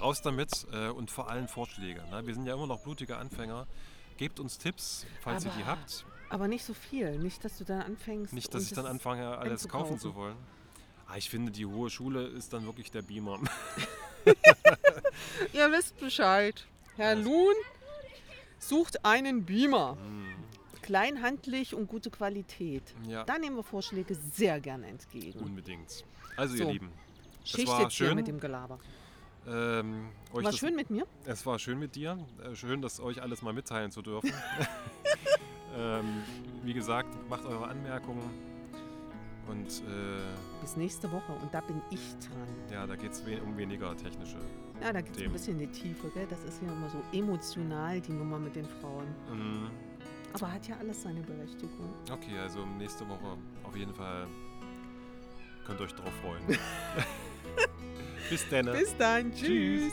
raus 0.00 0.20
damit 0.22 0.66
äh, 0.72 0.88
und 0.88 1.10
vor 1.10 1.30
allem 1.30 1.48
Vorschläge. 1.48 2.02
Ne? 2.10 2.26
Wir 2.26 2.34
sind 2.34 2.44
ja 2.46 2.54
immer 2.54 2.66
noch 2.66 2.80
blutige 2.80 3.16
Anfänger. 3.16 3.66
Gebt 4.16 4.40
uns 4.40 4.58
Tipps, 4.58 5.06
falls 5.20 5.44
ihr 5.44 5.52
die 5.56 5.62
Aber 5.62 5.72
habt. 5.72 6.04
aber 6.28 6.48
nicht 6.48 6.64
so 6.64 6.74
viel. 6.74 7.18
Nicht, 7.18 7.44
dass 7.44 7.58
du 7.58 7.64
dann 7.64 7.82
anfängst. 7.82 8.32
Nicht, 8.32 8.52
dass 8.52 8.64
ich 8.64 8.72
dann 8.72 8.86
anfange, 8.86 9.38
alles 9.38 9.68
kaufen 9.68 9.98
zu 9.98 10.14
wollen. 10.16 10.36
Ah, 11.06 11.16
ich 11.16 11.30
finde, 11.30 11.52
die 11.52 11.64
hohe 11.66 11.88
Schule 11.88 12.26
ist 12.26 12.52
dann 12.52 12.66
wirklich 12.66 12.90
der 12.90 13.02
Beamer. 13.02 13.38
Ihr 15.52 15.70
wisst 15.72 15.98
Bescheid. 15.98 16.66
Herr 16.96 17.14
Luhn 17.14 17.54
sucht 18.58 19.04
einen 19.04 19.44
Beamer. 19.44 19.96
Hm, 20.00 20.34
Klein, 20.82 21.22
handlich 21.22 21.74
und 21.74 21.86
gute 21.86 22.10
Qualität. 22.10 22.82
ja, 23.06 23.24
Da 23.24 23.38
nehmen 23.38 23.56
wir 23.56 23.62
Vorschläge 23.62 24.14
sehr 24.14 24.58
gerne 24.60 24.86
entgegen. 24.86 25.38
unbedingt. 25.40 26.04
Also, 26.36 26.56
So. 26.56 26.64
ihr 26.64 26.72
Lieben, 26.72 26.92
Schicht 27.44 27.68
war 27.68 27.82
jetzt 27.82 27.92
hier 27.94 28.06
schön. 28.08 28.16
mit 28.16 28.26
dem 28.26 28.40
Gelaber. 28.40 28.78
ähm, 29.46 30.08
euch 30.32 30.44
War 30.44 30.50
das, 30.50 30.56
schön 30.58 30.74
mit 30.74 30.88
mir. 30.90 31.06
es 31.26 31.44
war 31.44 31.58
schön 31.58 31.78
mit 31.78 31.94
dir. 31.94 32.18
Äh, 32.42 32.54
schön, 32.54 32.80
das 32.82 33.00
euch 33.00 33.20
alles 33.22 33.42
mal 33.42 33.52
mitteilen 33.52 33.90
zu 33.90 34.00
dürfen. 34.02 34.32
ähm, 35.76 36.22
wie 36.62 36.72
gesagt, 36.74 37.08
macht 37.28 37.44
eure 37.44 37.68
Anmerkungen. 37.68 38.30
Und 39.48 39.66
äh, 39.66 40.60
Bis 40.60 40.76
nächste 40.76 41.10
Woche. 41.10 41.32
Und 41.40 41.52
da 41.52 41.60
bin 41.62 41.80
ich 41.90 42.00
dran. 42.18 42.48
ja, 42.70 42.86
da 42.86 42.96
geht 42.96 43.12
es 43.12 43.24
we 43.24 43.40
um 43.42 43.56
weniger 43.56 43.96
technische. 43.96 44.36
Ja, 44.82 44.92
da 44.92 45.00
geht 45.00 45.16
es 45.16 45.22
ein 45.22 45.32
bisschen 45.32 45.58
in 45.60 45.70
die 45.70 45.78
Tiefe. 45.78 46.08
Gell? 46.10 46.26
Das 46.28 46.44
ist 46.44 46.62
ja 46.62 46.70
immer 46.72 46.88
so 46.90 47.02
emotional, 47.12 48.00
die 48.00 48.12
Nummer 48.12 48.38
mit 48.38 48.54
den 48.56 48.66
Frauen. 48.66 49.06
Mm, 49.32 49.70
Aber 50.34 50.52
hat 50.52 50.68
ja 50.68 50.76
alles 50.78 51.02
seine 51.02 51.20
Berechtigung. 51.22 51.94
Okay, 52.12 52.38
also 52.38 52.64
nächste 52.78 53.08
Woche 53.08 53.36
auf 53.64 53.74
jeden 53.74 53.94
Fall 53.94 54.26
könnt 55.66 55.80
ihr 55.80 55.84
euch 55.84 55.94
drauf 55.94 56.12
freuen. 56.22 56.42
Bis 58.30 58.48
dann. 58.50 58.66
Bis 58.66 58.96
dann. 58.96 59.32
Tschüss. 59.32 59.92